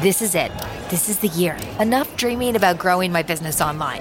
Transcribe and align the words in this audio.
This 0.00 0.22
is 0.22 0.34
it. 0.34 0.50
This 0.88 1.10
is 1.10 1.18
the 1.18 1.28
year. 1.28 1.58
Enough 1.78 2.16
dreaming 2.16 2.56
about 2.56 2.78
growing 2.78 3.12
my 3.12 3.22
business 3.22 3.60
online. 3.60 4.00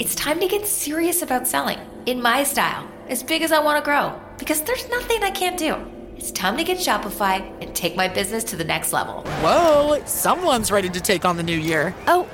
It's 0.00 0.16
time 0.16 0.40
to 0.40 0.48
get 0.48 0.66
serious 0.66 1.22
about 1.22 1.46
selling 1.46 1.78
in 2.06 2.20
my 2.20 2.42
style, 2.42 2.90
as 3.08 3.22
big 3.22 3.42
as 3.42 3.52
I 3.52 3.60
want 3.60 3.78
to 3.78 3.88
grow, 3.88 4.20
because 4.36 4.62
there's 4.62 4.88
nothing 4.88 5.22
I 5.22 5.30
can't 5.30 5.56
do. 5.56 5.76
It's 6.16 6.32
time 6.32 6.56
to 6.56 6.64
get 6.64 6.78
Shopify 6.78 7.40
and 7.62 7.72
take 7.72 7.94
my 7.94 8.08
business 8.08 8.42
to 8.44 8.56
the 8.56 8.64
next 8.64 8.92
level. 8.92 9.22
Whoa, 9.42 10.02
someone's 10.06 10.72
ready 10.72 10.88
to 10.88 11.00
take 11.00 11.24
on 11.24 11.36
the 11.36 11.44
new 11.44 11.56
year. 11.56 11.94
Oh, 12.08 12.28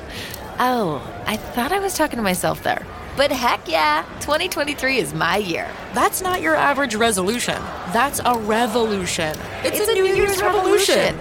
oh, 0.58 1.22
I 1.26 1.36
thought 1.36 1.72
I 1.72 1.78
was 1.78 1.94
talking 1.94 2.16
to 2.16 2.22
myself 2.22 2.62
there. 2.62 2.86
But 3.18 3.30
heck 3.30 3.68
yeah, 3.68 4.06
2023 4.20 4.96
is 4.96 5.12
my 5.12 5.36
year. 5.36 5.68
That's 5.92 6.22
not 6.22 6.40
your 6.40 6.54
average 6.54 6.94
resolution. 6.94 7.60
That's 7.92 8.22
a 8.24 8.38
revolution. 8.38 9.36
It's, 9.62 9.78
a, 9.78 9.92
New, 9.92 10.06
Year's, 10.06 10.40
revolution. 10.40 11.20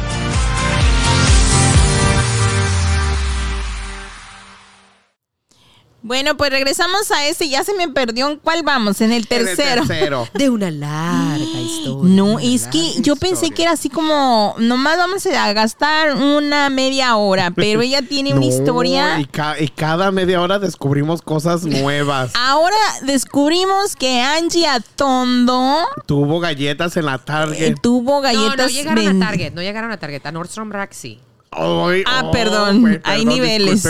Bueno, 6.03 6.35
pues 6.35 6.49
regresamos 6.49 7.11
a 7.11 7.27
este. 7.27 7.47
Ya 7.47 7.63
se 7.63 7.73
me 7.75 7.87
perdió 7.87 8.27
en 8.29 8.37
cuál 8.37 8.63
vamos, 8.63 9.01
en 9.01 9.11
el 9.11 9.27
tercero. 9.27 9.83
De 10.33 10.49
una 10.49 10.71
larga 10.71 11.37
historia. 11.61 12.15
No, 12.15 12.39
es 12.39 12.67
que 12.67 12.93
yo 13.01 13.15
pensé 13.15 13.51
que 13.51 13.61
era 13.63 13.71
así 13.73 13.87
como, 13.89 14.55
nomás 14.57 14.97
vamos 14.97 15.25
a 15.27 15.53
gastar 15.53 16.15
una 16.15 16.69
media 16.71 17.15
hora, 17.17 17.51
pero 17.51 17.81
ella 17.83 18.01
tiene 18.01 18.31
una 18.31 18.41
No, 18.41 18.47
historia. 18.47 19.19
Y, 19.19 19.25
ca- 19.25 19.59
y 19.59 19.67
cada 19.67 20.11
media 20.11 20.41
hora 20.41 20.57
descubrimos 20.57 21.21
cosas 21.21 21.63
nuevas. 21.65 22.31
Ahora 22.35 22.75
descubrimos 23.03 23.95
que 23.95 24.21
Angie 24.21 24.67
Atondo 24.67 25.85
Tuvo 26.07 26.39
galletas 26.39 26.97
en 26.97 27.05
la 27.05 27.15
eh, 27.15 27.19
Target. 27.23 27.75
tuvo 27.81 28.15
No, 28.15 28.21
galletas. 28.21 28.57
no 28.57 28.67
llegaron 28.69 29.05
ven- 29.05 29.21
a 29.23 29.25
Target, 29.27 29.53
no 29.53 29.61
llegaron 29.61 29.91
a 29.91 29.97
Target, 29.97 30.25
a 30.25 30.31
Nordstrom 30.31 30.71
Rack 30.71 30.93
sí. 30.93 31.19
Ay, 31.53 32.03
Ah, 32.07 32.23
oh, 32.27 32.31
perdón, 32.31 33.01
hay 33.03 33.25
niveles. 33.25 33.83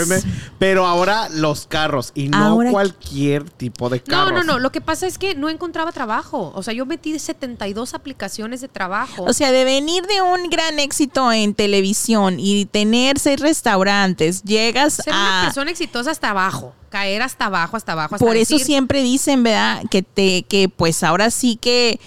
Pero 0.58 0.84
ahora 0.84 1.28
los 1.28 1.68
carros 1.68 2.10
y 2.12 2.28
no 2.28 2.36
Ahora- 2.36 2.72
cualquier 2.72 3.48
tipo 3.50 3.88
de 3.88 3.98
No, 3.98 4.04
carros. 4.04 4.32
no, 4.32 4.42
no, 4.54 4.58
lo 4.58 4.72
que 4.72 4.80
pasa 4.80 5.06
es 5.06 5.16
que 5.16 5.36
no 5.36 5.48
encontraba 5.48 5.92
trabajo. 5.92 6.50
O 6.56 6.62
sea, 6.64 6.74
yo 6.74 6.86
metí 6.86 7.16
72 7.16 7.94
aplicaciones 7.94 8.62
de 8.62 8.68
trabajo. 8.68 9.22
O 9.22 9.32
sea, 9.32 9.52
de 9.52 9.62
venir 9.64 10.04
de 10.06 10.22
un 10.22 10.50
gran 10.50 10.80
éxito 10.80 11.30
en 11.30 11.54
televisión 11.54 12.38
y 12.40 12.64
tener 12.64 13.20
seis 13.20 13.38
restaurantes, 13.38 14.42
llegas 14.42 14.94
ser 14.94 15.12
una 15.14 15.42
a... 15.42 15.44
persona 15.44 15.70
exitosa 15.70 16.10
hasta 16.10 16.30
abajo, 16.30 16.74
caer 16.90 17.22
hasta 17.22 17.44
abajo, 17.46 17.76
hasta 17.76 17.92
abajo. 17.92 18.16
hasta 18.16 18.26
Por 18.26 18.36
eso 18.36 18.58
siempre 18.58 19.02
dicen, 19.04 19.44
¿verdad? 19.44 19.84
Que 19.88 20.02
te, 20.02 20.42
que 20.42 20.68
pues 20.68 21.04
ahora 21.04 21.30
sí 21.30 21.56
que, 21.60 22.00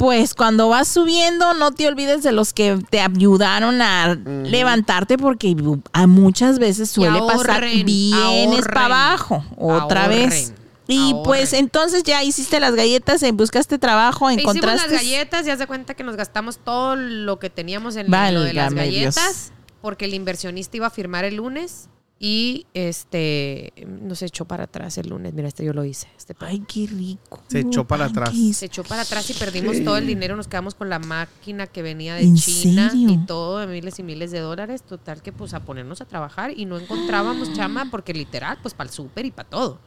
pues 0.00 0.32
cuando 0.32 0.70
vas 0.70 0.88
subiendo, 0.88 1.52
no 1.52 1.72
te 1.72 1.86
olvides 1.86 2.22
de 2.22 2.32
los 2.32 2.54
que 2.54 2.78
te 2.88 3.02
ayudaron 3.02 3.82
a 3.82 4.14
levantarte, 4.14 5.18
porque 5.18 5.54
a 5.92 6.06
muchas 6.06 6.58
veces 6.58 6.90
suele 6.90 7.20
pasar 7.20 7.62
vienes 7.66 8.64
para 8.66 8.86
abajo 8.86 9.44
otra 9.58 10.04
ahorren, 10.04 10.30
vez. 10.30 10.54
Y 10.88 11.14
pues 11.22 11.52
entonces 11.52 12.02
ya 12.02 12.24
hiciste 12.24 12.60
las 12.60 12.74
galletas, 12.74 13.22
buscaste 13.34 13.76
trabajo, 13.76 14.30
Hicimos 14.30 14.56
encontraste. 14.56 14.90
las 14.90 15.02
galletas 15.02 15.46
y 15.46 15.50
haz 15.50 15.58
de 15.58 15.66
cuenta 15.66 15.92
que 15.92 16.02
nos 16.02 16.16
gastamos 16.16 16.56
todo 16.64 16.96
lo 16.96 17.38
que 17.38 17.50
teníamos 17.50 17.96
en 17.96 18.10
lo 18.10 18.40
de 18.40 18.54
las 18.54 18.70
Dios. 18.72 18.82
galletas 18.82 19.52
porque 19.82 20.06
el 20.06 20.14
inversionista 20.14 20.78
iba 20.78 20.86
a 20.86 20.90
firmar 20.90 21.26
el 21.26 21.36
lunes 21.36 21.90
y 22.22 22.66
este 22.74 23.72
nos 23.86 24.20
echó 24.20 24.44
para 24.44 24.64
atrás 24.64 24.98
el 24.98 25.08
lunes. 25.08 25.32
Mira, 25.32 25.48
este 25.48 25.64
yo 25.64 25.72
lo 25.72 25.86
hice. 25.86 26.06
Este. 26.18 26.36
Ay, 26.40 26.62
qué 26.68 26.86
rico. 26.86 27.42
Se 27.48 27.60
echó 27.60 27.86
para 27.86 28.04
atrás. 28.04 28.34
Se 28.52 28.66
echó 28.66 28.84
para 28.84 29.02
atrás 29.02 29.30
y 29.30 29.32
perdimos 29.32 29.82
todo 29.82 29.96
el 29.96 30.06
dinero. 30.06 30.36
Nos 30.36 30.46
quedamos 30.46 30.74
con 30.74 30.90
la 30.90 30.98
máquina 30.98 31.66
que 31.66 31.80
venía 31.80 32.16
de 32.16 32.24
¿En 32.24 32.36
China 32.36 32.90
serio? 32.90 33.08
y 33.08 33.24
todo 33.24 33.60
de 33.60 33.66
miles 33.66 33.98
y 33.98 34.02
miles 34.02 34.32
de 34.32 34.40
dólares. 34.40 34.82
Total 34.82 35.22
que 35.22 35.32
pues 35.32 35.54
a 35.54 35.60
ponernos 35.60 36.02
a 36.02 36.04
trabajar 36.04 36.52
y 36.54 36.66
no 36.66 36.78
encontrábamos 36.78 37.52
chamba 37.56 37.86
porque 37.90 38.12
literal, 38.12 38.58
pues 38.60 38.74
para 38.74 38.88
el 38.90 38.94
súper 38.94 39.24
y 39.24 39.30
para 39.30 39.48
todo. 39.48 39.80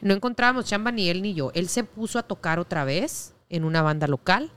No 0.00 0.12
encontrábamos 0.12 0.64
chamba 0.64 0.90
ni 0.90 1.08
él 1.08 1.22
ni 1.22 1.34
yo. 1.34 1.52
Él 1.54 1.68
se 1.68 1.84
puso 1.84 2.18
a 2.18 2.24
tocar 2.24 2.58
otra 2.58 2.84
vez 2.84 3.34
en 3.48 3.62
una 3.62 3.80
banda 3.80 4.08
local. 4.08 4.50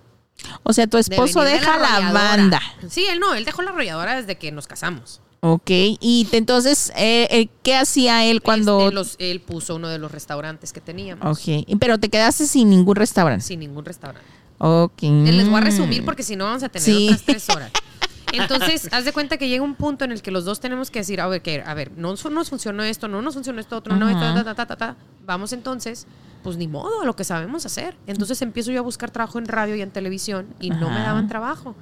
O 0.64 0.74
sea, 0.74 0.88
tu 0.88 0.98
esposo 0.98 1.42
de 1.44 1.52
deja 1.52 1.78
la, 1.78 1.98
arrolladora. 1.98 2.24
banda. 2.24 2.62
Sí, 2.90 3.06
él 3.06 3.20
no, 3.20 3.36
él 3.36 3.46
dejó 3.46 3.62
la 3.62 3.70
arrolladora 3.70 4.16
desde 4.16 4.40
que 4.40 4.52
nos 4.52 4.66
casamos. 4.66 5.22
Ok, 5.46 5.70
y 5.70 6.26
entonces, 6.32 6.94
eh, 6.96 7.28
eh, 7.30 7.50
¿qué 7.64 7.76
hacía 7.76 8.24
él 8.24 8.42
cuando...? 8.42 8.80
Este, 8.86 8.96
los- 8.96 9.16
él 9.20 9.42
puso 9.42 9.76
uno 9.76 9.90
de 9.90 9.98
los 10.00 10.10
restaurantes 10.10 10.72
que 10.72 10.80
teníamos. 10.80 11.38
Ok, 11.38 11.68
pero 11.82 11.98
te 12.00 12.08
quedaste 12.08 12.48
sin 12.48 12.70
ningún 12.70 12.96
restaurante. 12.96 13.44
Sin 13.44 13.60
ningún 13.60 13.84
restaurante. 13.84 14.26
Ok. 14.60 15.04
Eh, 15.04 15.32
Les 15.34 15.50
voy 15.50 15.58
a 15.58 15.62
resumir 15.62 16.06
porque 16.06 16.24
si 16.24 16.38
no 16.38 16.46
vamos 16.46 16.64
a 16.64 16.70
tener 16.70 16.86
Sí. 16.86 17.08
otras 17.08 17.24
tres 17.24 17.50
horas. 17.50 17.72
Entonces, 18.32 18.88
haz 18.94 19.04
de 19.04 19.12
cuenta 19.12 19.36
que 19.38 19.50
llega 19.50 19.64
un 19.64 19.76
punto 19.76 20.06
en 20.06 20.14
el 20.14 20.22
que 20.22 20.32
los 20.32 20.46
dos 20.46 20.62
tenemos 20.62 20.90
que 20.90 21.00
decir, 21.00 21.20
a 21.20 21.28
ver, 21.28 21.42
que, 21.42 21.62
a 21.66 21.74
ver, 21.74 21.92
no 21.98 22.16
nos 22.32 22.50
funcionó 22.50 22.82
esto, 22.84 23.10
no 23.10 23.22
nos 23.22 23.34
funcionó 23.34 23.60
esto 23.60 23.76
otro, 23.76 23.98
no, 23.98 24.08
esto, 24.10 24.44
ta, 24.46 24.56
ta, 24.56 24.66
ta, 24.66 24.76
ta. 24.78 24.96
Vamos 25.26 25.54
entonces, 25.54 26.06
pues 26.44 26.58
ni 26.58 26.68
modo, 26.68 27.02
a 27.02 27.06
lo 27.06 27.16
que 27.16 27.24
sabemos 27.24 27.66
hacer. 27.66 27.96
Entonces 28.08 28.42
empiezo 28.42 28.72
yo 28.72 28.80
a 28.80 28.84
buscar 28.84 29.10
trabajo 29.12 29.40
en 29.40 29.46
radio 29.48 29.76
y 29.76 29.82
en 29.82 29.92
televisión 29.92 30.48
y 30.60 30.70
no 30.70 30.90
me 30.90 31.00
daban 31.00 31.28
trabajo. 31.28 31.76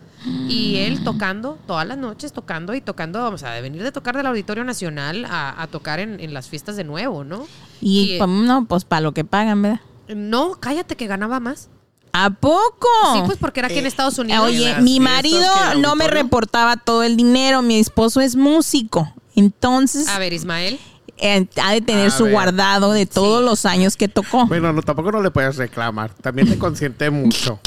Y 0.47 0.75
él 0.78 1.03
tocando 1.03 1.57
todas 1.66 1.88
las 1.88 1.97
noches, 1.97 2.31
tocando 2.31 2.75
y 2.75 2.81
tocando, 2.81 3.28
o 3.28 3.38
sea, 3.40 3.52
de 3.53 3.62
venir 3.62 3.81
de 3.81 3.91
tocar 3.91 4.16
del 4.16 4.28
Auditorio 4.28 4.63
Nacional 4.63 5.25
a, 5.25 5.59
a 5.62 5.68
tocar 5.68 6.00
en, 6.00 6.19
en 6.19 6.34
las 6.35 6.47
fiestas 6.47 6.75
de 6.75 6.84
nuevo, 6.84 7.24
¿no? 7.24 7.47
Y, 7.81 8.13
Y, 8.16 8.19
pa- 8.19 8.28
no, 8.28 8.66
pues 8.66 8.85
para 8.85 9.02
lo 9.02 9.13
que 9.13 9.24
pagan, 9.25 9.62
¿verdad? 9.63 9.81
No, 10.16 10.52
cállate 10.59 10.96
que 10.96 11.08
ganaba 11.08 11.40
más. 11.40 11.69
¿A 12.13 12.29
poco? 12.29 12.88
Sí, 13.16 13.22
pues 13.25 13.38
porque 13.40 13.62
era 13.62 13.68
aquí 13.69 13.79
en 13.79 13.85
Estados 13.88 14.19
Unidos. 14.19 14.46
Oye, 14.46 14.75
mi 14.81 15.00
marido 15.00 15.47
no 15.79 15.96
me 15.96 16.08
reportaba 16.08 16.75
todo 16.78 17.02
el 17.03 17.16
dinero, 17.18 17.62
mi 17.63 17.79
esposo 17.79 18.19
es 18.22 18.35
músico. 18.35 19.12
Entonces, 19.35 20.08
A 20.09 20.19
ver, 20.19 20.34
Ismael. 20.34 20.78
Eh, 21.21 21.47
ha 21.63 21.71
de 21.73 21.81
tener 21.81 22.07
A 22.07 22.11
su 22.11 22.23
ver. 22.25 22.33
guardado 22.33 22.91
de 22.91 23.05
todos 23.05 23.43
los 23.43 23.65
años 23.65 23.95
que 23.95 24.07
tocó. 24.07 24.45
Bueno, 24.47 24.73
no, 24.73 24.81
tampoco 24.81 25.11
no 25.11 25.21
le 25.21 25.31
puedes 25.31 25.55
reclamar. 25.57 26.13
También 26.15 26.49
te 26.49 26.57
consiente 26.57 27.09
mucho. 27.09 27.59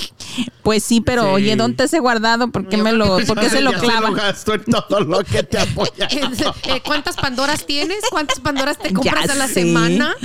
Pues 0.62 0.82
sí, 0.82 1.00
pero 1.00 1.22
Sí. 1.22 1.28
oye, 1.28 1.56
¿dónde 1.56 1.87
se 1.87 2.00
guardado? 2.00 2.48
¿Por 2.48 2.69
qué 2.69 2.76
me 2.76 2.93
lo, 2.93 3.19
por 3.26 3.38
qué 3.38 3.48
se 3.50 3.60
lo 3.60 3.70
Ya 3.72 3.78
clava? 3.78 4.10
gasto 4.10 4.54
en 4.54 4.64
todo 4.64 5.00
lo 5.00 5.22
que 5.22 5.43
te 5.44 5.59
apoya. 5.60 6.09
Eh, 6.10 6.81
¿Cuántas 6.84 7.14
Pandoras 7.16 7.64
tienes? 7.66 7.98
¿Cuántas 8.10 8.41
Pandoras 8.41 8.78
te 8.78 8.88
Ya 8.88 8.94
compras 8.94 9.31
a 9.31 9.34
la 9.37 9.47
semana? 9.47 10.16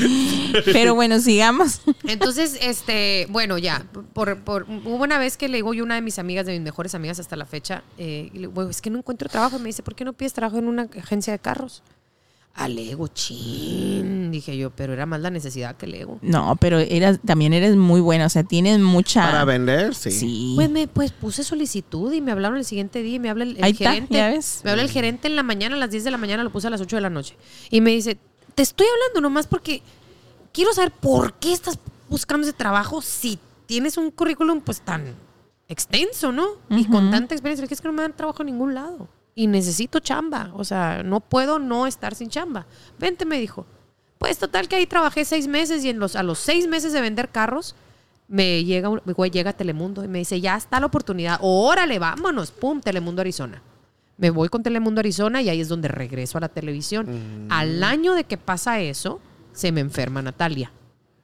Pero 0.65 0.95
bueno, 0.95 1.19
sigamos. 1.19 1.81
Entonces, 2.07 2.57
este, 2.61 3.27
bueno, 3.29 3.57
ya, 3.57 3.85
por, 4.13 4.37
por- 4.39 4.65
hubo 4.69 5.03
una 5.03 5.17
vez 5.19 5.37
que 5.37 5.47
le 5.47 5.57
digo 5.57 5.73
yo 5.73 5.83
a 5.83 5.85
una 5.85 5.95
de 5.95 6.01
mis 6.01 6.17
amigas, 6.17 6.45
de 6.45 6.53
mis 6.53 6.61
mejores 6.61 6.95
amigas 6.95 7.19
hasta 7.19 7.35
la 7.35 7.45
fecha, 7.45 7.83
eh, 7.97 8.29
y 8.31 8.35
le 8.35 8.39
digo, 8.41 8.51
"Bueno, 8.53 8.69
es 8.71 8.81
que 8.81 8.89
no 8.89 8.97
encuentro 8.97 9.29
trabajo. 9.29 9.57
Y 9.57 9.59
me 9.59 9.67
dice, 9.67 9.83
¿por 9.83 9.93
qué 9.95 10.05
no 10.05 10.13
pides 10.13 10.33
trabajo 10.33 10.57
en 10.57 10.67
una 10.67 10.87
agencia 10.97 11.33
de 11.33 11.39
carros? 11.39 11.83
Al 12.59 12.77
ego, 12.77 13.07
chin, 13.07 14.31
dije 14.31 14.57
yo, 14.57 14.69
pero 14.69 14.91
era 14.91 15.05
más 15.05 15.21
la 15.21 15.29
necesidad 15.29 15.77
que 15.77 15.85
el 15.85 15.95
ego. 15.95 16.19
No, 16.21 16.57
pero 16.59 16.79
eras, 16.79 17.19
también 17.25 17.53
eres 17.53 17.77
muy 17.77 18.01
buena, 18.01 18.25
o 18.25 18.29
sea, 18.29 18.43
tienes 18.43 18.79
mucha... 18.79 19.21
Para 19.21 19.45
vender, 19.45 19.95
sí. 19.95 20.11
Sí. 20.11 20.53
Pues 20.55 20.69
me 20.69 20.87
pues 20.89 21.11
puse 21.13 21.45
solicitud 21.45 22.11
y 22.11 22.19
me 22.19 22.33
hablaron 22.33 22.57
el 22.57 22.65
siguiente 22.65 23.01
día 23.01 23.15
y 23.15 23.19
me 23.19 23.29
habla 23.29 23.45
el, 23.45 23.55
el 23.55 23.63
Ahí 23.63 23.71
está, 23.71 23.93
gerente. 23.93 24.13
ya 24.13 24.27
ves. 24.29 24.59
Me 24.65 24.71
habla 24.71 24.83
el 24.83 24.89
gerente 24.89 25.29
en 25.29 25.37
la 25.37 25.43
mañana, 25.43 25.75
a 25.75 25.79
las 25.79 25.89
10 25.89 26.03
de 26.03 26.11
la 26.11 26.17
mañana, 26.17 26.43
lo 26.43 26.51
puse 26.51 26.67
a 26.67 26.69
las 26.69 26.81
8 26.81 26.97
de 26.97 27.01
la 27.01 27.09
noche. 27.09 27.37
Y 27.69 27.79
me 27.79 27.91
dice, 27.91 28.17
te 28.55 28.63
estoy 28.63 28.87
hablando 28.93 29.21
nomás 29.21 29.47
porque 29.47 29.81
quiero 30.51 30.73
saber 30.73 30.91
por 30.91 31.35
qué 31.35 31.53
estás 31.53 31.79
buscando 32.09 32.45
ese 32.45 32.53
trabajo 32.53 33.01
si 33.01 33.39
tienes 33.67 33.97
un 33.97 34.11
currículum 34.11 34.59
pues 34.59 34.81
tan 34.81 35.15
extenso, 35.69 36.31
¿no? 36.33 36.47
Y 36.69 36.85
con 36.85 37.09
tanta 37.11 37.35
experiencia. 37.35 37.65
Es 37.69 37.79
que 37.79 37.87
no 37.87 37.93
me 37.93 38.01
dan 38.01 38.17
trabajo 38.17 38.41
en 38.41 38.47
ningún 38.47 38.73
lado. 38.73 39.07
Y 39.35 39.47
necesito 39.47 39.99
chamba. 39.99 40.51
O 40.55 40.63
sea, 40.63 41.01
no 41.03 41.19
puedo 41.21 41.59
no 41.59 41.87
estar 41.87 42.15
sin 42.15 42.29
chamba. 42.29 42.65
Vente, 42.99 43.25
me 43.25 43.39
dijo. 43.39 43.65
Pues 44.17 44.37
total 44.37 44.67
que 44.67 44.75
ahí 44.75 44.85
trabajé 44.85 45.23
seis 45.23 45.47
meses 45.47 45.83
y 45.85 45.89
en 45.89 45.99
los, 45.99 46.15
a 46.15 46.23
los 46.23 46.39
seis 46.39 46.67
meses 46.67 46.91
de 46.91 46.99
vender 47.01 47.29
carros 47.29 47.75
me 48.27 48.63
llega, 48.65 48.89
un- 48.89 49.01
güey, 49.05 49.31
llega 49.31 49.51
a 49.51 49.53
Telemundo 49.53 50.03
y 50.03 50.07
me 50.07 50.19
dice, 50.19 50.39
ya 50.41 50.55
está 50.57 50.79
la 50.79 50.85
oportunidad, 50.87 51.39
órale, 51.41 51.97
vámonos, 51.99 52.51
pum, 52.51 52.81
Telemundo 52.81 53.21
Arizona. 53.21 53.61
Me 54.17 54.29
voy 54.29 54.49
con 54.49 54.61
Telemundo 54.61 54.99
Arizona 54.99 55.41
y 55.41 55.47
ahí 55.49 55.61
es 55.61 55.69
donde 55.69 55.87
regreso 55.87 56.37
a 56.37 56.41
la 56.41 56.49
televisión. 56.49 57.47
Al 57.49 57.81
año 57.83 58.13
de 58.13 58.25
que 58.25 58.37
pasa 58.37 58.81
eso, 58.81 59.21
se 59.53 59.71
me 59.71 59.79
enferma 59.79 60.21
Natalia. 60.21 60.71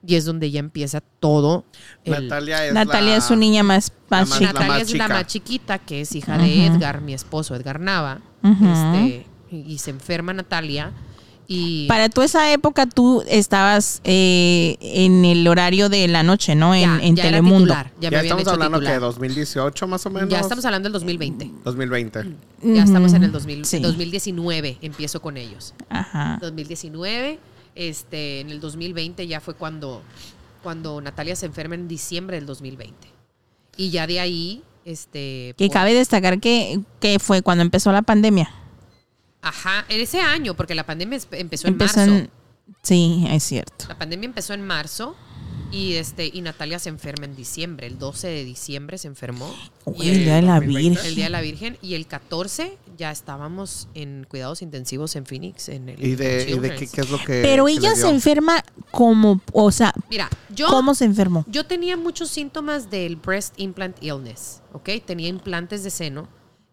Y 0.07 0.15
es 0.15 0.25
donde 0.25 0.51
ya 0.51 0.59
empieza 0.59 1.01
todo. 1.19 1.65
el- 2.03 2.27
Natalia 2.27 2.65
es 2.67 2.73
Natalia 2.73 3.11
la- 3.11 3.17
es 3.17 3.23
su 3.23 3.35
niña 3.35 3.63
más, 3.63 3.91
más 4.09 4.29
más- 4.29 4.37
chica. 4.39 4.53
Natalia 4.53 4.73
más 4.73 4.81
es 4.83 4.93
la 4.93 5.07
más 5.07 5.27
chiquita, 5.27 5.79
que 5.79 6.01
es 6.01 6.15
hija 6.15 6.37
de 6.37 6.65
Edgar, 6.67 7.01
mi 7.01 7.13
esposo, 7.13 7.55
Edgar 7.55 7.79
Nava. 7.79 8.19
Este, 8.43 9.25
y, 9.51 9.57
y 9.73 9.77
se 9.79 9.89
enferma 9.91 10.33
Natalia. 10.33 10.91
Y 11.47 11.85
Para 11.87 12.09
tú 12.09 12.23
esa 12.23 12.51
época 12.51 12.87
tú 12.87 13.23
estabas 13.27 14.01
eh, 14.03 14.77
en 14.81 15.25
el 15.25 15.47
horario 15.47 15.89
de 15.89 16.07
la 16.07 16.23
noche, 16.23 16.55
¿no? 16.55 16.73
En, 16.73 16.81
ya, 16.81 17.05
en 17.05 17.15
ya 17.15 17.23
era 17.23 17.31
Telemundo. 17.37 17.65
titular, 17.65 17.85
ya, 17.85 18.01
Ya, 18.01 18.09
me 18.09 18.17
habían 18.17 18.25
estamos 18.25 18.41
hecho 18.41 18.51
hablando 18.51 18.79
que 18.79 18.85
titular. 18.85 19.01
2018 19.01 19.87
más 19.87 20.05
o 20.07 20.09
menos. 20.09 20.29
Ya 20.29 20.39
estamos 20.39 20.65
hablando 20.65 20.87
del 20.87 20.93
2020. 20.93 21.51
2020. 21.63 22.25
Ya 22.63 22.83
estamos 22.83 23.13
en 23.13 23.23
el 23.23 23.29
Ujú, 23.29 23.33
2000 23.39 23.65
sí. 23.65 23.79
2019, 23.79 24.79
empiezo 24.81 25.21
con 25.21 25.37
ellos. 25.37 25.75
Ajá. 25.89 26.39
2019, 26.41 27.37
este, 27.75 28.39
en 28.41 28.49
el 28.49 28.59
2020 28.59 29.27
ya 29.27 29.39
fue 29.41 29.53
cuando, 29.53 30.01
cuando 30.63 30.99
Natalia 31.01 31.35
se 31.35 31.45
enferma 31.45 31.75
en 31.75 31.87
diciembre 31.87 32.37
del 32.37 32.45
2020. 32.45 33.07
Y 33.77 33.89
ya 33.91 34.07
de 34.07 34.19
ahí, 34.19 34.63
este... 34.85 35.53
Que 35.57 35.67
por- 35.67 35.73
cabe 35.73 35.93
destacar 35.93 36.39
que, 36.39 36.79
que 36.99 37.19
fue 37.19 37.41
cuando 37.41 37.61
empezó 37.61 37.91
la 37.91 38.01
pandemia. 38.01 38.49
Ajá, 39.41 39.85
en 39.89 40.01
ese 40.01 40.21
año, 40.21 40.55
porque 40.55 40.73
la 40.73 40.85
pandemia 40.85 41.19
empezó 41.31 41.67
en 41.67 41.73
Empezó 41.73 41.97
marzo. 41.99 42.15
en... 42.15 42.29
Sí, 42.81 43.25
es 43.29 43.43
cierto. 43.43 43.85
La 43.89 43.97
pandemia 43.97 44.25
empezó 44.27 44.53
en 44.53 44.65
marzo 44.65 45.15
y 45.75 45.95
este 45.95 46.29
y 46.33 46.41
Natalia 46.41 46.79
se 46.79 46.89
enferma 46.89 47.25
en 47.25 47.35
diciembre. 47.35 47.87
El 47.87 47.99
12 47.99 48.27
de 48.27 48.43
diciembre 48.45 48.97
se 48.97 49.07
enfermó. 49.07 49.53
Uy, 49.85 50.05
Y 50.05 50.09
el 50.09 50.19
día 50.23 50.35
de 50.35 50.41
la 50.43 50.55
2020. 50.55 50.89
Virgen. 50.89 51.05
el 51.09 51.15
Día 51.15 51.23
de 51.25 51.29
la 51.29 51.41
Virgen. 51.41 51.77
Y 51.81 51.95
el 51.95 52.07
14 52.07 52.77
ya 52.97 53.11
estábamos 53.11 53.87
en 53.93 54.25
cuidados 54.29 54.61
intensivos 54.61 55.15
en 55.15 55.25
Phoenix. 55.25 55.67
En 55.69 55.89
el 55.89 56.03
¿Y 56.03 56.15
de, 56.15 56.49
y 56.49 56.59
de 56.59 56.75
qué, 56.75 56.87
qué 56.87 57.01
es 57.01 57.09
lo 57.09 57.17
que. 57.17 57.41
Pero 57.41 57.65
que 57.65 57.73
ella 57.73 57.95
se 57.95 58.07
enferma 58.09 58.63
como, 58.91 59.41
o 59.51 59.71
sea, 59.71 59.93
Mira, 60.09 60.29
yo, 60.49 60.67
¿cómo 60.67 60.95
se 60.95 61.05
enfermó? 61.05 61.43
yo 61.47 61.65
tenía 61.65 61.97
muchos 61.97 62.29
síntomas 62.29 62.89
del 62.89 63.17
breast 63.17 63.53
implant 63.57 64.01
illness. 64.01 64.61
¿Ok? 64.73 64.89
Tenía 65.05 65.27
implantes 65.27 65.83
de 65.83 65.89
seno 65.89 66.27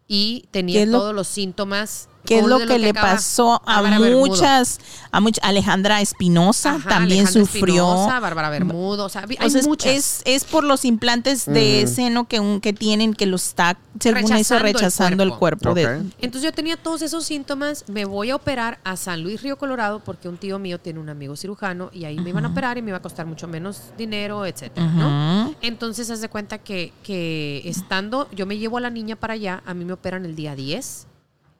y 0.07 0.41
¿Qué 0.41 0.47
tenía 0.51 0.85
lo- 0.85 0.99
todos 0.99 1.15
los 1.15 1.27
síntomas. 1.27 2.09
¿Qué 2.25 2.39
es 2.39 2.45
lo 2.45 2.59
que, 2.59 2.79
le 2.79 2.93
pasó 2.93 3.61
a 3.65 3.81
muchas, 3.81 4.79
a 5.11 5.19
much- 5.19 5.39
Alejandra 5.41 5.99
Espinosa 6.01 6.75
Ajá, 6.75 6.89
también 6.89 7.21
Alejandra 7.27 7.45
sufrió. 7.45 7.65
Espinosa, 7.89 8.19
Bárbara 8.21 8.49
Bermudo. 8.49 9.05
O 9.05 9.09
sea, 9.09 9.25
hay 9.27 9.45
O 9.45 9.49
sea, 9.49 9.59
es- 9.59 9.67
muchas. 9.67 9.91
es, 9.91 10.21
es 10.25 10.43
por 10.45 10.63
los 10.63 10.85
implantes 10.85 11.45
de 11.45 11.85
seno 11.87 12.27
que, 12.27 12.39
un- 12.39 12.61
que 12.61 12.71
tienen 12.71 13.13
que 13.13 13.25
los 13.25 13.47
está, 13.47 13.77
según 13.99 14.19
eso, 14.19 14.57
Rechazando 14.59 14.67
el 14.67 14.73
rechazando 14.73 15.23
el 15.23 15.33
cuerpo. 15.33 15.69
Ok. 15.71 15.75
de, 15.75 16.03
Entonces 16.21 16.43
yo 16.43 16.53
tenía 16.53 16.77
todos 16.77 17.01
esos 17.01 17.25
síntomas, 17.25 17.83
me 17.89 18.05
voy 18.05 18.29
a 18.29 18.35
operar 18.37 18.79
a 18.85 18.95
San 18.95 19.21
Luis 19.21 19.41
Río 19.41 19.57
Colorado 19.57 19.99
porque 19.99 20.29
un 20.29 20.37
tío 20.37 20.59
mío 20.59 20.79
tiene 20.79 20.99
un 20.99 21.09
amigo 21.09 21.35
cirujano 21.35 21.89
y 21.93 22.05
ahí 22.05 22.17
me 22.19 22.29
iban 22.29 22.45
a 22.45 22.49
operar 22.49 22.77
y 22.77 22.81
me 22.81 22.89
iba 22.91 22.97
a 22.97 23.01
costar 23.01 23.25
mucho 23.25 23.47
menos 23.47 23.81
dinero, 23.97 24.45
etcétera. 24.45 25.49
Entonces 25.61 26.09
haz 26.09 26.21
de 26.21 26.29
cuenta 26.29 26.57
que, 26.57 26.93
que 27.03 27.61
estando, 27.65 28.29
yo 28.31 28.45
me 28.45 28.57
llevo 28.57 28.77
a 28.77 28.81
la 28.81 28.89
niña 28.89 29.15
para 29.17 29.33
allá, 29.33 29.61
a 29.65 29.73
mí 29.73 29.83
me 29.85 29.93
operan 29.93 30.25
el 30.25 30.35
día 30.35 30.55
10 30.55 31.07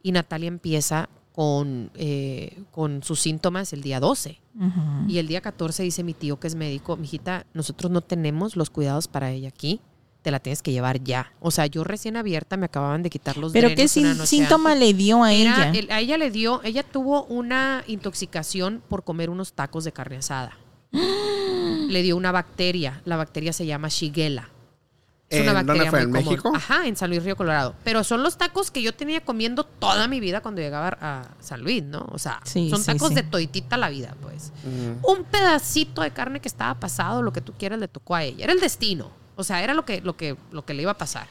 y 0.03 0.11
Natalia 0.11 0.47
empieza 0.49 1.09
con, 1.31 1.89
eh, 1.95 2.61
con 2.69 3.01
sus 3.01 3.19
síntomas 3.19 3.73
el 3.73 3.81
día 3.81 3.99
12. 3.99 4.39
Ujú. 4.55 5.09
Y 5.09 5.17
el 5.17 5.27
día 5.27 5.41
14 5.41 5.81
dice 5.81 6.03
mi 6.03 6.13
tío 6.13 6.39
que 6.39 6.45
es 6.47 6.53
médico, 6.55 6.95
mijita, 6.97 7.47
nosotros 7.55 7.91
no 7.91 8.01
tenemos 8.01 8.55
los 8.55 8.69
cuidados 8.69 9.07
para 9.07 9.31
ella 9.31 9.47
aquí, 9.47 9.81
te 10.21 10.29
la 10.29 10.39
tienes 10.39 10.61
que 10.61 10.71
llevar 10.71 11.03
ya. 11.03 11.33
O 11.39 11.49
sea, 11.49 11.65
yo 11.65 11.83
recién 11.83 12.17
abierta 12.17 12.55
me 12.55 12.65
acababan 12.67 13.01
de 13.01 13.09
quitar 13.09 13.37
los 13.37 13.51
Pero 13.51 13.69
¿qué 13.75 13.87
sin- 13.87 14.15
síntoma 14.27 14.73
antes. 14.73 14.87
le 14.87 14.93
dio 14.93 15.23
a 15.23 15.33
Era 15.33 15.69
ella? 15.69 15.79
el- 15.79 15.91
a 15.91 15.99
ella 16.01 16.17
le 16.17 16.29
dio, 16.31 16.61
ella 16.63 16.83
tuvo 16.83 17.23
una 17.25 17.83
intoxicación 17.87 18.83
por 18.87 19.03
comer 19.03 19.29
unos 19.31 19.53
tacos 19.53 19.83
de 19.85 19.91
carne 19.91 20.17
asada. 20.17 20.57
le 21.89 22.01
dio 22.03 22.15
una 22.15 22.31
bacteria, 22.31 23.01
la 23.05 23.17
bacteria 23.17 23.53
se 23.53 23.65
llama 23.65 23.87
Shigella. 23.89 24.49
Es 25.29 25.39
¿En 25.39 25.49
una 25.49 25.63
dónde 25.63 25.73
bacteria 25.85 25.89
fue? 25.91 25.99
muy 26.07 26.19
¿En 26.19 26.25
común. 26.25 26.29
México? 26.33 26.51
Ajá, 26.55 26.87
en 26.87 26.95
San 26.95 27.09
Luis 27.09 27.23
Río 27.23 27.35
Colorado. 27.35 27.73
Pero 27.83 28.03
son 28.03 28.21
los 28.21 28.37
tacos 28.37 28.69
que 28.69 28.83
yo 28.83 28.93
tenía 28.93 29.23
comiendo 29.25 29.63
toda 29.63 30.07
mi 30.07 30.19
vida 30.19 30.41
cuando 30.41 30.61
llegaba 30.61 30.97
a 31.01 31.23
San 31.39 31.61
Luis, 31.61 31.81
¿no? 31.83 32.05
O 32.11 32.19
sea, 32.19 32.39
Sí, 32.43 32.69
son 32.69 32.79
sí, 32.81 32.85
tacos 32.85 33.09
sí. 33.09 33.15
de 33.15 33.23
toitita 33.23 33.77
la 33.77 33.89
vida, 33.89 34.15
pues. 34.21 34.51
Un 35.01 35.23
pedacito 35.23 36.01
de 36.01 36.11
carne 36.11 36.39
que 36.39 36.47
estaba 36.47 36.79
pasado, 36.79 37.23
lo 37.23 37.33
que 37.33 37.41
tú 37.41 37.53
quieras, 37.53 37.79
le 37.79 37.87
tocó 37.87 38.13
a 38.15 38.23
ella. 38.23 38.43
Era 38.43 38.53
el 38.53 38.59
destino. 38.59 39.09
O 39.35 39.43
sea, 39.43 39.63
era 39.63 39.73
lo 39.73 39.85
que, 39.85 40.01
lo 40.01 40.15
que, 40.15 40.37
lo 40.51 40.65
que 40.65 40.75
le 40.75 40.83
iba 40.83 40.91
a 40.91 40.97
pasar. 40.99 41.25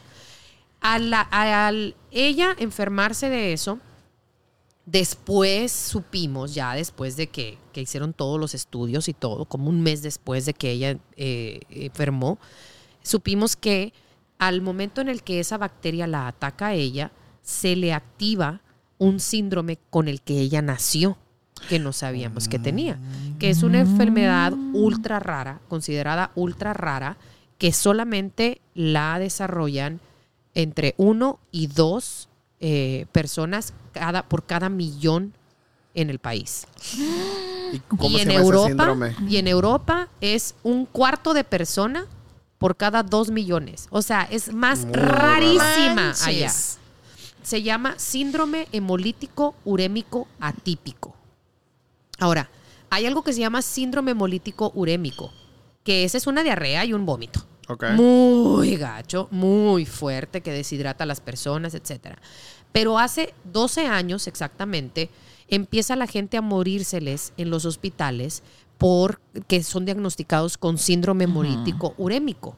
A 0.80 0.98
la- 0.98 1.20
al 1.30 1.94
ella 2.10 2.56
enfermarse 2.58 3.28
de 3.30 3.52
eso, 3.52 3.78
después 4.84 5.70
supimos, 5.70 6.54
ya 6.54 6.74
después 6.74 7.16
de 7.16 7.28
que, 7.28 7.56
que 7.72 7.82
hicieron 7.82 8.12
todos 8.12 8.40
los 8.40 8.54
estudios 8.54 9.08
y 9.08 9.14
todo, 9.14 9.44
como 9.44 9.68
un 9.68 9.80
mes 9.82 10.02
después 10.02 10.44
de 10.44 10.54
que 10.54 10.70
ella 10.72 10.96
eh, 11.16 11.60
enfermó, 11.70 12.38
supimos 13.02 13.56
que 13.56 13.92
al 14.38 14.60
momento 14.60 15.00
en 15.00 15.08
el 15.08 15.22
que 15.22 15.40
esa 15.40 15.56
bacteria 15.56 16.06
la 16.06 16.26
ataca 16.26 16.68
a 16.68 16.74
ella, 16.74 17.12
se 17.42 17.76
le 17.76 17.92
activa 17.92 18.60
un 18.98 19.20
síndrome 19.20 19.78
con 19.90 20.08
el 20.08 20.20
que 20.20 20.40
ella 20.40 20.62
nació, 20.62 21.16
que 21.68 21.78
no 21.78 21.92
sabíamos 21.92 22.48
que 22.48 22.58
tenía, 22.58 22.98
que 23.38 23.50
es 23.50 23.62
una 23.62 23.80
enfermedad 23.80 24.52
ultra 24.72 25.20
rara, 25.20 25.60
considerada 25.68 26.32
ultra 26.34 26.72
rara, 26.72 27.16
que 27.58 27.72
solamente 27.72 28.60
la 28.74 29.18
desarrollan 29.20 30.00
entre 30.54 30.94
uno 30.96 31.38
y 31.52 31.68
dos 31.68 32.28
eh, 32.58 33.06
personas 33.12 33.72
cada, 33.92 34.28
por 34.28 34.44
cada 34.44 34.68
millón 34.68 35.34
en 35.94 36.10
el 36.10 36.18
país. 36.18 36.66
¿Y 37.72 37.78
cómo 37.88 38.08
y 38.08 38.16
se 38.16 38.22
en 38.22 38.28
llama 38.28 38.34
ese 38.34 38.44
Europa, 38.44 38.66
síndrome? 38.68 39.16
y 39.28 39.36
en 39.36 39.48
Europa 39.48 40.08
es 40.20 40.54
un 40.62 40.84
cuarto 40.84 41.32
de 41.32 41.44
persona 41.44 42.06
por 42.62 42.76
cada 42.76 43.02
dos 43.02 43.30
millones. 43.30 43.88
O 43.90 44.02
sea, 44.02 44.22
es 44.30 44.54
más 44.54 44.84
Muy 44.84 44.94
rarísima 44.94 45.94
Manches. 45.94 46.26
allá. 46.26 46.52
Se 47.42 47.60
llama 47.60 47.94
síndrome 47.98 48.68
hemolítico 48.70 49.56
urémico 49.64 50.28
atípico. 50.38 51.12
Ahora, 52.20 52.48
hay 52.88 53.04
algo 53.06 53.24
que 53.24 53.32
se 53.32 53.40
llama 53.40 53.62
síndrome 53.62 54.12
hemolítico 54.12 54.70
urémico, 54.76 55.32
que 55.82 56.04
esa 56.04 56.16
es 56.18 56.28
una 56.28 56.44
diarrea 56.44 56.84
y 56.84 56.92
un 56.92 57.04
vómito. 57.04 57.44
Ok. 57.66 57.84
Muy 57.96 58.76
gacho, 58.76 59.26
muy 59.32 59.84
fuerte, 59.84 60.40
que 60.40 60.52
deshidrata 60.52 61.02
a 61.02 61.06
las 61.08 61.20
personas, 61.20 61.74
etc. 61.74 62.14
Pero 62.70 62.96
hace 63.00 63.34
12 63.52 63.86
años 63.86 64.28
exactamente, 64.28 65.10
empieza 65.48 65.96
la 65.96 66.06
gente 66.06 66.36
a 66.36 66.42
morírseles 66.42 67.32
en 67.36 67.50
los 67.50 67.64
hospitales 67.64 68.44
porque 68.82 69.62
son 69.62 69.84
diagnosticados 69.84 70.58
con 70.58 70.76
síndrome 70.76 71.24
hemolítico 71.24 71.94
urémico. 71.96 72.56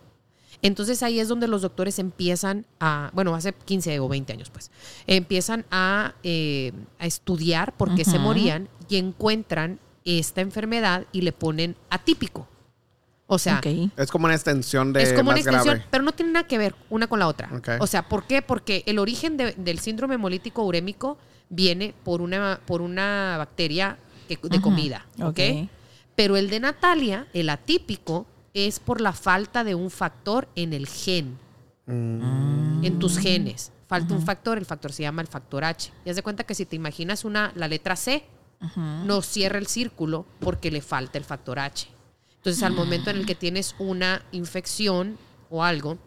Entonces 0.63 1.03
ahí 1.03 1.21
es 1.21 1.29
donde 1.29 1.47
los 1.47 1.61
doctores 1.63 1.99
empiezan 1.99 2.65
a, 2.81 3.11
bueno, 3.13 3.35
hace 3.35 3.53
15 3.53 4.01
o 4.01 4.09
20 4.09 4.33
años 4.33 4.49
pues, 4.51 4.71
empiezan 5.07 5.67
a, 5.71 6.15
eh, 6.23 6.73
a 6.99 7.05
estudiar 7.07 7.77
por 7.77 7.95
qué 7.95 8.05
se 8.07 8.19
morían 8.19 8.69
y 8.89 8.97
encuentran 8.97 9.79
esta 10.07 10.41
enfermedad 10.41 11.05
y 11.13 11.21
le 11.21 11.33
ponen 11.33 11.77
atípico. 11.91 12.49
O 13.27 13.39
sea. 13.39 13.61
Es 13.97 14.11
como 14.11 14.25
una 14.27 14.35
extensión 14.35 14.93
de 14.93 15.03
es 15.03 15.13
como 15.13 15.31
una 15.31 15.33
más 15.33 15.41
extensión, 15.41 15.75
grave. 15.77 15.89
pero 15.91 16.05
no 16.05 16.13
tiene 16.13 16.33
nada 16.33 16.47
que 16.47 16.57
ver 16.59 16.75
una 16.91 17.07
con 17.07 17.19
la 17.19 17.29
otra. 17.29 17.51
O 17.81 17.87
sea, 17.87 18.09
¿por 18.09 18.27
qué? 18.27 18.41
Porque 18.43 18.83
el 18.87 18.99
origen 18.99 19.37
de- 19.37 19.53
del 19.53 19.79
síndrome 19.81 20.15
hemolítico 20.15 20.63
urémico 20.65 21.19
viene 21.51 21.95
por 22.05 22.21
una, 22.23 22.61
por 22.67 22.81
una 22.83 23.37
bacteria 23.39 23.99
que- 24.29 24.39
de 24.43 24.61
comida, 24.63 25.07
¿ok? 25.21 25.25
ok. 25.29 25.41
Pero 26.17 26.37
el 26.37 26.49
de 26.51 26.61
Natalia, 26.61 27.27
el 27.33 27.51
atípico, 27.51 28.27
es 28.53 28.79
por 28.81 29.01
la 29.01 29.13
falta 29.13 29.65
de 29.65 29.75
un 29.75 29.91
factor 29.91 30.49
en 30.55 30.73
el 30.73 30.87
gen, 30.87 31.39
Mm. 31.87 32.85
en 32.85 32.99
tus 32.99 33.19
genes. 33.19 33.71
Falta 33.87 34.15
un 34.15 34.23
factor, 34.25 34.57
el 34.57 34.65
factor 34.65 34.91
se 34.93 35.03
llama 35.03 35.21
el 35.23 35.29
factor 35.29 35.65
H. 35.65 35.93
Y 36.05 36.11
haz 36.11 36.17
de 36.17 36.23
cuenta 36.23 36.45
que 36.45 36.55
si 36.55 36.65
te 36.65 36.77
imaginas 36.77 37.25
una, 37.25 37.53
la 37.57 37.69
letra 37.69 37.97
C, 37.97 38.25
no 38.77 39.21
cierra 39.21 39.59
el 39.59 39.67
círculo 39.67 40.25
porque 40.41 40.71
le 40.71 40.81
falta 40.81 41.19
el 41.19 41.25
factor 41.25 41.59
H. 41.59 41.89
Entonces, 42.37 42.63
al 42.63 42.73
momento 42.73 43.11
en 43.11 43.17
el 43.17 43.27
que 43.27 43.35
tienes 43.35 43.75
una 43.79 44.25
infección 44.33 45.19
o 45.51 45.63
algo, 45.65 45.99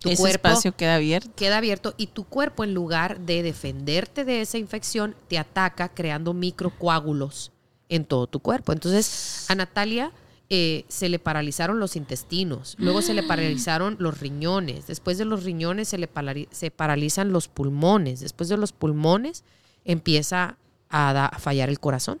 tu 0.00 0.08
Ese 0.10 0.20
cuerpo 0.22 0.48
espacio 0.48 0.74
queda 0.76 0.94
abierto. 0.96 1.30
queda 1.36 1.58
abierto 1.58 1.94
y 1.98 2.06
tu 2.08 2.24
cuerpo, 2.24 2.64
en 2.64 2.72
lugar 2.72 3.20
de 3.20 3.42
defenderte 3.42 4.24
de 4.24 4.40
esa 4.40 4.56
infección, 4.58 5.14
te 5.28 5.38
ataca 5.38 5.90
creando 5.90 6.32
microcoágulos 6.32 7.52
en 7.88 8.04
todo 8.04 8.26
tu 8.26 8.40
cuerpo. 8.40 8.72
Entonces, 8.72 9.46
a 9.48 9.54
Natalia 9.54 10.10
eh, 10.50 10.84
se 10.88 11.08
le 11.08 11.18
paralizaron 11.18 11.80
los 11.80 11.96
intestinos, 11.96 12.76
luego 12.78 13.02
se 13.02 13.14
le 13.14 13.22
paralizaron 13.22 13.96
los 13.98 14.20
riñones, 14.20 14.86
después 14.86 15.16
de 15.18 15.24
los 15.24 15.44
riñones 15.44 15.88
se 15.88 15.98
le 15.98 16.08
se 16.50 16.70
paralizan 16.70 17.32
los 17.32 17.48
pulmones, 17.48 18.20
después 18.20 18.48
de 18.48 18.56
los 18.56 18.72
pulmones 18.72 19.42
empieza 19.84 20.56
a, 20.90 21.26
a 21.26 21.38
fallar 21.38 21.68
el 21.68 21.80
corazón. 21.80 22.20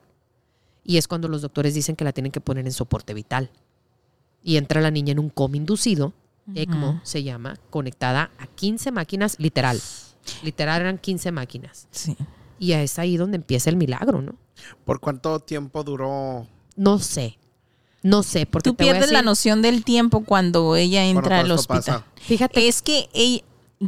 Y 0.84 0.98
es 0.98 1.08
cuando 1.08 1.28
los 1.28 1.40
doctores 1.42 1.74
dicen 1.74 1.96
que 1.96 2.04
la 2.04 2.12
tienen 2.12 2.32
que 2.32 2.40
poner 2.40 2.66
en 2.66 2.72
soporte 2.72 3.14
vital. 3.14 3.50
y 4.42 4.58
entra 4.58 4.82
la 4.82 4.90
niña 4.90 5.12
en 5.12 5.18
un 5.18 5.30
coma 5.30 5.56
inducido, 5.56 6.12
ECMO 6.54 7.00
se 7.04 7.22
llama, 7.22 7.56
conectada 7.70 8.30
a 8.38 8.46
15 8.46 8.90
máquinas, 8.92 9.36
literal. 9.38 9.80
Literal 10.42 10.82
eran 10.82 10.98
15 10.98 11.32
máquinas. 11.32 11.88
Sí. 11.90 12.16
Y 12.64 12.72
es 12.72 12.98
ahí 12.98 13.16
donde 13.16 13.36
empieza 13.36 13.70
el 13.70 13.76
milagro, 13.76 14.22
¿no? 14.22 14.34
¿Por 14.84 15.00
cuánto 15.00 15.40
tiempo 15.40 15.82
duró? 15.84 16.46
No 16.76 16.98
sé. 16.98 17.38
No 18.02 18.22
sé, 18.22 18.46
porque 18.46 18.70
Tú 18.70 18.74
te 18.76 18.84
voy 18.84 18.90
a 18.90 18.92
pierdes 18.94 19.12
la 19.12 19.22
noción 19.22 19.62
del 19.62 19.82
tiempo 19.84 20.24
cuando 20.24 20.76
ella 20.76 21.04
entra 21.04 21.40
al 21.40 21.50
hospital. 21.50 21.78
pasa. 21.78 22.04
Fíjate, 22.16 22.68
Es 22.68 22.82
que 22.82 23.08
ella- 23.14 23.42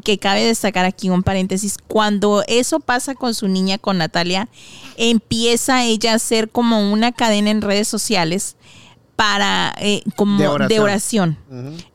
que 0.04 0.18
cabe 0.18 0.44
destacar 0.44 0.84
aquí 0.84 1.08
un 1.10 1.22
paréntesis, 1.22 1.76
cuando 1.86 2.42
eso 2.48 2.80
pasa 2.80 3.14
con 3.14 3.34
su 3.34 3.48
niña, 3.48 3.78
con 3.78 3.98
Natalia, 3.98 4.48
empieza 4.96 5.84
ella 5.84 6.12
a 6.12 6.16
hacer 6.16 6.50
como 6.50 6.92
una 6.92 7.12
cadena 7.12 7.50
en 7.50 7.62
redes 7.62 7.88
sociales 7.88 8.56
para 9.14 9.74
eh, 9.78 10.02
como 10.16 10.58
De 10.58 10.66
de 10.68 10.80
oración. 10.80 11.38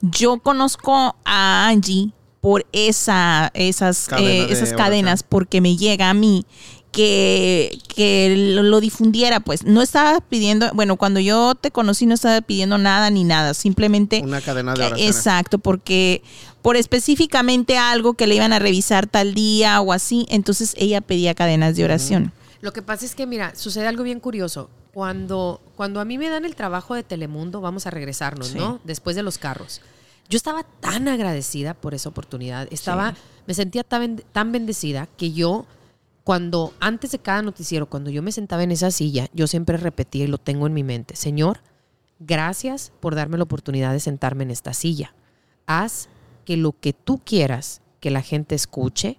Yo 0.02 0.40
conozco 0.40 1.16
a 1.26 1.68
Angie 1.68 2.12
por 2.42 2.66
esa, 2.74 3.52
esas, 3.54 4.08
Cadena 4.08 4.30
eh, 4.30 4.44
esas 4.46 4.58
oración. 4.60 4.78
cadenas 4.78 5.24
porque 5.24 5.62
me 5.62 5.78
llega 5.78 6.10
a 6.10 6.14
mí 6.14 6.46
que, 6.92 7.80
que 7.96 8.36
lo, 8.56 8.64
lo 8.64 8.80
difundiera, 8.82 9.40
pues 9.40 9.64
no 9.64 9.82
estaba 9.82 10.20
pidiendo, 10.20 10.70
bueno, 10.74 10.98
cuando 10.98 11.20
yo 11.20 11.56
te 11.56 11.72
conocí 11.72 12.06
no 12.06 12.16
estaba 12.16 12.42
pidiendo 12.42 12.78
nada 12.78 13.10
ni 13.10 13.24
nada, 13.24 13.54
simplemente 13.54 14.22
Una 14.24 14.42
cadena 14.42 14.74
de 14.74 14.86
oraciones. 14.88 15.16
Exacto, 15.16 15.58
porque 15.60 16.22
por 16.62 16.76
específicamente 16.76 17.78
algo 17.78 18.14
que 18.16 18.28
le 18.28 18.36
iban 18.36 18.52
a 18.54 18.60
revisar 18.60 19.08
tal 19.08 19.34
día 19.34 19.80
o 19.80 19.94
así, 19.94 20.26
entonces 20.30 20.74
ella 20.78 21.00
pedía 21.02 21.34
cadenas 21.34 21.76
de 21.76 21.86
oración. 21.86 22.34
Lo 22.60 22.74
que 22.74 22.82
pasa 22.82 23.06
es 23.06 23.16
que, 23.16 23.26
mira, 23.26 23.56
sucede 23.56 23.88
algo 23.88 24.04
bien 24.04 24.20
curioso. 24.20 24.70
Cuando, 24.94 25.62
cuando 25.78 26.00
a 26.02 26.06
mí 26.06 26.18
me 26.18 26.30
dan 26.30 26.44
el 26.46 26.56
trabajo 26.56 26.94
de 26.96 27.04
Telemundo, 27.04 27.62
vamos 27.62 27.88
a 27.88 27.92
regresarnos, 27.92 28.50
Sí. 28.50 28.58
¿no? 28.58 28.80
Después 28.84 29.16
de 29.16 29.24
los 29.24 29.38
carros. 29.38 29.80
Yo 30.32 30.38
estaba 30.38 30.64
tan 30.64 31.10
agradecida 31.10 31.74
por 31.74 31.94
esa 31.94 32.08
oportunidad. 32.08 32.70
Estaba, 32.72 33.16
me 33.48 33.54
sentía 33.54 33.84
tan, 33.84 34.24
tan 34.32 34.54
bendecida 34.54 35.10
que 35.18 35.34
yo, 35.34 35.66
cuando, 36.24 36.74
antes 36.80 37.12
de 37.12 37.20
cada 37.20 37.42
noticiero, 37.42 37.88
cuando 37.88 38.10
yo 38.10 38.24
me 38.24 38.32
sentaba 38.32 38.64
en 38.64 38.72
esa 38.72 38.92
silla, 38.92 39.28
yo 39.34 39.46
siempre 39.46 39.76
repetía 39.76 40.24
y 40.24 40.28
lo 40.28 40.38
tengo 40.38 40.68
en 40.68 40.74
mi 40.74 40.84
mente. 40.84 41.18
Señor, 41.18 41.60
gracias 42.20 42.94
por 43.02 43.14
darme 43.14 43.38
la 43.38 43.44
oportunidad 43.44 43.92
de 43.92 44.00
sentarme 44.00 44.44
en 44.46 44.52
esta 44.52 44.74
silla. 44.74 45.14
Haz 45.66 46.08
que 46.46 46.56
lo 46.56 46.72
que 46.72 46.94
tú 46.94 47.20
quieras 47.24 47.82
que 48.00 48.10
la 48.10 48.22
gente 48.22 48.56
escuche 48.56 49.18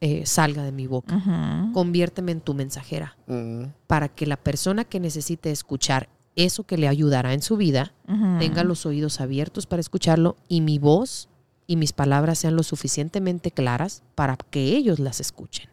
eh, 0.00 0.24
salga 0.24 0.62
de 0.62 0.72
mi 0.72 0.86
boca 0.86 1.22
conviérteme 1.74 2.32
en 2.32 2.40
tu 2.40 2.54
mensajera 2.54 3.18
Ujú. 3.26 3.70
para 3.86 4.08
que 4.08 4.24
la 4.24 4.38
persona 4.38 4.84
que 4.84 4.98
necesite 5.00 5.50
escuchar 5.50 6.08
eso 6.36 6.64
que 6.64 6.78
le 6.78 6.88
ayudará 6.88 7.34
en 7.34 7.42
su 7.42 7.56
vida. 7.56 7.92
Tenga 8.40 8.64
los 8.64 8.86
oídos 8.86 9.20
abiertos 9.20 9.66
para 9.66 9.80
escucharlo 9.80 10.36
y 10.48 10.60
mi 10.60 10.78
voz 10.78 11.28
y 11.66 11.76
mis 11.76 11.92
palabras 11.92 12.38
sean 12.38 12.56
lo 12.56 12.62
suficientemente 12.62 13.50
claras 13.52 14.02
para 14.14 14.36
que 14.36 14.76
ellos 14.76 14.98
las 14.98 15.20
escuchen. 15.20 15.68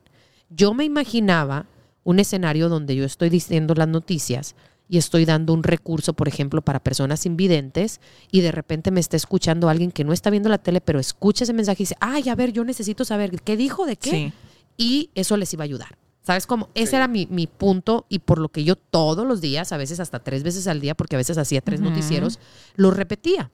Yo 0.50 0.74
me 0.74 0.86
imaginaba 0.86 1.65
un 2.03 2.19
escenario 2.19 2.69
donde 2.69 2.95
yo 2.95 3.03
estoy 3.03 3.29
diciendo 3.29 3.74
las 3.74 3.88
noticias 3.88 4.55
y 4.89 4.97
estoy 4.97 5.25
dando 5.25 5.53
un 5.53 5.63
recurso, 5.63 6.13
por 6.13 6.27
ejemplo, 6.27 6.62
para 6.62 6.79
personas 6.79 7.25
invidentes 7.25 8.00
y 8.31 8.41
de 8.41 8.51
repente 8.51 8.91
me 8.91 9.00
está 9.00 9.17
escuchando 9.17 9.67
alguien 9.69 9.91
que 9.91 10.03
no 10.03 10.13
está 10.13 10.29
viendo 10.29 10.47
la 10.50 10.57
tele, 10.59 10.79
pero 10.79 11.00
escucha 11.00 11.43
ese 11.43 11.53
mensaje 11.53 11.83
y 11.83 11.86
dice, 11.86 11.97
ay, 12.00 12.29
a 12.29 12.36
ver, 12.36 12.53
yo 12.53 12.63
necesito 12.63 13.03
saber 13.03 13.41
qué 13.41 13.57
dijo, 13.57 13.86
de 13.86 13.97
qué 13.97 14.09
Sí. 14.12 14.33
y 14.77 15.09
eso 15.15 15.36
les 15.36 15.53
iba 15.53 15.63
a 15.63 15.65
ayudar. 15.65 15.97
¿Sabes 16.27 16.46
cómo? 16.46 16.67
Ese 16.74 16.98
era 16.98 17.07
mi, 17.07 17.25
mi 17.27 17.48
punto 17.48 18.05
y 18.10 18.19
por 18.19 18.39
lo 18.39 18.50
que 18.50 18.65
yo 18.65 18.75
todos 18.75 19.25
los 19.25 19.39
días, 19.39 19.72
a 19.72 19.77
veces 19.77 20.01
hasta 20.01 20.19
tres 20.19 20.43
veces 20.43 20.67
al 20.67 20.81
día, 20.81 20.93
porque 20.93 21.15
a 21.15 21.17
veces 21.17 21.38
hacía 21.38 21.62
tres 21.62 21.79
noticieros, 21.79 22.38
lo 22.75 22.91
repetía. 22.91 23.50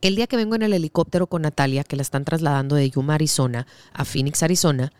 El 0.00 0.14
día 0.14 0.28
que 0.28 0.36
vengo 0.36 0.54
en 0.54 0.62
el 0.62 0.72
helicóptero 0.72 1.26
con 1.26 1.42
Natalia, 1.42 1.82
que 1.82 1.96
la 1.96 2.02
están 2.02 2.24
trasladando 2.24 2.76
de 2.76 2.88
Yuma, 2.90 3.16
Arizona, 3.16 3.66
a 3.92 4.04
Phoenix, 4.04 4.44
Arizona, 4.44 4.92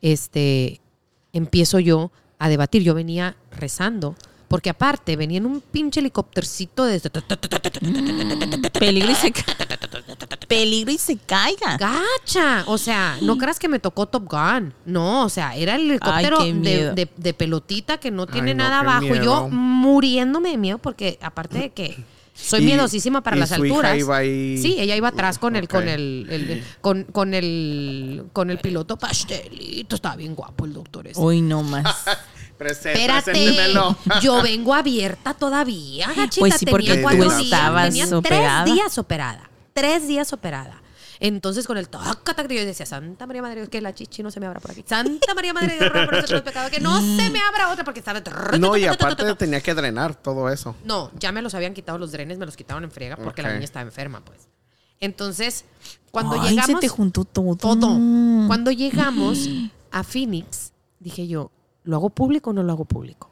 este, 0.00 0.80
empiezo 1.34 1.78
yo 1.78 2.10
a 2.38 2.48
debatir. 2.48 2.82
Yo 2.82 2.94
venía 2.94 3.36
rezando, 3.50 4.16
porque 4.48 4.70
aparte 4.70 5.16
venía 5.16 5.38
en 5.38 5.46
un 5.46 5.60
pinche 5.60 6.00
helicóptercito 6.00 6.84
de... 6.84 7.00
Peligro 8.78 9.10
y 9.10 9.14
se 9.14 9.32
Peligro 10.48 10.92
y 10.92 10.98
se 10.98 11.16
caiga. 11.16 11.76
¡Gacha! 11.78 12.64
O 12.66 12.76
sea, 12.78 13.16
no 13.22 13.38
creas 13.38 13.58
que 13.58 13.68
me 13.68 13.78
tocó 13.78 14.06
Top 14.06 14.28
Gun. 14.30 14.74
No, 14.84 15.24
o 15.24 15.28
sea, 15.28 15.56
era 15.56 15.76
el 15.76 15.90
helicóptero 15.90 16.40
Ay, 16.40 16.52
de, 16.52 16.92
de- 16.92 17.08
de 17.16 17.34
pelotita 17.34 17.98
que 17.98 18.10
no 18.10 18.26
tiene 18.26 18.50
Ay, 18.50 18.56
no, 18.56 18.64
nada 18.64 18.80
abajo. 18.80 19.06
Yo 19.06 19.14
miedo. 19.14 19.48
muriéndome 19.48 20.50
de 20.50 20.58
miedo 20.58 20.78
porque 20.78 21.18
aparte 21.22 21.58
de 21.58 21.70
que 21.70 22.04
soy 22.34 22.62
Y- 22.62 22.66
miedosísima 22.66 23.22
para 23.22 23.36
y 23.36 23.40
las 23.40 23.50
su 23.50 23.64
hija 23.64 23.74
alturas. 23.74 23.98
iba 23.98 24.16
ahí- 24.18 24.58
Sí, 24.58 24.76
ella 24.78 24.96
iba 24.96 25.08
atrás 25.08 25.38
con 25.38 25.56
el, 25.56 25.66
con 25.68 25.88
el, 25.88 26.26
el- 26.28 26.50
el- 26.50 26.64
con, 26.80 27.04
con 27.04 27.32
el 27.32 28.24
con 28.32 28.50
el 28.50 28.58
piloto 28.58 28.96
pastelito. 28.98 29.96
Estaba 29.96 30.16
bien 30.16 30.34
guapo 30.34 30.64
el 30.66 30.72
doctor 30.74 31.06
ese. 31.06 31.20
Hoy 31.20 31.40
no 31.40 31.62
más. 31.62 31.84
Prese- 32.58 32.92
Espérate, 32.92 33.32
preséntemelo. 33.32 33.96
yo 34.22 34.42
vengo 34.42 34.74
abierta 34.74 35.34
todavía, 35.34 36.08
gachita. 36.08 36.40
Pues 36.40 36.54
sí, 36.58 36.66
porque 36.66 36.94
tenía 36.94 37.08
tú 37.10 37.16
días, 37.16 37.40
estabas 37.40 37.88
tenía 37.88 38.16
operada. 38.16 38.64
tres 38.64 38.74
días 38.74 38.98
operada, 38.98 39.50
tres 39.72 40.08
días 40.08 40.32
operada. 40.32 40.80
Entonces 41.20 41.66
con 41.66 41.78
el 41.78 41.88
taca, 41.88 42.34
yo 42.42 42.66
decía, 42.66 42.86
Santa 42.86 43.26
María 43.26 43.40
Madre 43.40 43.54
de 43.56 43.60
Dios, 43.62 43.68
que 43.70 43.80
la 43.80 43.94
chichi 43.94 44.22
no 44.22 44.30
se 44.30 44.40
me 44.40 44.46
abra 44.46 44.60
por 44.60 44.72
aquí. 44.72 44.84
Santa 44.86 45.32
María 45.34 45.54
Madre 45.54 45.74
de 45.74 45.78
Dios, 45.78 45.90
por 45.90 46.30
los 46.30 46.42
pecadores, 46.42 46.76
que 46.76 46.82
no 46.82 47.00
se 47.00 47.30
me 47.30 47.40
abra 47.40 47.70
otra 47.70 47.84
porque 47.84 48.00
estaba... 48.00 48.20
No, 48.58 48.76
y 48.76 48.84
aparte 48.84 49.34
tenía 49.36 49.60
que 49.60 49.74
drenar 49.74 50.14
todo 50.14 50.50
eso. 50.50 50.74
No, 50.84 51.10
ya 51.18 51.32
me 51.32 51.40
los 51.40 51.54
habían 51.54 51.72
quitado 51.72 51.98
los 51.98 52.12
drenes, 52.12 52.38
me 52.38 52.46
los 52.46 52.56
quitaron 52.56 52.84
en 52.84 52.90
friega 52.90 53.16
porque 53.16 53.42
la 53.42 53.52
niña 53.52 53.64
estaba 53.64 53.84
enferma, 53.84 54.22
pues. 54.24 54.48
Entonces, 55.00 55.64
cuando 56.10 56.40
Ay, 56.40 56.50
llegamos... 56.50 56.66
se 56.66 56.76
te 56.76 56.88
juntó 56.88 57.24
todo. 57.24 57.56
Todo. 57.56 57.88
Cuando 58.46 58.70
llegamos 58.70 59.48
a 59.90 60.02
Phoenix, 60.02 60.72
dije 60.98 61.26
yo, 61.26 61.50
¿lo 61.84 61.96
hago 61.96 62.10
público 62.10 62.50
o 62.50 62.52
no 62.52 62.62
lo 62.62 62.72
hago 62.72 62.84
público? 62.84 63.30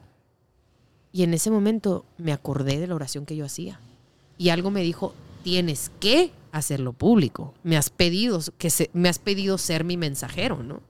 Y 1.11 1.23
en 1.23 1.33
ese 1.33 1.51
momento 1.51 2.05
me 2.17 2.31
acordé 2.33 2.79
de 2.79 2.87
la 2.87 2.95
oración 2.95 3.25
que 3.25 3.35
yo 3.35 3.45
hacía. 3.45 3.79
Y 4.37 4.49
algo 4.49 4.71
me 4.71 4.81
dijo, 4.81 5.13
tienes 5.43 5.91
que 5.99 6.31
hacerlo 6.51 6.93
público. 6.93 7.53
Me 7.63 7.77
has 7.77 7.89
pedido, 7.89 8.39
que 8.57 8.69
se- 8.69 8.89
me 8.93 9.09
has 9.09 9.19
pedido 9.19 9.57
ser 9.57 9.83
mi 9.83 9.97
mensajero, 9.97 10.63
¿no? 10.63 10.81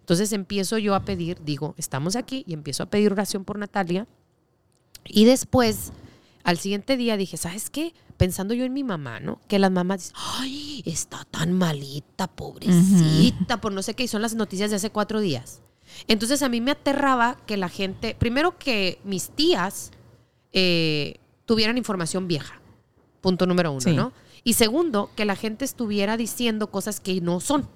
Entonces 0.00 0.32
empiezo 0.32 0.78
yo 0.78 0.94
a 0.94 1.04
pedir, 1.04 1.42
digo, 1.44 1.74
estamos 1.76 2.16
aquí 2.16 2.44
y 2.46 2.54
empiezo 2.54 2.82
a 2.82 2.86
pedir 2.86 3.12
oración 3.12 3.44
por 3.44 3.58
Natalia. 3.58 4.06
Y 5.04 5.24
después, 5.26 5.92
al 6.44 6.58
siguiente 6.58 6.96
día 6.96 7.16
dije, 7.16 7.36
¿sabes 7.36 7.70
qué? 7.70 7.94
Pensando 8.16 8.54
yo 8.54 8.64
en 8.64 8.72
mi 8.72 8.82
mamá, 8.84 9.20
¿no? 9.20 9.40
Que 9.48 9.58
las 9.58 9.70
mamás 9.70 9.98
dicen, 10.00 10.16
ay, 10.38 10.82
está 10.86 11.24
tan 11.30 11.52
malita, 11.52 12.26
pobrecita, 12.28 13.60
por 13.60 13.72
no 13.72 13.82
sé 13.82 13.94
qué, 13.94 14.04
y 14.04 14.08
son 14.08 14.22
las 14.22 14.34
noticias 14.34 14.70
de 14.70 14.76
hace 14.76 14.90
cuatro 14.90 15.20
días. 15.20 15.60
Entonces 16.08 16.42
a 16.42 16.48
mí 16.48 16.60
me 16.60 16.70
aterraba 16.72 17.36
que 17.46 17.56
la 17.56 17.68
gente, 17.68 18.14
primero 18.18 18.58
que 18.58 18.98
mis 19.04 19.30
tías 19.30 19.90
eh, 20.52 21.16
tuvieran 21.46 21.78
información 21.78 22.28
vieja, 22.28 22.60
punto 23.20 23.46
número 23.46 23.70
uno, 23.72 23.80
Sí. 23.80 23.92
¿no? 23.92 24.12
Y 24.44 24.54
segundo, 24.54 25.10
que 25.14 25.24
la 25.24 25.36
gente 25.36 25.64
estuviera 25.64 26.16
diciendo 26.16 26.68
cosas 26.70 26.98
que 27.00 27.20
no 27.20 27.38
son. 27.40 27.68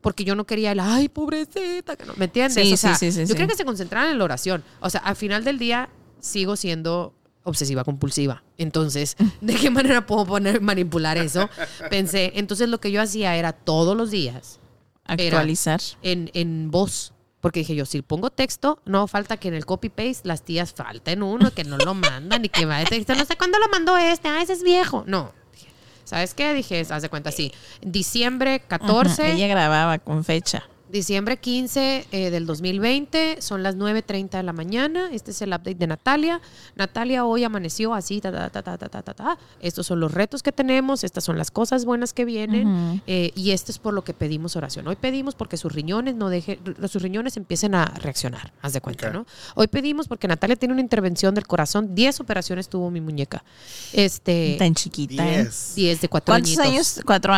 Porque 0.00 0.24
yo 0.24 0.34
no 0.34 0.44
quería 0.44 0.72
el, 0.72 0.80
ay, 0.80 1.08
pobrecita, 1.08 1.94
que 1.94 2.06
no, 2.06 2.14
¿me 2.16 2.24
entiendes? 2.24 2.54
Sí, 2.66 2.72
o 2.72 2.76
sea, 2.76 2.94
sí, 2.96 3.10
yo 3.26 3.34
creo 3.36 3.46
que 3.46 3.54
se 3.54 3.64
concentraran 3.66 4.10
en 4.10 4.18
la 4.18 4.24
oración. 4.24 4.64
O 4.80 4.88
sea, 4.90 5.02
al 5.02 5.14
final 5.14 5.44
del 5.44 5.58
día 5.58 5.88
sigo 6.20 6.56
siendo 6.56 7.14
obsesiva 7.44 7.84
compulsiva. 7.84 8.42
Entonces, 8.56 9.16
¿de 9.40 9.54
qué 9.54 9.70
manera 9.70 10.06
puedo 10.06 10.24
poner, 10.26 10.60
manipular 10.62 11.16
eso? 11.18 11.48
Pensé, 11.90 12.32
entonces 12.36 12.68
lo 12.70 12.80
que 12.80 12.90
yo 12.90 13.00
hacía 13.02 13.36
era 13.36 13.52
todos 13.52 13.96
los 13.96 14.10
días 14.10 14.58
Actualizar. 15.04 15.80
en, 16.02 16.30
en 16.34 16.70
voz. 16.70 17.12
Porque 17.40 17.60
dije 17.60 17.74
yo, 17.74 17.86
si 17.86 18.02
pongo 18.02 18.30
texto, 18.30 18.80
no 18.84 19.06
falta 19.06 19.36
que 19.36 19.48
en 19.48 19.54
el 19.54 19.64
copy-paste 19.64 20.28
las 20.28 20.42
tías 20.42 20.74
falten 20.74 21.22
uno, 21.22 21.52
que 21.52 21.64
no 21.64 21.78
lo 21.78 21.94
mandan 21.94 22.44
y 22.44 22.48
que 22.48 22.66
va 22.66 22.78
de 22.78 22.84
texto. 22.84 23.14
No 23.14 23.24
sé 23.24 23.36
cuándo 23.36 23.58
lo 23.58 23.68
mandó 23.68 23.96
este, 23.96 24.28
ah, 24.28 24.42
ese 24.42 24.52
es 24.52 24.62
viejo. 24.62 25.04
No. 25.06 25.32
Dije, 25.52 25.68
¿Sabes 26.04 26.34
qué? 26.34 26.52
Dije, 26.52 26.86
haz 26.90 27.02
de 27.02 27.08
cuenta 27.08 27.30
así. 27.30 27.52
Diciembre 27.80 28.60
14. 28.60 29.22
Ujú, 29.22 29.32
Ella 29.32 29.46
grababa 29.46 29.98
con 29.98 30.24
fecha. 30.24 30.68
Diciembre 30.90 31.36
15 31.36 32.06
eh, 32.10 32.30
del 32.30 32.46
2020, 32.46 33.40
son 33.40 33.62
las 33.62 33.76
9.30 33.76 34.30
de 34.30 34.42
la 34.42 34.52
mañana. 34.52 35.08
Este 35.12 35.30
es 35.30 35.40
el 35.42 35.50
update 35.50 35.76
de 35.76 35.86
Natalia. 35.86 36.40
Natalia 36.74 37.24
hoy 37.24 37.44
amaneció 37.44 37.94
así, 37.94 38.20
ta, 38.20 38.32
ta, 38.32 38.50
ta, 38.50 38.62
ta, 38.62 38.76
ta, 38.76 38.88
ta, 38.88 39.02
ta. 39.02 39.14
ta. 39.14 39.38
Estos 39.60 39.86
son 39.86 40.00
los 40.00 40.12
retos 40.12 40.42
que 40.42 40.52
tenemos, 40.52 41.04
estas 41.04 41.24
son 41.24 41.38
las 41.38 41.50
cosas 41.50 41.84
buenas 41.84 42.12
que 42.12 42.24
vienen 42.24 43.02
eh, 43.06 43.30
y 43.34 43.52
esto 43.52 43.70
es 43.70 43.78
por 43.78 43.94
lo 43.94 44.02
que 44.02 44.14
pedimos 44.14 44.56
oración. 44.56 44.88
Hoy 44.88 44.96
pedimos 44.96 45.34
porque 45.34 45.56
sus 45.56 45.72
riñones 45.72 46.14
no 46.16 46.28
deje, 46.28 46.58
sus 46.88 47.02
riñones 47.02 47.36
empiecen 47.36 47.74
a 47.74 47.84
reaccionar, 47.86 48.52
haz 48.60 48.72
de 48.72 48.80
cuenta, 48.80 49.10
¿no? 49.10 49.26
Hoy 49.54 49.68
pedimos 49.68 50.08
porque 50.08 50.26
Natalia 50.26 50.56
tiene 50.56 50.72
una 50.72 50.82
intervención 50.82 51.34
del 51.34 51.46
corazón, 51.46 51.94
10 51.94 52.20
operaciones 52.20 52.68
tuvo 52.68 52.90
mi 52.90 53.00
muñeca. 53.00 53.44
Este, 53.92 54.56
Tan 54.58 54.74
chiquita. 54.74 55.24
10 55.24 55.76
eh. 55.76 55.98
de 56.00 56.08
4 56.08 56.34
años. 56.34 56.54
¿Cuántos 56.54 56.66
años? 56.66 57.00
4 57.04 57.32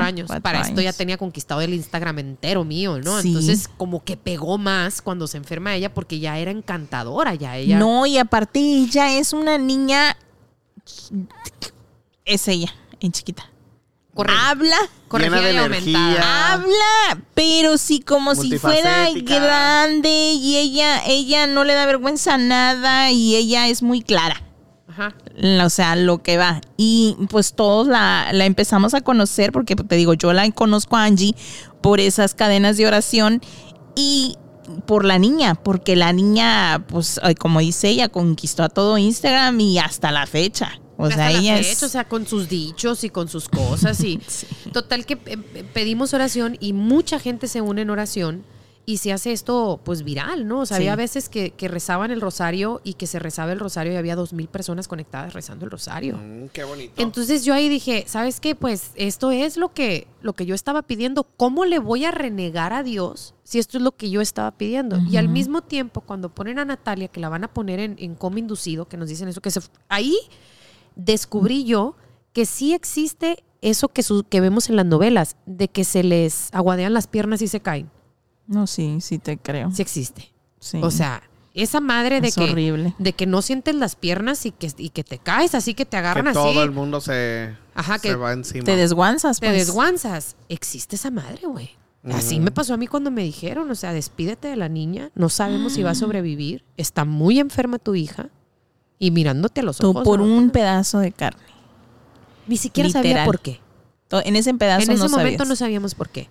años. 0.00 0.30
Para 0.42 0.62
esto 0.62 0.80
ya 0.80 0.92
tenía 0.92 1.16
conquistado 1.16 1.60
el 1.60 1.72
Instagram 1.74 2.18
entero 2.18 2.64
mío. 2.64 2.95
¿No? 3.04 3.20
Sí. 3.22 3.28
Entonces, 3.28 3.68
como 3.76 4.02
que 4.04 4.16
pegó 4.16 4.58
más 4.58 5.02
cuando 5.02 5.26
se 5.26 5.36
enferma 5.36 5.74
ella 5.74 5.92
porque 5.94 6.18
ya 6.18 6.38
era 6.38 6.50
encantadora, 6.50 7.34
ya 7.34 7.56
ella. 7.56 7.78
No, 7.78 8.06
y 8.06 8.18
aparte 8.18 8.60
ella 8.60 9.12
es 9.18 9.32
una 9.32 9.58
niña 9.58 10.16
es 12.24 12.48
ella, 12.48 12.74
en 13.00 13.12
chiquita. 13.12 13.50
Corre- 14.14 14.32
Habla, 14.34 14.76
corregida 15.08 15.36
Llena 15.36 15.48
de 15.48 15.54
y 15.54 15.58
aumentada. 15.58 16.06
energía. 16.08 16.52
habla, 16.52 17.22
pero 17.34 17.76
sí 17.76 18.00
como 18.00 18.34
si 18.34 18.56
fuera 18.58 19.08
grande 19.12 20.32
y 20.32 20.56
ella, 20.56 21.02
ella 21.06 21.46
no 21.46 21.64
le 21.64 21.74
da 21.74 21.84
vergüenza 21.86 22.34
a 22.34 22.38
nada 22.38 23.10
y 23.10 23.36
ella 23.36 23.68
es 23.68 23.82
muy 23.82 24.00
clara. 24.00 24.42
Ajá. 24.96 25.14
O 25.62 25.68
sea, 25.68 25.94
lo 25.94 26.22
que 26.22 26.38
va. 26.38 26.60
Y 26.76 27.16
pues 27.28 27.52
todos 27.52 27.86
la, 27.86 28.30
la 28.32 28.46
empezamos 28.46 28.94
a 28.94 29.02
conocer 29.02 29.52
porque 29.52 29.76
te 29.76 29.96
digo, 29.96 30.14
yo 30.14 30.32
la 30.32 30.50
conozco 30.52 30.96
a 30.96 31.04
Angie 31.04 31.34
por 31.82 32.00
esas 32.00 32.34
cadenas 32.34 32.78
de 32.78 32.86
oración 32.86 33.42
y 33.94 34.36
por 34.86 35.04
la 35.04 35.18
niña, 35.18 35.54
porque 35.54 35.96
la 35.96 36.12
niña, 36.12 36.84
pues 36.88 37.20
como 37.38 37.60
dice 37.60 37.88
ella, 37.88 38.08
conquistó 38.08 38.62
a 38.62 38.68
todo 38.68 38.98
Instagram 38.98 39.60
y 39.60 39.78
hasta 39.78 40.10
la 40.10 40.26
fecha. 40.26 40.80
O 40.96 41.08
sea, 41.08 41.30
la 41.30 41.38
ella 41.38 41.56
fecha, 41.58 41.72
es... 41.72 41.82
o 41.82 41.88
sea, 41.88 42.08
con 42.08 42.26
sus 42.26 42.48
dichos 42.48 43.04
y 43.04 43.10
con 43.10 43.28
sus 43.28 43.48
cosas 43.50 44.02
y 44.02 44.18
total 44.72 45.04
que 45.04 45.18
eh, 45.26 45.36
pedimos 45.74 46.14
oración 46.14 46.56
y 46.58 46.72
mucha 46.72 47.18
gente 47.18 47.48
se 47.48 47.60
une 47.60 47.82
en 47.82 47.90
oración 47.90 48.44
y 48.88 48.98
se 48.98 49.12
hace 49.12 49.32
esto 49.32 49.80
pues 49.84 50.04
viral, 50.04 50.46
¿no? 50.46 50.60
O 50.60 50.66
sea, 50.66 50.76
Sí. 50.76 50.84
había 50.84 50.94
veces 50.94 51.28
que, 51.28 51.50
que 51.50 51.66
rezaban 51.66 52.12
el 52.12 52.20
rosario 52.20 52.80
y 52.84 52.94
que 52.94 53.08
se 53.08 53.18
rezaba 53.18 53.50
el 53.52 53.58
rosario 53.58 53.92
y 53.92 53.96
había 53.96 54.14
dos 54.14 54.32
mil 54.32 54.46
personas 54.46 54.86
conectadas 54.86 55.34
rezando 55.34 55.64
el 55.64 55.72
rosario. 55.72 56.16
Mm, 56.16 56.48
qué 56.52 56.62
bonito. 56.62 56.92
Entonces 57.02 57.44
yo 57.44 57.52
ahí 57.52 57.68
dije, 57.68 58.04
¿sabes 58.06 58.38
qué? 58.38 58.54
Pues 58.54 58.92
esto 58.94 59.32
es 59.32 59.56
lo 59.56 59.74
que, 59.74 60.06
lo 60.22 60.34
que 60.34 60.46
yo 60.46 60.54
estaba 60.54 60.82
pidiendo. 60.82 61.24
¿Cómo 61.36 61.64
le 61.64 61.80
voy 61.80 62.04
a 62.04 62.12
renegar 62.12 62.72
a 62.72 62.84
Dios 62.84 63.34
si 63.42 63.58
esto 63.58 63.76
es 63.78 63.82
lo 63.82 63.90
que 63.96 64.08
yo 64.08 64.20
estaba 64.20 64.52
pidiendo? 64.52 64.98
Y 65.10 65.16
al 65.16 65.28
mismo 65.28 65.62
tiempo, 65.62 66.00
cuando 66.02 66.28
ponen 66.32 66.60
a 66.60 66.64
Natalia, 66.64 67.08
que 67.08 67.18
la 67.18 67.28
van 67.28 67.42
a 67.42 67.52
poner 67.52 67.80
en, 67.80 67.96
en 67.98 68.14
coma 68.14 68.38
inducido, 68.38 68.86
que 68.86 68.96
nos 68.96 69.08
dicen 69.08 69.26
eso, 69.26 69.40
que 69.40 69.50
se, 69.50 69.60
ahí 69.88 70.16
descubrí 70.94 71.64
yo 71.64 71.96
que 72.32 72.46
sí 72.46 72.74
existe 72.74 73.42
eso 73.62 73.88
que, 73.88 74.02
su- 74.02 74.24
que 74.24 74.40
vemos 74.40 74.68
en 74.68 74.76
las 74.76 74.86
novelas, 74.86 75.36
de 75.46 75.68
que 75.68 75.84
se 75.84 76.02
les 76.04 76.50
aguadean 76.52 76.92
las 76.92 77.06
piernas 77.06 77.42
y 77.42 77.48
se 77.48 77.60
caen. 77.60 77.90
No, 78.46 78.66
sí, 78.66 78.98
sí 79.00 79.18
te 79.18 79.38
creo. 79.38 79.70
Sí 79.72 79.82
existe. 79.82 80.32
Sí. 80.60 80.78
O 80.82 80.90
sea, 80.90 81.22
esa 81.54 81.80
madre 81.80 82.20
de 82.20 82.28
Es 82.28 82.34
que, 82.36 82.44
horrible. 82.44 82.94
de 82.98 83.12
que 83.12 83.26
no 83.26 83.42
sientes 83.42 83.74
las 83.74 83.96
piernas 83.96 84.44
y 84.46 84.50
que, 84.52 84.70
y 84.78 84.90
que 84.90 85.04
te 85.04 85.18
caes, 85.18 85.54
así 85.54 85.74
que 85.74 85.84
te 85.84 85.90
que 85.90 85.96
agarran 85.96 86.28
así. 86.28 86.34
todo 86.36 86.62
el 86.62 86.70
mundo 86.70 87.00
se, 87.00 87.54
Ajá, 87.74 87.98
se 87.98 88.08
que 88.08 88.14
va 88.14 88.32
encima. 88.32 88.64
te 88.64 88.76
desguanzas. 88.76 89.40
te 89.40 89.46
pues. 89.48 89.58
desguanzas. 89.66 90.36
Existe 90.48 90.96
esa 90.96 91.10
madre, 91.10 91.46
güey. 91.46 91.70
Así 92.12 92.38
me 92.38 92.52
pasó 92.52 92.74
a 92.74 92.76
mí 92.76 92.86
cuando 92.86 93.10
me 93.10 93.24
dijeron, 93.24 93.68
o 93.68 93.74
sea, 93.74 93.92
despídete 93.92 94.46
de 94.46 94.54
la 94.54 94.68
niña, 94.68 95.10
no 95.16 95.28
sabemos 95.28 95.72
si 95.72 95.82
va 95.82 95.90
a 95.90 95.94
Mm. 95.94 95.96
sobrevivir, 95.96 96.64
está 96.76 97.04
muy 97.04 97.40
enferma 97.40 97.80
tu 97.80 97.96
hija 97.96 98.28
y 99.00 99.10
mirándote 99.10 99.60
a 99.60 99.64
los 99.64 99.78
Tú 99.78 99.90
ojos. 99.90 100.04
por 100.04 100.20
¿no? 100.20 100.24
un 100.26 100.50
pedazo 100.50 101.00
de 101.00 101.10
carne. 101.10 101.42
Ni 102.46 102.56
siquiera 102.58 102.88
sabía 102.90 103.08
literal. 103.10 103.26
por 103.26 103.40
qué. 103.40 103.60
En 104.24 104.36
ese 104.36 104.54
pedazo 104.54 104.84
en 104.84 104.92
ese 104.92 105.02
no 105.02 105.08
momento 105.08 105.38
sabías. 105.38 105.48
no 105.48 105.56
sabíamos 105.56 105.94
por 105.96 106.08
qué. 106.10 106.28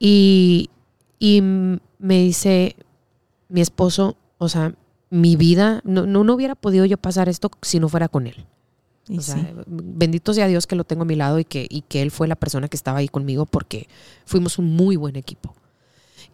Y, 0.00 0.70
y 1.18 1.40
me 1.42 2.22
dice 2.22 2.76
mi 3.48 3.60
esposo, 3.60 4.16
o 4.38 4.48
sea, 4.48 4.74
mi 5.10 5.36
vida, 5.36 5.80
no, 5.84 6.06
no, 6.06 6.24
no 6.24 6.34
hubiera 6.34 6.54
podido 6.54 6.84
yo 6.84 6.98
pasar 6.98 7.28
esto 7.28 7.50
si 7.62 7.80
no 7.80 7.88
fuera 7.88 8.08
con 8.08 8.26
él. 8.26 8.46
Y 9.08 9.18
O 9.18 9.22
sea, 9.22 9.36
sí. 9.36 9.54
bendito 9.66 10.34
sea 10.34 10.48
Dios 10.48 10.66
que 10.66 10.74
lo 10.74 10.84
tengo 10.84 11.02
a 11.02 11.06
mi 11.06 11.14
lado 11.14 11.38
y 11.38 11.44
que, 11.44 11.66
y 11.70 11.82
que 11.82 12.02
él 12.02 12.10
fue 12.10 12.26
la 12.26 12.34
persona 12.34 12.68
que 12.68 12.76
estaba 12.76 12.98
ahí 12.98 13.08
conmigo 13.08 13.46
porque 13.46 13.88
fuimos 14.24 14.58
un 14.58 14.74
muy 14.74 14.96
buen 14.96 15.16
equipo. 15.16 15.54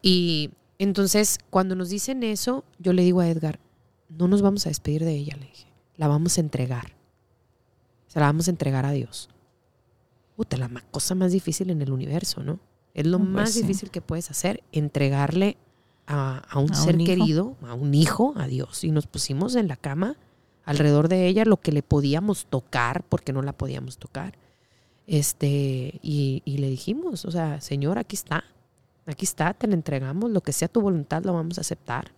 Y 0.01 0.51
entonces, 0.79 1.39
cuando 1.51 1.75
nos 1.75 1.91
dicen 1.91 2.23
eso, 2.23 2.65
yo 2.79 2.93
le 2.93 3.03
digo 3.03 3.21
a 3.21 3.29
Edgar, 3.29 3.61
no 4.09 4.27
nos 4.27 4.43
vamos 4.43 4.67
a 4.67 4.71
despedir 4.71 5.05
de 5.05 5.13
ella, 5.13 5.37
le 5.37 5.47
dije, 5.47 5.67
la 5.97 6.09
vamos 6.09 6.39
a 6.39 6.41
entregar. 6.41 6.95
Se 8.09 8.21
la 8.21 8.27
vamos 8.27 8.49
a 8.49 8.51
entregar 8.51 8.87
a 8.87 8.93
Dios. 8.93 9.29
Puta, 10.37 10.57
la 10.57 10.69
cosa 10.91 11.15
más 11.15 11.33
difícil 11.33 11.71
en 11.71 11.83
el 11.83 11.93
universo, 11.93 12.43
¿no? 12.43 12.59
Es 12.95 13.07
lo 13.07 13.19
Pues 13.19 13.31
más 13.31 13.51
sí. 13.53 13.63
difícil 13.63 13.91
que 13.91 14.01
puedes 14.01 14.31
hacer, 14.31 14.63
entregarle 14.73 15.57
a, 16.07 16.39
a 16.49 16.59
un 16.59 16.73
A 16.73 16.75
ser 16.75 16.97
un 16.97 17.05
querido, 17.05 17.57
a 17.63 17.75
un 17.75 17.95
hijo, 17.95 18.35
a 18.37 18.47
Dios. 18.47 18.85
Y 18.85 18.91
nos 18.91 19.07
pusimos 19.07 19.55
en 19.57 19.69
la 19.69 19.77
cama 19.77 20.17
alrededor 20.65 21.09
de 21.09 21.27
ella 21.27 21.45
lo 21.45 21.57
que 21.59 21.73
le 21.73 21.83
podíamos 21.83 22.47
tocar, 22.47 23.05
porque 23.09 23.33
no 23.33 23.43
la 23.43 23.53
podíamos 23.53 23.99
tocar. 23.99 24.35
Este, 25.07 25.99
y, 26.03 26.43
y 26.45 26.59
le 26.59 26.69
dijimos, 26.69 27.25
o 27.25 27.31
sea, 27.31 27.61
Señor, 27.61 27.99
aquí 27.99 28.15
está, 28.17 28.45
aquí 29.07 29.25
está, 29.25 29.53
te 29.55 29.67
la 29.67 29.75
entregamos, 29.75 30.31
lo 30.31 30.41
que 30.43 30.53
sea 30.53 30.69
tu 30.69 30.81
voluntad 30.81 31.25
lo 31.25 31.33
vamos 31.33 31.59
a 31.59 31.63
aceptar. 31.63 32.13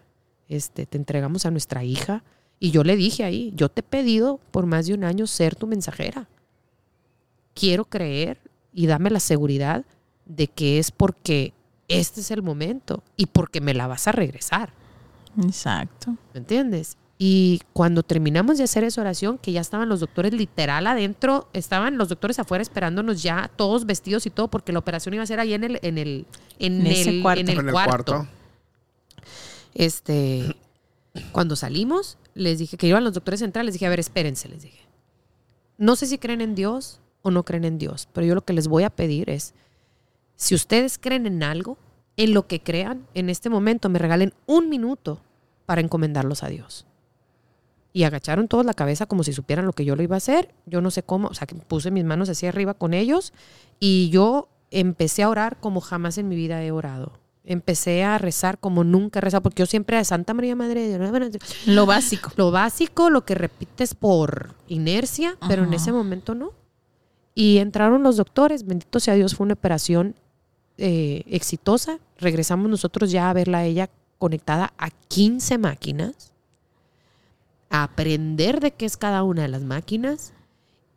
Este, 0.48 0.86
te 0.86 0.98
entregamos 0.98 1.46
a 1.46 1.50
nuestra 1.50 1.84
hija. 1.84 2.22
Y 2.60 2.70
yo 2.70 2.84
le 2.84 2.96
dije 2.96 3.24
ahí, 3.24 3.52
yo 3.56 3.68
te 3.68 3.80
he 3.80 3.82
pedido 3.84 4.40
por 4.50 4.66
más 4.66 4.86
de 4.86 4.94
un 4.94 5.04
año 5.04 5.26
ser 5.26 5.54
tu 5.56 5.66
mensajera. 5.66 6.28
Quiero 7.54 7.84
creer 7.84 8.38
y 8.72 8.86
dame 8.86 9.10
la 9.10 9.20
seguridad 9.20 9.84
de 10.26 10.48
que 10.48 10.78
es 10.78 10.90
porque 10.90 11.52
este 11.88 12.20
es 12.20 12.30
el 12.30 12.42
momento 12.42 13.02
y 13.16 13.26
porque 13.26 13.60
me 13.60 13.74
la 13.74 13.86
vas 13.86 14.08
a 14.08 14.12
regresar. 14.12 14.72
Exacto. 15.42 16.16
¿Me 16.32 16.40
entiendes? 16.40 16.96
Y 17.16 17.60
cuando 17.72 18.02
terminamos 18.02 18.58
de 18.58 18.64
hacer 18.64 18.82
esa 18.84 19.00
oración, 19.00 19.38
que 19.38 19.52
ya 19.52 19.60
estaban 19.60 19.88
los 19.88 20.00
doctores 20.00 20.32
literal 20.32 20.86
adentro, 20.86 21.48
estaban 21.52 21.96
los 21.96 22.08
doctores 22.08 22.38
afuera 22.38 22.62
esperándonos 22.62 23.22
ya, 23.22 23.50
todos 23.56 23.86
vestidos 23.86 24.26
y 24.26 24.30
todo, 24.30 24.48
porque 24.48 24.72
la 24.72 24.80
operación 24.80 25.14
iba 25.14 25.22
a 25.22 25.26
ser 25.26 25.38
ahí 25.38 25.54
en 25.54 25.64
el, 25.64 25.78
en 25.82 25.98
el, 25.98 26.26
en 26.58 26.86
el, 26.86 27.22
cuarto. 27.22 27.40
en 27.40 27.48
el 27.48 27.58
en 27.58 27.66
el 27.66 27.72
cuarto. 27.72 28.12
cuarto. 28.12 28.28
Este, 29.74 30.56
cuando 31.32 31.54
salimos, 31.54 32.18
les 32.34 32.58
dije 32.58 32.76
que 32.76 32.88
iban 32.88 33.04
los 33.04 33.14
doctores 33.14 33.42
a 33.42 33.44
entrar, 33.44 33.64
les 33.64 33.74
dije, 33.74 33.86
a 33.86 33.90
ver, 33.90 34.00
espérense, 34.00 34.48
les 34.48 34.62
dije. 34.62 34.84
No 35.78 35.96
sé 35.96 36.06
si 36.06 36.18
creen 36.18 36.40
en 36.40 36.54
Dios 36.54 37.00
o 37.22 37.30
no 37.30 37.44
creen 37.44 37.64
en 37.64 37.78
Dios, 37.78 38.08
pero 38.12 38.26
yo 38.26 38.34
lo 38.34 38.44
que 38.44 38.52
les 38.52 38.68
voy 38.68 38.82
a 38.82 38.90
pedir 38.90 39.30
es, 39.30 39.54
si 40.36 40.54
ustedes 40.54 40.98
creen 40.98 41.26
en 41.26 41.42
algo, 41.42 41.78
en 42.16 42.34
lo 42.34 42.46
que 42.46 42.60
crean, 42.60 43.06
en 43.14 43.28
este 43.30 43.50
momento 43.50 43.88
me 43.88 43.98
regalen 43.98 44.32
un 44.46 44.68
minuto 44.68 45.20
para 45.66 45.80
encomendarlos 45.80 46.42
a 46.42 46.48
Dios. 46.48 46.86
Y 47.92 48.02
agacharon 48.02 48.48
todos 48.48 48.66
la 48.66 48.74
cabeza 48.74 49.06
como 49.06 49.22
si 49.22 49.32
supieran 49.32 49.66
lo 49.66 49.72
que 49.72 49.84
yo 49.84 49.94
lo 49.94 50.02
iba 50.02 50.16
a 50.16 50.18
hacer. 50.18 50.52
Yo 50.66 50.80
no 50.80 50.90
sé 50.90 51.04
cómo, 51.04 51.28
o 51.28 51.34
sea, 51.34 51.46
que 51.46 51.54
puse 51.54 51.92
mis 51.92 52.04
manos 52.04 52.28
hacia 52.28 52.48
arriba 52.48 52.74
con 52.74 52.92
ellos 52.92 53.32
y 53.78 54.10
yo 54.10 54.48
empecé 54.72 55.22
a 55.22 55.28
orar 55.28 55.58
como 55.60 55.80
jamás 55.80 56.18
en 56.18 56.28
mi 56.28 56.34
vida 56.34 56.62
he 56.64 56.72
orado. 56.72 57.12
Empecé 57.44 58.02
a 58.02 58.18
rezar 58.18 58.58
como 58.58 58.84
nunca 58.84 59.18
he 59.18 59.22
rezado, 59.22 59.42
porque 59.42 59.60
yo 59.62 59.66
siempre 59.66 59.96
a 59.96 60.04
Santa 60.04 60.34
María 60.34 60.56
Madre 60.56 60.88
de 60.88 60.98
Dios, 60.98 61.66
Lo 61.66 61.86
básico. 61.86 62.32
lo 62.36 62.50
básico, 62.50 63.10
lo 63.10 63.24
que 63.24 63.34
repites 63.34 63.94
por 63.94 64.54
inercia, 64.66 65.36
pero 65.46 65.62
en 65.64 65.74
ese 65.74 65.92
momento 65.92 66.34
no. 66.34 66.52
Y 67.34 67.58
entraron 67.58 68.02
los 68.02 68.16
doctores, 68.16 68.64
bendito 68.64 68.98
sea 68.98 69.14
Dios, 69.14 69.36
fue 69.36 69.44
una 69.44 69.54
operación 69.54 70.16
eh, 70.78 71.24
exitosa. 71.26 71.98
Regresamos 72.18 72.68
nosotros 72.70 73.10
ya 73.10 73.30
a 73.30 73.32
verla 73.32 73.58
a 73.58 73.64
ella 73.64 73.90
conectada 74.18 74.72
a 74.78 74.90
15 74.90 75.58
máquinas, 75.58 76.32
a 77.70 77.82
aprender 77.82 78.60
de 78.60 78.72
qué 78.72 78.86
es 78.86 78.96
cada 78.96 79.22
una 79.22 79.42
de 79.42 79.48
las 79.48 79.62
máquinas 79.62 80.32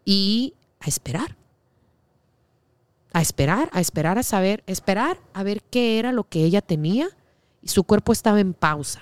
y 0.06 0.54
a 0.80 0.88
esperar. 0.88 1.36
A 3.14 3.22
esperar, 3.22 3.70
a 3.74 3.82
esperar 3.82 4.18
a 4.18 4.24
saber, 4.24 4.64
esperar 4.68 5.20
a 5.34 5.44
ver 5.44 5.64
qué 5.64 5.98
era 5.98 6.12
lo 6.12 6.24
que 6.24 6.44
ella 6.44 6.62
tenía 6.62 7.08
y 7.64 7.70
su 7.70 7.84
cuerpo 7.84 8.12
estaba 8.12 8.40
en 8.40 8.54
pausa 8.54 9.02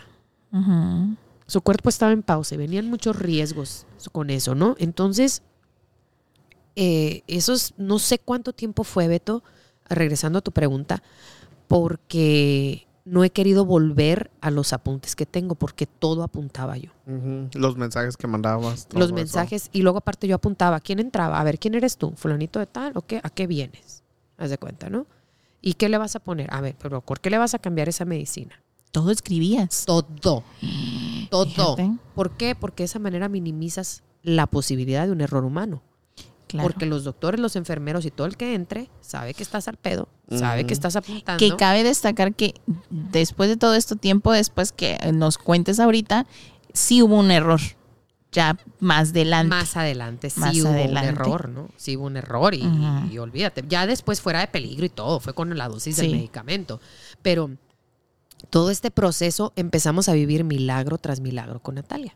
su 1.48 1.62
cuerpo 1.62 1.90
estaba 1.90 2.12
en 2.12 2.24
pausa 2.24 2.56
y 2.56 2.58
venían 2.58 2.90
muchos 2.90 3.16
riesgos 3.16 3.86
con 4.12 4.30
eso, 4.30 4.56
¿no? 4.56 4.76
Entonces, 4.80 5.42
eh, 6.76 7.24
esos, 7.28 7.74
no 7.78 8.00
sé 8.00 8.20
cuánto 8.20 8.54
tiempo 8.54 8.84
fue, 8.84 9.08
Beto, 9.08 9.44
regresando 9.90 10.40
a 10.40 10.42
tu 10.42 10.52
pregunta, 10.52 11.02
porque 11.68 12.88
no 13.06 13.24
he 13.24 13.30
querido 13.30 13.66
volver 13.66 14.32
a 14.42 14.50
los 14.50 14.74
apuntes 14.74 15.16
que 15.16 15.26
tengo, 15.26 15.56
porque 15.56 15.86
todo 15.86 16.24
apuntaba 16.24 16.78
yo. 16.78 16.92
Los 17.54 17.78
mensajes 17.78 18.18
que 18.18 18.28
mandabas. 18.28 18.88
todo 18.88 19.00
los 19.00 19.10
eso. 19.10 19.16
mensajes, 19.16 19.70
y 19.72 19.82
luego 19.84 20.00
aparte 20.00 20.28
yo 20.28 20.36
apuntaba, 20.36 20.80
¿quién 20.80 21.00
entraba? 21.00 21.40
A 21.40 21.44
ver, 21.44 21.60
¿quién 21.60 21.76
eres 21.76 21.98
tú? 21.98 22.14
¿Fulanito 22.16 22.60
de 22.60 22.66
tal? 22.66 22.94
¿O 22.96 23.02
qué? 23.04 23.22
¿A 23.24 23.30
qué 23.30 23.46
vienes? 23.48 24.04
Haz 24.38 24.50
de 24.50 24.58
cuenta, 24.58 24.90
¿no? 24.90 25.06
¿Y 25.62 25.76
qué 25.76 25.88
le 25.90 25.98
vas 25.98 26.16
a 26.16 26.20
poner? 26.20 26.52
A 26.54 26.62
ver, 26.62 26.76
pero 26.80 27.02
¿por 27.02 27.20
qué 27.20 27.30
le 27.30 27.38
vas 27.38 27.54
a 27.54 27.60
cambiar 27.60 27.90
esa 27.90 28.06
medicina? 28.06 28.62
Todo 28.92 29.12
escribías. 29.12 29.86
Todo. 29.86 30.04
Todo. 31.30 31.46
Fíjate. 31.48 31.92
¿Por 32.14 32.32
qué? 32.32 32.56
Porque 32.56 32.84
de 32.84 32.86
esa 32.86 33.00
manera 33.00 33.30
minimizas 33.30 34.04
la 34.24 34.48
posibilidad 34.48 35.06
de 35.06 35.12
un 35.12 35.22
error 35.22 35.44
humano. 35.44 35.82
Claro. 36.56 36.70
Porque 36.70 36.86
los 36.86 37.04
doctores, 37.04 37.40
los 37.40 37.56
enfermeros 37.56 38.06
y 38.06 38.12
todo 38.12 38.28
el 38.28 38.38
que 38.38 38.54
entre 38.54 38.90
sabe 39.02 39.34
que 39.34 39.44
estás 39.44 39.68
al 39.68 39.78
pedo, 39.78 40.08
sabe 40.30 40.66
que 40.66 40.74
estás 40.74 40.96
apuntando. 40.96 41.38
Que 41.38 41.56
cabe 41.56 41.84
destacar 41.84 42.34
que 42.34 42.54
después 42.90 43.50
de 43.50 43.58
todo 43.58 43.76
este 43.76 43.96
tiempo, 43.96 44.32
después 44.32 44.72
que 44.72 44.98
nos 45.14 45.38
cuentes 45.38 45.80
ahorita, 45.80 46.26
sí 46.74 47.02
hubo 47.02 47.18
un 47.18 47.32
error. 47.32 47.60
Ya 48.32 48.58
más 48.80 49.10
adelante. 49.10 49.50
Más 49.50 49.78
adelante 49.78 50.30
sí 50.30 50.40
Más 50.40 50.56
hubo 50.58 50.70
adelante. 50.70 51.10
un 51.10 51.16
error, 51.16 51.50
¿no? 51.50 51.70
Sí 51.78 51.96
hubo 51.96 52.06
un 52.06 52.18
error 52.18 52.54
y, 52.54 53.18
olvídate. 53.18 53.64
Ya 53.68 53.88
después 53.88 54.22
fuera 54.22 54.42
de 54.42 54.48
peligro 54.48 54.86
y 54.86 54.90
todo, 54.90 55.20
fue 55.20 55.34
con 55.34 55.58
la 55.58 55.68
dosis 55.70 55.98
del 55.98 56.12
medicamento. 56.12 56.82
Pero 57.22 57.52
todo 58.50 58.72
este 58.72 58.92
proceso 58.92 59.54
empezamos 59.56 60.10
a 60.10 60.14
vivir 60.14 60.44
milagro 60.44 60.98
tras 60.98 61.22
milagro 61.22 61.62
con 61.62 61.76
Natalia. 61.76 62.14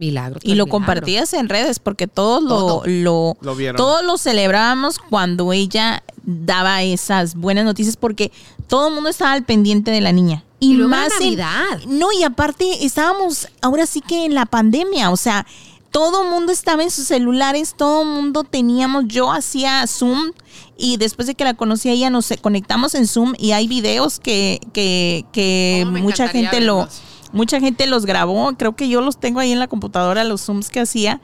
Milagro. 0.00 0.40
Y 0.42 0.48
lo 0.48 0.64
milagro. 0.64 0.70
compartías 0.70 1.32
en 1.34 1.48
redes 1.48 1.78
porque 1.78 2.08
todos 2.08 2.42
lo, 2.42 2.48
Todo. 2.48 2.82
lo, 2.86 3.36
Lo 3.40 3.54
vieron. 3.54 3.76
todos 3.76 4.02
lo 4.02 4.18
celebrábamos 4.18 4.98
cuando 4.98 5.52
ella 5.52 6.02
daba 6.24 6.82
esas 6.82 7.34
buenas 7.36 7.64
noticias 7.64 7.96
porque 7.96 8.32
todo 8.66 8.88
el 8.88 8.94
mundo 8.94 9.10
estaba 9.10 9.32
al 9.32 9.44
pendiente 9.44 9.90
de 9.92 10.00
la 10.00 10.10
niña. 10.12 10.42
Y, 10.58 10.72
Y 10.72 10.74
luego 10.74 10.90
más 10.90 11.12
en- 11.20 11.36
Navidad. 11.36 11.80
no, 11.86 12.08
y 12.18 12.22
aparte 12.24 12.84
estábamos 12.84 13.48
ahora 13.62 13.86
sí 13.86 14.00
que 14.00 14.24
en 14.24 14.34
la 14.34 14.46
pandemia, 14.46 15.10
o 15.10 15.16
sea, 15.16 15.46
todo 15.90 16.22
el 16.22 16.30
mundo 16.30 16.52
estaba 16.52 16.82
en 16.84 16.90
sus 16.90 17.06
celulares, 17.06 17.74
todo 17.76 18.02
el 18.02 18.08
mundo 18.08 18.44
teníamos, 18.44 19.04
yo 19.08 19.32
hacía 19.32 19.84
Zoom 19.86 20.32
y 20.78 20.98
después 20.98 21.26
de 21.26 21.34
que 21.34 21.44
la 21.44 21.54
conocí 21.54 21.88
a 21.88 21.92
ella 21.92 22.10
nos 22.10 22.32
conectamos 22.40 22.94
en 22.94 23.06
Zoom 23.08 23.34
y 23.38 23.52
hay 23.52 23.66
videos 23.68 24.20
que, 24.20 24.60
que, 24.72 25.24
que 25.32 25.84
Oh, 25.86 25.90
mucha 25.90 26.28
gente 26.28 26.60
lo. 26.60 26.88
Mucha 27.32 27.60
gente 27.60 27.86
los 27.86 28.06
grabó, 28.06 28.52
creo 28.56 28.76
que 28.76 28.88
yo 28.88 29.00
los 29.00 29.18
tengo 29.18 29.40
ahí 29.40 29.52
en 29.52 29.58
la 29.58 29.68
computadora, 29.68 30.24
los 30.24 30.42
Zooms 30.42 30.70
que 30.70 30.80
hacía. 30.80 31.20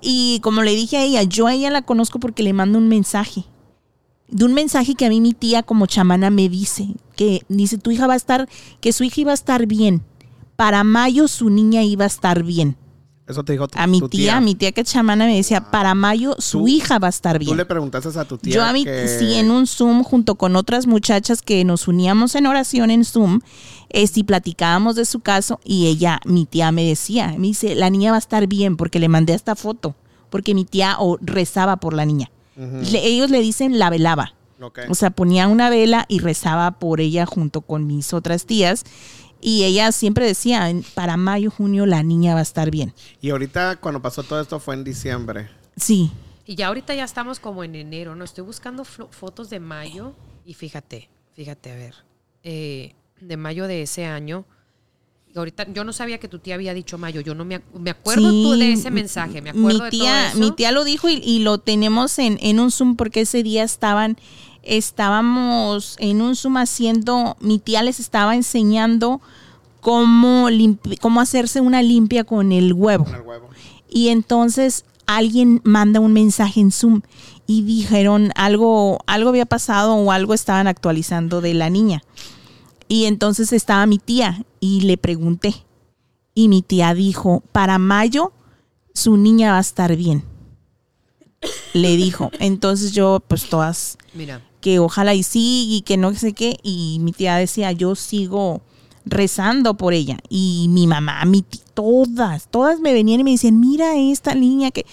Y 0.00 0.40
como 0.42 0.62
le 0.62 0.74
dije 0.74 0.96
a 0.96 1.02
ella, 1.02 1.22
yo 1.22 1.46
a 1.46 1.54
ella 1.54 1.70
la 1.70 1.82
conozco 1.82 2.18
porque 2.18 2.42
le 2.42 2.52
mando 2.52 2.78
un 2.78 2.88
mensaje. 2.88 3.44
De 4.28 4.44
un 4.44 4.54
mensaje 4.54 4.94
que 4.94 5.06
a 5.06 5.08
mí 5.08 5.20
mi 5.20 5.32
tía 5.32 5.62
como 5.62 5.86
chamana 5.86 6.30
me 6.30 6.48
dice, 6.48 6.94
que 7.16 7.42
dice, 7.48 7.78
tu 7.78 7.90
hija 7.90 8.06
va 8.06 8.14
a 8.14 8.16
estar, 8.16 8.48
que 8.80 8.92
su 8.92 9.04
hija 9.04 9.20
iba 9.22 9.32
a 9.32 9.34
estar 9.34 9.66
bien. 9.66 10.02
Para 10.56 10.84
mayo 10.84 11.26
su 11.26 11.50
niña 11.50 11.82
iba 11.82 12.04
a 12.04 12.08
estar 12.08 12.42
bien. 12.44 12.76
Eso 13.30 13.44
te 13.44 13.52
dijo 13.52 13.68
tu, 13.68 13.78
A 13.78 13.86
mi 13.86 14.00
tu 14.00 14.08
tía, 14.08 14.40
mi 14.40 14.54
tía 14.54 14.72
que 14.72 14.82
chamana 14.84 15.24
me 15.26 15.36
decía, 15.36 15.70
para 15.70 15.94
mayo 15.94 16.34
su 16.38 16.58
Tú- 16.60 16.68
hija 16.68 16.98
va 16.98 17.06
a 17.06 17.10
estar 17.10 17.38
Tú 17.38 17.44
bien. 17.44 17.56
le 17.56 17.64
preguntaste 17.64 18.18
a 18.18 18.24
tu 18.24 18.38
tía 18.38 18.54
Yo 18.54 18.64
a 18.64 18.72
mí, 18.72 18.84
que- 18.84 19.06
sí, 19.08 19.34
en 19.34 19.50
un 19.50 19.66
Zoom 19.66 20.02
junto 20.02 20.34
con 20.34 20.56
otras 20.56 20.86
muchachas 20.86 21.40
que 21.42 21.64
nos 21.64 21.86
uníamos 21.88 22.34
en 22.34 22.46
oración 22.46 22.90
en 22.90 23.04
Zoom, 23.04 23.40
eh, 23.88 24.06
sí 24.06 24.24
platicábamos 24.24 24.96
de 24.96 25.04
su 25.04 25.20
caso 25.20 25.60
y 25.64 25.86
ella, 25.86 26.20
mi 26.24 26.44
tía 26.46 26.72
me 26.72 26.84
decía, 26.84 27.34
me 27.38 27.46
dice, 27.48 27.74
la 27.74 27.88
niña 27.90 28.10
va 28.10 28.16
a 28.16 28.20
estar 28.20 28.46
bien 28.46 28.76
porque 28.76 28.98
le 28.98 29.08
mandé 29.08 29.34
esta 29.34 29.54
foto, 29.54 29.94
porque 30.28 30.54
mi 30.54 30.64
tía 30.64 30.96
rezaba 31.20 31.76
por 31.76 31.94
la 31.94 32.04
niña. 32.04 32.30
Le- 32.56 33.06
ellos 33.06 33.30
le 33.30 33.40
dicen 33.40 33.78
la 33.78 33.88
velaba. 33.90 34.34
O 34.90 34.94
sea, 34.94 35.08
ponía 35.10 35.48
una 35.48 35.70
vela 35.70 36.04
y 36.08 36.18
rezaba 36.18 36.72
por 36.72 37.00
ella 37.00 37.24
junto 37.24 37.62
con 37.62 37.86
mis 37.86 38.12
otras 38.12 38.44
tías. 38.44 38.84
Y 39.40 39.64
ella 39.64 39.90
siempre 39.92 40.26
decía, 40.26 40.68
"En- 40.70 40.84
para 40.94 41.16
mayo, 41.16 41.50
junio, 41.50 41.86
la 41.86 42.02
niña 42.02 42.34
va 42.34 42.40
a 42.40 42.42
estar 42.42 42.70
bien. 42.70 42.92
Y 43.20 43.30
ahorita 43.30 43.76
cuando 43.76 44.00
pasó 44.02 44.22
todo 44.22 44.40
esto 44.40 44.60
fue 44.60 44.74
en 44.74 44.84
diciembre. 44.84 45.48
Sí, 45.76 46.10
Y 46.46 46.56
ya 46.56 46.66
ahorita 46.66 46.94
ya 46.94 47.04
estamos 47.04 47.38
como 47.38 47.62
en 47.62 47.76
enero, 47.76 48.16
¿no? 48.16 48.24
Estoy 48.24 48.42
buscando 48.44 48.82
flo- 48.84 49.08
fotos 49.12 49.50
de 49.50 49.60
mayo 49.60 50.14
y 50.44 50.54
fíjate, 50.54 51.08
fíjate, 51.36 51.70
a 51.70 51.74
ver, 51.76 51.94
eh, 52.42 52.94
de 53.20 53.36
mayo 53.36 53.68
de 53.68 53.82
ese 53.82 54.04
año. 54.04 54.44
Y 55.32 55.38
ahorita 55.38 55.72
yo 55.72 55.84
no 55.84 55.92
sabía 55.92 56.18
que 56.18 56.26
tu 56.26 56.40
tía 56.40 56.56
había 56.56 56.74
dicho 56.74 56.98
mayo, 56.98 57.20
yo 57.20 57.36
no 57.36 57.44
me, 57.44 57.60
ac- 57.60 57.78
me 57.78 57.90
acuerdo 57.90 58.30
Sí, 58.32 58.42
tú 58.42 58.52
de 58.58 58.72
ese 58.72 58.90
mensaje, 58.90 59.40
me 59.40 59.50
acuerdo 59.50 59.78
mi 59.78 59.84
de 59.84 59.90
tía, 59.90 60.10
todo 60.10 60.28
eso. 60.30 60.38
Mi 60.38 60.50
tía 60.56 60.72
lo 60.72 60.82
dijo 60.82 61.08
y, 61.08 61.22
y 61.24 61.38
lo 61.38 61.58
tenemos 61.58 62.18
en, 62.18 62.36
en 62.42 62.58
un 62.58 62.72
Zoom 62.72 62.96
porque 62.96 63.20
ese 63.20 63.44
día 63.44 63.62
estaban, 63.62 64.16
estábamos 64.62 65.96
en 65.98 66.20
un 66.22 66.36
Zoom 66.36 66.56
haciendo, 66.58 67.36
mi 67.40 67.58
tía 67.58 67.82
les 67.82 68.00
estaba 68.00 68.34
enseñando 68.34 69.20
cómo, 69.80 70.48
limpi- 70.50 70.98
cómo 71.00 71.20
hacerse 71.20 71.60
una 71.60 71.82
limpia 71.82 72.24
con 72.24 72.52
el 72.52 72.72
huevo. 72.72 73.04
Con 73.04 73.14
el 73.14 73.22
huevo. 73.22 73.48
Y 73.88 74.08
entonces 74.08 74.84
alguien 75.06 75.60
manda 75.64 76.00
un 76.00 76.12
mensaje 76.12 76.60
en 76.60 76.70
Zoom 76.70 77.02
y 77.46 77.62
dijeron 77.62 78.30
algo, 78.36 78.98
algo 79.06 79.30
había 79.30 79.46
pasado 79.46 79.94
o 79.94 80.12
algo 80.12 80.34
estaban 80.34 80.66
actualizando 80.68 81.40
de 81.40 81.54
la 81.54 81.70
niña. 81.70 82.02
Y 82.86 83.06
entonces 83.06 83.52
estaba 83.52 83.86
mi 83.86 83.98
tía 83.98 84.44
y 84.60 84.82
le 84.82 84.96
pregunté. 84.98 85.54
Y 86.34 86.48
mi 86.48 86.62
tía 86.62 86.94
dijo, 86.94 87.42
para 87.52 87.78
mayo 87.78 88.32
su 88.94 89.16
niña 89.16 89.52
va 89.52 89.58
a 89.58 89.62
estar 89.62 89.96
bien. 89.96 90.24
Le 91.72 91.96
dijo. 91.96 92.30
Entonces 92.38 92.92
yo, 92.92 93.22
pues 93.26 93.48
todas, 93.48 93.96
Mira, 94.14 94.42
que 94.60 94.78
ojalá 94.78 95.14
y 95.14 95.22
sí, 95.22 95.66
y 95.70 95.82
que 95.82 95.96
no 95.96 96.14
sé 96.14 96.32
qué. 96.32 96.56
Y 96.62 96.98
mi 97.00 97.12
tía 97.12 97.36
decía, 97.36 97.72
yo 97.72 97.94
sigo 97.94 98.62
rezando 99.04 99.74
por 99.74 99.92
ella. 99.94 100.18
Y 100.28 100.66
mi 100.70 100.86
mamá, 100.86 101.24
mi 101.24 101.42
tía, 101.42 101.62
todas, 101.74 102.48
todas 102.50 102.80
me 102.80 102.92
venían 102.92 103.20
y 103.20 103.24
me 103.24 103.30
decían, 103.32 103.58
mira 103.60 103.96
esta 103.96 104.34
niña 104.34 104.70
que... 104.70 104.84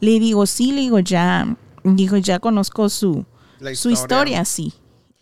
Le 0.00 0.18
digo, 0.20 0.44
sí, 0.44 0.72
le 0.72 0.82
digo, 0.82 0.98
ya, 0.98 1.56
dijo, 1.82 2.18
ya 2.18 2.38
conozco 2.38 2.90
su, 2.90 3.24
La 3.60 3.74
su 3.74 3.88
historia, 3.90 4.44
sí. 4.44 4.74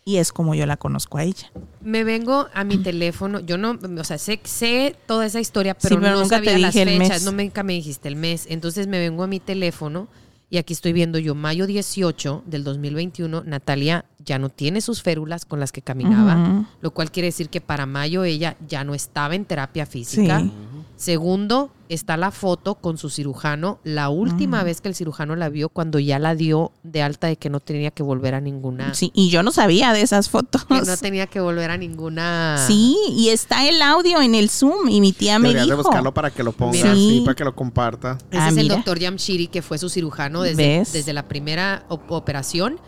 Y 0.03 0.17
es 0.17 0.33
como 0.33 0.55
yo 0.55 0.65
la 0.65 0.75
conozco 0.75 1.17
a 1.19 1.23
ella. 1.23 1.49
me 1.79 2.03
vengo 2.03 2.47
a 2.53 2.65
mi 2.65 2.77
teléfono, 2.79 3.39
yo 3.39 3.57
no, 3.57 3.79
o 3.97 4.03
sea, 4.03 4.17
sé, 4.17 4.41
sé 4.43 4.97
toda 5.07 5.25
esa 5.25 5.39
historia, 5.39 5.75
pero, 5.75 5.95
Sí, 5.95 6.01
pero 6.01 6.15
no 6.15 6.21
nunca 6.23 6.41
te 6.41 6.47
sabía 6.47 6.57
las 6.59 6.73
dije 6.73 6.81
el 6.91 6.99
fechas, 6.99 7.23
mes. 7.23 7.23
no 7.23 7.31
nunca 7.31 7.63
me 7.63 7.73
dijiste 7.73 8.09
el 8.09 8.17
mes. 8.17 8.45
Entonces 8.49 8.87
me 8.87 8.99
vengo 8.99 9.23
a 9.23 9.27
mi 9.27 9.39
teléfono 9.39 10.09
y 10.53 10.59
aquí 10.59 10.73
estoy 10.73 10.93
viendo 10.93 11.17
yo 11.17 11.33
mayo 11.33 11.65
18 11.65 12.43
del 12.45 12.63
2021, 12.63 13.41
Natalia 13.43 14.05
ya 14.23 14.37
no 14.37 14.49
tiene 14.49 14.81
sus 14.81 15.01
férulas 15.01 15.45
con 15.45 15.59
las 15.59 15.71
que 15.71 15.81
caminaba, 15.81 16.67
lo 16.79 16.91
cual 16.91 17.09
quiere 17.09 17.29
decir 17.29 17.49
que 17.49 17.59
para 17.59 17.87
mayo 17.87 18.23
ella 18.23 18.55
ya 18.69 18.83
no 18.83 18.93
estaba 18.93 19.33
en 19.33 19.45
terapia 19.45 19.87
física. 19.87 20.41
Sí. 20.41 20.51
Segundo, 20.95 21.71
está 21.89 22.17
la 22.17 22.31
foto 22.31 22.75
con 22.75 22.97
su 22.97 23.09
cirujano, 23.09 23.79
la 23.83 24.09
última 24.09 24.63
vez 24.63 24.79
que 24.79 24.87
el 24.89 24.95
cirujano 24.95 25.35
la 25.35 25.49
vio 25.49 25.69
cuando 25.69 25.99
ya 25.99 26.17
la 26.17 26.33
dio 26.33 26.71
de 26.83 27.01
alta 27.01 27.27
de 27.27 27.35
que 27.35 27.49
no 27.49 27.59
tenía 27.59 27.91
que 27.91 28.03
volver 28.03 28.35
a 28.35 28.41
ninguna 28.41 28.93
Sí, 28.93 29.11
y 29.13 29.29
yo 29.29 29.43
no 29.43 29.51
sabía 29.51 29.91
de 29.91 30.01
esas 30.01 30.29
fotos. 30.29 30.65
que 30.65 30.81
no 30.81 30.97
tenía 30.97 31.27
que 31.27 31.39
volver 31.41 31.71
a 31.71 31.77
ninguna 31.77 32.63
Sí, 32.67 32.95
y 33.09 33.29
está 33.29 33.67
el 33.67 33.81
audio 33.81 34.21
en 34.21 34.33
el 34.35 34.49
Zoom 34.49 34.87
y 34.89 35.01
mi 35.01 35.11
tía 35.13 35.39
me 35.39 35.49
Deberías 35.49 35.67
de 35.67 35.73
dijo. 35.75 35.83
buscarlo 35.89 36.13
para 36.13 36.31
que 36.31 36.43
lo 36.43 36.51
pongas 36.51 36.75
Mira. 36.77 36.93
sí, 36.95 37.09
Sí. 37.19 37.21
para 37.25 37.35
que 37.35 37.43
lo 37.43 37.55
comparta. 37.55 38.17
Ese 38.31 38.39
Ah, 38.41 38.49
es 38.49 38.57
el 38.57 38.63
mira. 38.63 38.75
doctor 38.75 38.99
Yamshiri, 38.99 39.47
que 39.47 39.61
fue 39.61 39.77
su 39.77 39.89
cirujano 39.89 40.41
desde, 40.43 40.79
¿Ves? 40.79 40.93
desde 40.93 41.11
la 41.13 41.27
primera 41.27 41.83
op- 41.89 42.09
operación. 42.11 42.79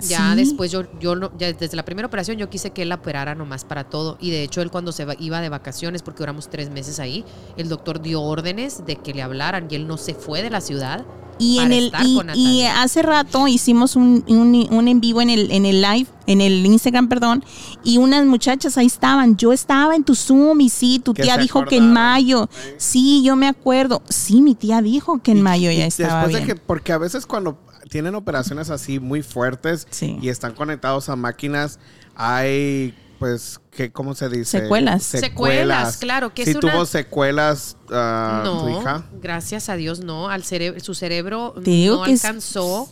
Ya 0.00 0.30
Sí. 0.32 0.36
después 0.36 0.70
yo, 0.70 0.82
yo 1.00 1.16
no- 1.16 1.30
ya 1.38 1.52
desde 1.52 1.76
la 1.76 1.84
primera 1.84 2.06
operación 2.06 2.36
yo 2.38 2.48
quise 2.48 2.70
que 2.70 2.82
él 2.82 2.88
la 2.90 2.96
operara 2.96 3.34
nomás 3.34 3.64
para 3.64 3.84
todo. 3.84 4.16
Y 4.20 4.30
de 4.30 4.42
hecho 4.42 4.62
él 4.62 4.70
cuando 4.70 4.92
se 4.92 5.06
iba 5.18 5.40
de 5.40 5.48
vacaciones, 5.48 6.02
porque 6.02 6.18
duramos 6.20 6.48
tres 6.50 6.70
meses 6.70 7.00
ahí, 7.00 7.24
el 7.56 7.68
doctor 7.68 8.00
dio 8.00 8.22
órdenes 8.22 8.84
de 8.86 8.96
que 8.96 9.12
le 9.14 9.22
hablaran 9.22 9.66
y 9.70 9.74
él 9.74 9.86
no 9.86 9.96
se 9.96 10.14
fue 10.14 10.42
de 10.42 10.50
la 10.50 10.60
ciudad. 10.60 11.04
Y 11.40 11.60
en 11.60 11.72
el 11.72 11.92
y, 12.04 12.20
y 12.34 12.62
hace 12.64 13.00
rato 13.00 13.46
hicimos 13.46 13.94
un, 13.94 14.24
un, 14.26 14.66
un 14.72 14.88
en 14.88 15.00
vivo 15.00 15.20
en 15.22 15.30
el 15.30 15.52
en 15.52 15.66
el 15.66 15.80
live, 15.80 16.08
en 16.26 16.40
el 16.40 16.66
Instagram, 16.66 17.08
perdón, 17.08 17.44
y 17.84 17.98
unas 17.98 18.26
muchachas 18.26 18.76
ahí 18.76 18.86
estaban. 18.86 19.36
Yo 19.36 19.52
estaba 19.52 19.94
en 19.94 20.02
tu 20.02 20.16
Zoom 20.16 20.60
y 20.60 20.68
sí, 20.68 20.98
tu 20.98 21.14
tía 21.14 21.36
dijo 21.38 21.64
que 21.64 21.76
en 21.76 21.84
acordaron. 21.84 21.92
mayo. 21.94 22.50
Sí, 22.76 23.22
yo 23.22 23.36
me 23.36 23.46
acuerdo. 23.46 24.02
Sí, 24.08 24.42
mi 24.42 24.56
tía 24.56 24.82
dijo 24.82 25.22
que 25.22 25.30
en 25.30 25.40
mayo 25.42 25.70
ya 25.70 25.84
Y 25.84 25.88
estaba 25.88 26.22
después 26.24 26.32
de 26.34 26.44
bien. 26.44 26.56
que, 26.58 26.62
porque 26.66 26.92
a 26.92 26.98
veces 26.98 27.24
cuando 27.24 27.56
tienen 27.88 28.14
operaciones 28.14 28.70
así 28.70 29.00
muy 29.00 29.22
fuertes 29.22 29.86
Sí. 29.90 30.18
y 30.22 30.28
están 30.28 30.54
conectados 30.54 31.08
a 31.08 31.16
máquinas, 31.16 31.78
hay 32.14 32.94
pues 33.18 33.60
que 33.72 33.90
cómo 33.90 34.14
se 34.14 34.28
dice 34.28 34.60
Secuelas. 34.60 35.02
Secuelas, 35.02 35.96
claro, 35.96 36.32
que 36.32 36.44
si 36.44 36.50
es 36.50 36.56
una- 36.56 36.72
tuvo 36.72 36.86
secuelas 36.86 37.76
ah, 37.90 38.42
no, 38.44 38.62
tu 38.62 38.68
hija. 38.80 39.04
gracias 39.20 39.68
a 39.68 39.74
Dios 39.74 40.00
no. 40.04 40.28
Al 40.28 40.44
cerebro, 40.44 40.78
su 40.78 40.94
cerebro 40.94 41.54
no 41.56 42.06
es- 42.06 42.24
alcanzó, 42.24 42.88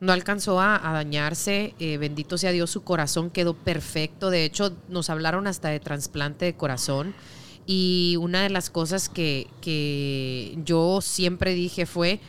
no 0.00 0.12
alcanzó 0.12 0.60
a, 0.60 0.76
a 0.86 0.92
dañarse. 0.92 1.74
Eh, 1.78 1.96
bendito 1.96 2.36
sea 2.36 2.50
Dios, 2.52 2.68
su 2.70 2.82
corazón 2.84 3.30
quedó 3.30 3.54
perfecto. 3.54 4.28
De 4.28 4.44
hecho, 4.44 4.72
nos 4.90 5.08
hablaron 5.08 5.46
hasta 5.46 5.68
de 5.70 5.80
trasplante 5.80 6.44
de 6.44 6.54
corazón. 6.54 7.14
Y 7.64 8.16
una 8.20 8.42
de 8.42 8.50
las 8.50 8.68
cosas 8.68 9.08
que, 9.08 9.46
que 9.62 10.58
yo 10.64 11.00
siempre 11.00 11.54
dije 11.54 11.86
fue 11.86 12.20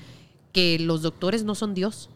que 0.51 0.79
los 0.79 1.01
doctores 1.01 1.43
no 1.43 1.55
son 1.55 1.73
Dios, 1.73 2.09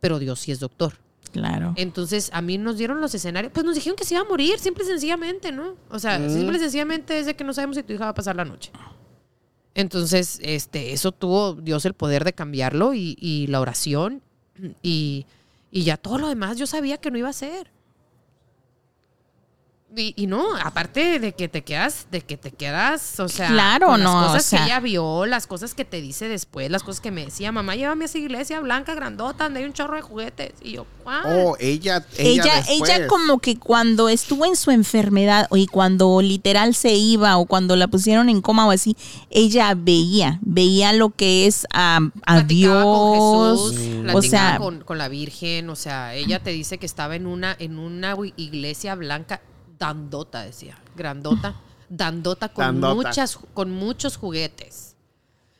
pero 0.00 0.18
Dios 0.18 0.40
sí 0.40 0.52
es 0.52 0.60
doctor. 0.60 0.94
Claro. 1.32 1.74
Entonces, 1.76 2.30
a 2.32 2.40
mí 2.40 2.56
nos 2.56 2.78
dieron 2.78 3.00
los 3.00 3.14
escenarios, 3.14 3.52
pues 3.52 3.64
nos 3.64 3.74
dijeron 3.74 3.96
que 3.96 4.04
se 4.04 4.14
iba 4.14 4.22
a 4.22 4.28
morir, 4.28 4.58
simple 4.58 4.84
y 4.84 4.86
sencillamente, 4.86 5.52
¿no? 5.52 5.76
O 5.90 5.98
sea, 5.98 6.16
simple 6.30 6.56
y 6.56 6.60
sencillamente 6.60 7.18
es 7.18 7.26
de 7.26 7.36
que 7.36 7.44
no 7.44 7.52
sabemos 7.52 7.76
si 7.76 7.82
tu 7.82 7.92
hija 7.92 8.04
va 8.04 8.10
a 8.10 8.14
pasar 8.14 8.34
la 8.34 8.44
noche. 8.44 8.72
Entonces, 9.74 10.40
este, 10.42 10.92
eso 10.92 11.12
tuvo 11.12 11.52
Dios 11.54 11.84
el 11.84 11.94
poder 11.94 12.24
de 12.24 12.32
cambiarlo 12.32 12.94
y, 12.94 13.16
y 13.20 13.46
la 13.48 13.60
oración 13.60 14.22
y, 14.82 15.26
y 15.70 15.84
ya 15.84 15.96
todo 15.96 16.18
lo 16.18 16.28
demás 16.28 16.56
yo 16.56 16.66
sabía 16.66 16.96
que 16.96 17.10
no 17.10 17.18
iba 17.18 17.28
a 17.28 17.34
ser. 17.34 17.70
Y, 19.96 20.12
y 20.16 20.26
no, 20.26 20.54
aparte 20.56 21.18
de 21.18 21.32
que 21.32 21.48
te 21.48 21.62
quedas, 21.64 22.08
de 22.10 22.20
que 22.20 22.36
te 22.36 22.50
quedas, 22.52 23.18
o 23.20 23.28
sea, 23.28 23.48
Claro, 23.48 23.86
con 23.86 24.02
las 24.02 24.12
no, 24.12 24.26
cosas 24.26 24.44
o 24.44 24.48
sea. 24.48 24.58
que 24.58 24.64
ella 24.66 24.80
vio, 24.80 25.24
las 25.24 25.46
cosas 25.46 25.74
que 25.74 25.86
te 25.86 26.02
dice 26.02 26.28
después, 26.28 26.70
las 26.70 26.82
cosas 26.82 27.00
que 27.00 27.10
me 27.10 27.24
decía, 27.24 27.52
mamá, 27.52 27.74
llévame 27.74 28.04
a 28.04 28.06
esa 28.06 28.18
iglesia 28.18 28.60
blanca, 28.60 28.94
grandota, 28.94 29.44
donde 29.44 29.60
hay 29.60 29.66
un 29.66 29.72
chorro 29.72 29.96
de 29.96 30.02
juguetes. 30.02 30.52
Y 30.62 30.72
yo, 30.72 30.86
¿cuál? 31.02 31.22
Oh, 31.26 31.56
ella 31.58 32.04
ella 32.18 32.62
Ella, 32.68 33.06
como 33.06 33.38
que 33.38 33.58
cuando 33.58 34.10
estuvo 34.10 34.44
en 34.44 34.56
su 34.56 34.70
enfermedad 34.70 35.48
y 35.52 35.66
cuando 35.66 36.20
literal 36.20 36.74
se 36.74 36.92
iba 36.92 37.38
o 37.38 37.46
cuando 37.46 37.74
la 37.74 37.88
pusieron 37.88 38.28
en 38.28 38.42
coma 38.42 38.66
o 38.66 38.70
así, 38.70 38.94
ella 39.30 39.74
veía, 39.74 40.38
veía 40.42 40.92
lo 40.92 41.10
que 41.10 41.46
es 41.46 41.66
a, 41.72 41.96
a 41.96 42.00
platicaba 42.34 42.82
con 42.82 43.16
Dios, 43.56 43.70
Jesús, 43.72 43.88
o 43.88 44.02
platicaba 44.02 44.22
sea, 44.22 44.58
con, 44.58 44.80
con 44.84 44.98
la 44.98 45.08
Virgen, 45.08 45.70
o 45.70 45.76
sea, 45.76 46.14
ella 46.14 46.40
te 46.42 46.50
dice 46.50 46.76
que 46.76 46.84
estaba 46.86 47.16
en 47.16 47.26
una, 47.26 47.56
en 47.58 47.78
una 47.78 48.14
iglesia 48.36 48.94
blanca, 48.94 49.40
dandota, 49.78 50.42
decía, 50.42 50.78
grandota, 50.96 51.54
dandota 51.88 52.48
con 52.48 52.64
Dandota. 52.64 52.94
muchas, 53.08 53.38
con 53.54 53.70
muchos 53.70 54.16
juguetes. 54.16 54.94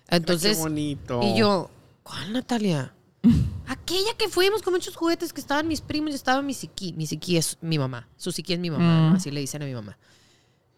Entonces, 0.08 0.56
Qué 0.56 0.62
bonito. 0.62 1.20
y 1.22 1.36
yo, 1.38 1.70
¿cuál 2.02 2.32
Natalia? 2.32 2.92
Aquella 3.66 4.14
que 4.16 4.28
fuimos 4.28 4.62
con 4.62 4.72
muchos 4.72 4.96
juguetes 4.96 5.32
que 5.32 5.40
estaban 5.40 5.68
mis 5.68 5.80
primos 5.80 6.12
y 6.12 6.14
estaba 6.14 6.40
mi 6.42 6.54
Siki. 6.54 6.92
Mi 6.94 7.06
Siki 7.06 7.36
es 7.36 7.58
mi 7.60 7.78
mamá. 7.78 8.08
Su 8.16 8.32
Siki 8.32 8.54
es 8.54 8.58
mi 8.58 8.70
mamá, 8.70 9.10
¿no? 9.10 9.16
así 9.16 9.30
le 9.30 9.40
dicen 9.40 9.62
a 9.62 9.66
mi 9.66 9.74
mamá. 9.74 9.98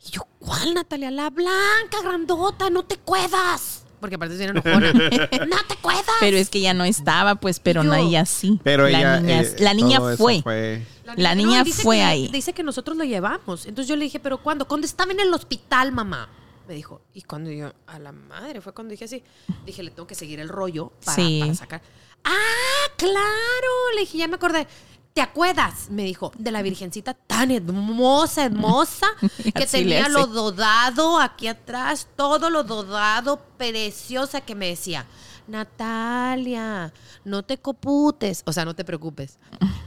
Y 0.04 0.10
yo, 0.10 0.22
¿cuál 0.38 0.74
Natalia? 0.74 1.10
La 1.10 1.30
blanca, 1.30 2.02
grandota, 2.02 2.70
no 2.70 2.84
te 2.84 2.96
cuedas. 2.96 3.84
Porque 4.00 4.16
aparte 4.16 4.34
viene 4.36 4.52
enojona. 4.58 4.92
no 5.46 5.56
te 5.68 5.76
cuedas. 5.82 6.04
Pero 6.20 6.38
es 6.38 6.48
que 6.48 6.60
ya 6.60 6.72
no 6.74 6.84
estaba, 6.84 7.34
pues, 7.34 7.60
pero 7.60 7.82
Yo- 7.84 7.90
no, 7.90 7.94
ella 7.94 8.24
sí. 8.24 8.58
Pero 8.64 8.88
la 8.88 8.98
ella. 8.98 9.20
niña, 9.20 9.40
eh, 9.42 9.56
la 9.60 9.74
niña 9.74 9.98
todo 9.98 10.10
eso 10.12 10.22
fue. 10.42 10.84
La 11.16 11.34
niña 11.34 11.64
fue 11.64 11.96
que- 11.96 12.02
ahí. 12.02 12.28
Dice 12.28 12.52
que 12.52 12.62
nosotros 12.62 12.96
lo 12.96 13.04
llevamos. 13.04 13.66
Entonces 13.66 13.88
yo 13.88 13.96
le 13.96 14.04
dije, 14.04 14.20
¿pero 14.20 14.38
cuándo? 14.42 14.66
Cuando 14.66 14.86
estaba 14.86 15.12
en 15.12 15.20
el 15.20 15.32
hospital, 15.32 15.92
mamá. 15.92 16.28
Me 16.68 16.74
dijo, 16.74 17.00
y 17.14 17.22
cuando 17.22 17.50
yo, 17.50 17.72
a 17.86 17.98
la 17.98 18.12
madre, 18.12 18.60
fue 18.60 18.72
cuando 18.72 18.92
dije 18.92 19.04
así. 19.06 19.22
Dije, 19.66 19.82
le 19.82 19.90
tengo 19.90 20.06
que 20.06 20.14
seguir 20.14 20.38
el 20.40 20.48
rollo 20.48 20.92
para, 21.04 21.16
Sí. 21.16 21.38
para 21.40 21.54
sacar. 21.54 21.82
¡Ah, 22.24 22.92
claro! 22.96 23.68
Le 23.94 24.00
dije, 24.02 24.18
ya 24.18 24.28
me 24.28 24.36
acordé. 24.36 24.66
¿Te 25.12 25.20
acuerdas? 25.20 25.90
Me 25.90 26.04
dijo, 26.04 26.30
de 26.38 26.52
la 26.52 26.62
virgencita 26.62 27.14
tan 27.14 27.50
hermosa, 27.50 28.44
hermosa, 28.44 29.08
que 29.54 29.66
tenía 29.66 30.08
lo 30.08 30.26
dodado 30.28 31.18
aquí 31.18 31.48
atrás, 31.48 32.06
todo 32.14 32.48
lo 32.50 32.62
dodado, 32.62 33.40
preciosa, 33.58 34.40
que 34.42 34.54
me 34.54 34.68
decía, 34.68 35.06
Natalia, 35.50 36.92
no 37.24 37.42
te 37.42 37.58
coputes, 37.58 38.42
o 38.46 38.52
sea, 38.52 38.64
no 38.64 38.74
te 38.74 38.84
preocupes, 38.84 39.38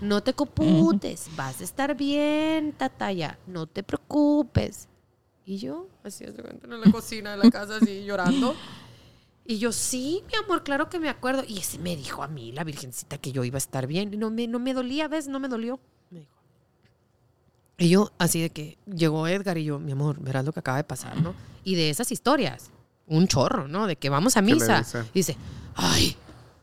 no 0.01 0.21
te 0.21 0.33
coputes, 0.33 1.29
vas 1.37 1.61
a 1.61 1.63
estar 1.63 1.95
bien, 1.95 2.73
Tataya, 2.73 3.39
no 3.47 3.65
te 3.65 3.83
preocupes. 3.83 4.87
Y 5.45 5.57
yo, 5.57 5.87
así 6.03 6.25
cuenta, 6.25 6.67
en 6.67 6.81
la 6.81 6.91
cocina 6.91 7.31
de 7.31 7.37
la 7.37 7.51
casa, 7.51 7.77
así 7.77 8.05
llorando. 8.05 8.55
Y 9.45 9.57
yo, 9.57 9.73
sí, 9.73 10.23
mi 10.27 10.35
amor, 10.41 10.63
claro 10.63 10.89
que 10.89 10.99
me 10.99 11.09
acuerdo. 11.09 11.43
Y 11.45 11.59
ese 11.59 11.77
me 11.77 11.95
dijo 11.97 12.23
a 12.23 12.27
mí, 12.27 12.53
la 12.53 12.63
virgencita, 12.63 13.17
que 13.17 13.33
yo 13.33 13.43
iba 13.43 13.57
a 13.57 13.57
estar 13.57 13.87
bien. 13.87 14.17
No 14.17 14.29
me, 14.29 14.47
no 14.47 14.57
me 14.59 14.73
dolía, 14.73 15.09
¿ves? 15.09 15.27
No 15.27 15.39
me 15.39 15.49
dolió. 15.49 15.81
Me 16.11 16.21
dijo. 16.21 16.31
Y 17.77 17.89
yo, 17.89 18.11
así 18.17 18.41
de 18.41 18.51
que 18.51 18.77
llegó 18.85 19.27
Edgar 19.27 19.57
y 19.57 19.65
yo, 19.65 19.79
mi 19.79 19.91
amor, 19.91 20.17
verás 20.21 20.45
lo 20.45 20.53
que 20.53 20.61
acaba 20.61 20.77
de 20.77 20.85
pasar, 20.85 21.21
¿no? 21.21 21.35
Y 21.65 21.75
de 21.75 21.89
esas 21.89 22.11
historias, 22.11 22.71
un 23.07 23.27
chorro, 23.27 23.67
¿no? 23.67 23.87
De 23.87 23.95
que 23.95 24.09
vamos 24.09 24.37
a 24.37 24.41
¿Qué 24.41 24.47
le 24.47 24.53
misa. 24.55 24.79
dice? 24.79 25.03
Dice, 25.13 25.37
ay, 25.75 26.15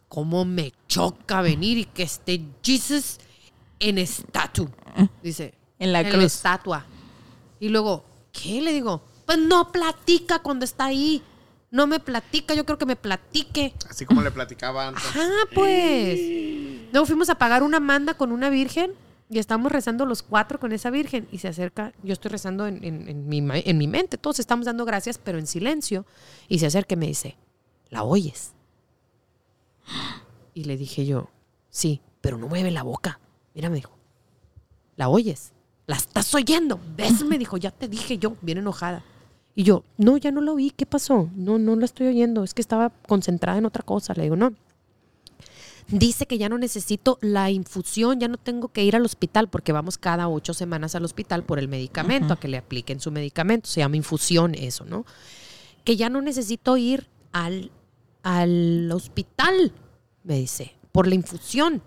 cómo 0.09 0.45
me 0.45 0.73
choca 0.89 1.43
venir 1.43 1.79
y 1.79 1.85
que 1.85 2.03
esté 2.03 2.41
Jesus 2.63 3.19
en 3.79 3.99
estatua. 3.99 4.69
Dice, 5.23 5.55
En 5.79 5.93
la 5.93 6.01
en 6.01 6.11
cruz. 6.11 6.25
estatua. 6.25 6.85
Y 7.61 7.69
luego, 7.69 8.05
¿qué? 8.33 8.61
Le 8.61 8.73
digo, 8.73 9.03
pues 9.27 9.39
no 9.39 9.71
platica 9.71 10.41
cuando 10.41 10.65
está 10.65 10.87
ahí. 10.87 11.23
No 11.71 11.87
me 11.87 12.01
platica, 12.01 12.53
yo 12.55 12.67
creo 12.67 12.79
que 12.79 12.87
me 12.87 12.97
platique. 12.97 13.73
Así 13.89 14.05
como 14.05 14.23
le 14.23 14.33
platicaba 14.33 14.89
antes. 14.89 15.05
Ah, 15.15 15.45
pues. 15.55 16.19
Luego 16.91 17.07
fuimos 17.07 17.31
a 17.31 17.37
pagar 17.37 17.63
una 17.63 17.79
manda 17.79 18.15
con 18.15 18.33
una 18.33 18.51
virgen 18.51 18.93
y 19.31 19.39
estamos 19.39 19.71
rezando 19.71 20.05
los 20.07 20.23
cuatro 20.23 20.59
con 20.59 20.73
esa 20.73 20.91
virgen 20.91 21.29
y 21.31 21.39
se 21.39 21.49
acerca, 21.49 21.93
yo 22.03 22.13
estoy 22.13 22.31
rezando 22.33 22.67
en, 22.67 22.83
en- 22.85 23.29
mi, 23.29 23.39
en 23.49 23.79
mi 23.79 23.87
mente, 23.87 24.19
todos 24.19 24.41
estamos 24.41 24.67
dando 24.67 24.85
gracias, 24.85 25.19
pero 25.19 25.39
en 25.39 25.47
silencio, 25.47 26.05
y 26.49 26.59
se 26.59 26.67
acerca 26.67 26.95
y 26.95 26.99
me 26.99 27.07
dice, 27.07 27.37
¿la 27.91 28.03
oyes? 28.03 28.53
Y 30.55 30.65
le 30.65 30.77
dije 30.77 31.07
yo, 31.07 31.31
sí, 31.71 32.01
pero 32.21 32.39
no 32.39 32.49
mueve 32.49 32.71
la 32.71 32.83
boca. 32.83 33.21
Mira, 33.55 33.71
me 33.71 33.77
dijo, 33.77 33.93
¿la 34.97 35.09
oyes? 35.09 35.53
¿La 35.87 35.97
estás 35.97 36.35
oyendo? 36.35 36.81
¿Ves? 36.97 37.25
Me 37.25 37.39
dijo, 37.39 37.57
ya 37.57 37.71
te 37.71 37.89
dije 37.89 38.19
yo, 38.19 38.37
bien 38.43 38.59
enojada. 38.59 39.05
Y 39.55 39.65
yo, 39.65 39.85
no, 39.97 40.17
ya 40.17 40.31
no 40.31 40.41
la 40.41 40.53
oí, 40.53 40.71
¿qué 40.71 40.87
pasó? 40.87 41.29
No, 41.35 41.59
no 41.59 41.77
la 41.77 41.85
estoy 41.85 42.09
oyendo, 42.09 42.45
es 42.45 42.55
que 42.55 42.63
estaba 42.63 42.91
concentrada 43.09 43.59
en 43.59 43.67
otra 43.67 43.83
cosa. 43.85 44.15
Le 44.15 44.25
digo, 44.25 44.37
no. 44.37 44.53
Dice 45.89 46.27
que 46.27 46.39
ya 46.39 46.49
no 46.49 46.59
necesito 46.59 47.19
la 47.21 47.51
infusión, 47.51 48.21
ya 48.21 48.29
no 48.29 48.37
tengo 48.37 48.69
que 48.69 48.85
ir 48.85 48.97
al 48.97 49.05
hospital 49.05 49.49
porque 49.49 49.73
vamos 49.73 49.99
cada 49.99 50.29
ocho 50.29 50.55
semanas 50.55 50.95
al 50.95 51.05
hospital 51.05 51.45
por 51.45 51.59
el 51.59 51.69
medicamento, 51.69 52.35
a 52.35 52.41
que 52.41 52.49
le 52.49 52.59
apliquen 52.59 53.01
su 53.01 53.11
medicamento, 53.11 53.69
se 53.69 53.81
llama 53.81 53.97
infusión 53.97 54.55
eso, 54.55 54.85
¿no? 54.85 55.05
Que 55.85 55.97
ya 55.97 56.09
no 56.09 56.23
necesito 56.23 56.77
ir 56.77 57.09
al, 57.33 57.71
al 58.23 58.91
hospital, 58.93 59.73
me 60.23 60.37
dice, 60.39 60.77
por 60.93 61.07
la 61.07 61.15
infusión. 61.15 61.83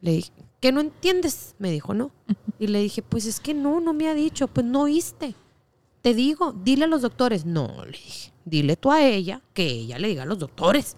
Le 0.00 0.12
dije, 0.12 0.32
¿qué 0.60 0.72
no 0.72 0.80
entiendes? 0.80 1.54
Me 1.58 1.70
dijo, 1.70 1.94
¿no? 1.94 2.10
Y 2.58 2.66
le 2.68 2.80
dije, 2.80 3.02
pues 3.02 3.26
es 3.26 3.40
que 3.40 3.54
no, 3.54 3.80
no 3.80 3.92
me 3.92 4.08
ha 4.08 4.14
dicho, 4.14 4.48
pues 4.48 4.66
no 4.66 4.82
oíste. 4.82 5.34
Te 6.02 6.14
digo, 6.14 6.52
dile 6.52 6.84
a 6.84 6.88
los 6.88 7.02
doctores. 7.02 7.44
No, 7.44 7.84
le 7.84 7.92
dije, 7.92 8.32
dile 8.44 8.76
tú 8.76 8.90
a 8.90 9.04
ella 9.04 9.42
que 9.52 9.66
ella 9.66 9.98
le 9.98 10.08
diga 10.08 10.22
a 10.22 10.26
los 10.26 10.38
doctores. 10.38 10.96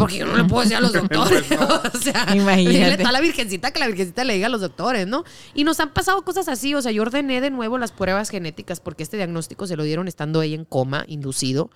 Porque 0.00 0.18
yo 0.18 0.26
no 0.26 0.36
le 0.36 0.44
puedo 0.44 0.62
decir 0.62 0.76
a 0.76 0.80
los 0.80 0.92
doctores. 0.94 1.44
o 1.94 1.98
sea, 1.98 2.34
Imagínate. 2.34 3.04
a 3.04 3.12
la 3.12 3.20
virgencita 3.20 3.70
que 3.70 3.78
la 3.78 3.86
virgencita 3.86 4.24
le 4.24 4.34
diga 4.34 4.46
a 4.46 4.50
los 4.50 4.60
doctores, 4.60 5.06
¿no? 5.06 5.24
Y 5.54 5.64
nos 5.64 5.78
han 5.80 5.92
pasado 5.92 6.22
cosas 6.22 6.48
así. 6.48 6.74
O 6.74 6.82
sea, 6.82 6.90
yo 6.90 7.02
ordené 7.02 7.40
de 7.40 7.50
nuevo 7.50 7.78
las 7.78 7.92
pruebas 7.92 8.30
genéticas 8.30 8.80
porque 8.80 9.02
este 9.02 9.16
diagnóstico 9.16 9.66
se 9.66 9.76
lo 9.76 9.84
dieron 9.84 10.08
estando 10.08 10.42
ella 10.42 10.56
en 10.56 10.64
coma, 10.64 11.04
inducido. 11.06 11.70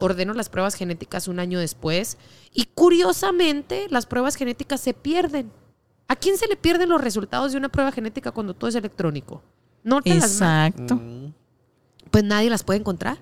Ordeno 0.00 0.34
las 0.34 0.48
pruebas 0.48 0.74
genéticas 0.74 1.28
un 1.28 1.38
año 1.38 1.58
después. 1.58 2.18
Y 2.52 2.66
curiosamente, 2.74 3.86
las 3.90 4.06
pruebas 4.06 4.36
genéticas 4.36 4.80
se 4.80 4.94
pierden. 4.94 5.50
¿A 6.08 6.16
quién 6.16 6.36
se 6.36 6.46
le 6.46 6.56
pierden 6.56 6.88
los 6.88 7.00
resultados 7.00 7.52
de 7.52 7.58
una 7.58 7.68
prueba 7.68 7.90
genética 7.90 8.30
cuando 8.30 8.54
todo 8.54 8.68
es 8.68 8.74
electrónico? 8.74 9.42
No 9.82 10.00
te 10.00 10.14
las 10.14 10.32
Exacto. 10.32 11.00
Pues 12.10 12.24
nadie 12.24 12.50
las 12.50 12.62
puede 12.62 12.80
encontrar. 12.80 13.18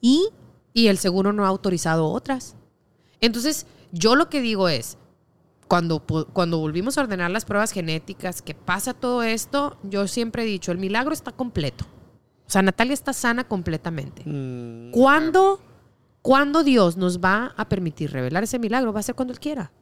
Y 0.00 0.28
Y 0.72 0.88
el 0.88 0.98
seguro 0.98 1.32
no 1.32 1.44
ha 1.44 1.48
autorizado 1.48 2.06
otras. 2.06 2.54
Entonces, 3.20 3.66
yo 3.92 4.16
lo 4.16 4.28
que 4.28 4.40
digo 4.40 4.68
es, 4.68 4.98
cuando, 5.68 6.00
cuando 6.32 6.58
volvimos 6.58 6.96
a 6.96 7.02
ordenar 7.02 7.30
las 7.30 7.44
pruebas 7.44 7.72
genéticas, 7.72 8.42
que 8.42 8.54
pasa 8.54 8.94
todo 8.94 9.22
esto, 9.22 9.78
yo 9.82 10.06
siempre 10.06 10.44
he 10.44 10.46
dicho, 10.46 10.72
el 10.72 10.78
milagro 10.78 11.12
está 11.12 11.32
completo. 11.32 11.84
O 12.46 12.50
sea, 12.50 12.62
Natalia 12.62 12.94
está 12.94 13.12
sana 13.12 13.44
completamente. 13.44 14.22
Mm, 14.24 14.92
¿Cuándo, 14.92 15.60
cuándo 16.22 16.62
Dios 16.62 16.96
nos 16.96 17.18
va 17.18 17.52
a 17.56 17.68
permitir 17.68 18.12
revelar 18.12 18.44
ese 18.44 18.58
milagro? 18.58 18.92
Va 18.92 19.00
a 19.00 19.02
ser 19.02 19.16
cuando 19.16 19.32
Él 19.32 19.40
quiera. 19.40 19.72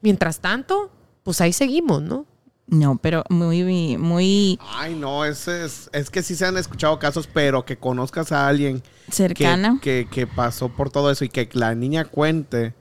Mientras 0.00 0.40
tanto, 0.40 0.90
pues 1.22 1.40
ahí 1.40 1.52
seguimos, 1.52 2.02
¿no? 2.02 2.26
No, 2.68 2.98
pero 3.00 3.24
muy, 3.30 3.96
muy 3.96 4.58
Ay, 4.74 4.94
no, 4.94 5.24
ese 5.24 5.64
es, 5.64 5.88
es 5.92 6.10
que 6.10 6.22
sí 6.22 6.34
se 6.36 6.44
han 6.46 6.56
escuchado 6.56 6.98
casos, 6.98 7.28
pero 7.32 7.64
que 7.64 7.76
conozcas 7.78 8.30
a 8.32 8.46
alguien 8.46 8.80
que, 8.80 9.12
cercana. 9.12 9.78
que, 9.82 10.06
que 10.10 10.26
pasó 10.26 10.68
por 10.68 10.90
todo 10.90 11.10
eso 11.10 11.24
y 11.24 11.28
que 11.30 11.48
la 11.54 11.74
niña 11.74 12.04
cuente. 12.04 12.74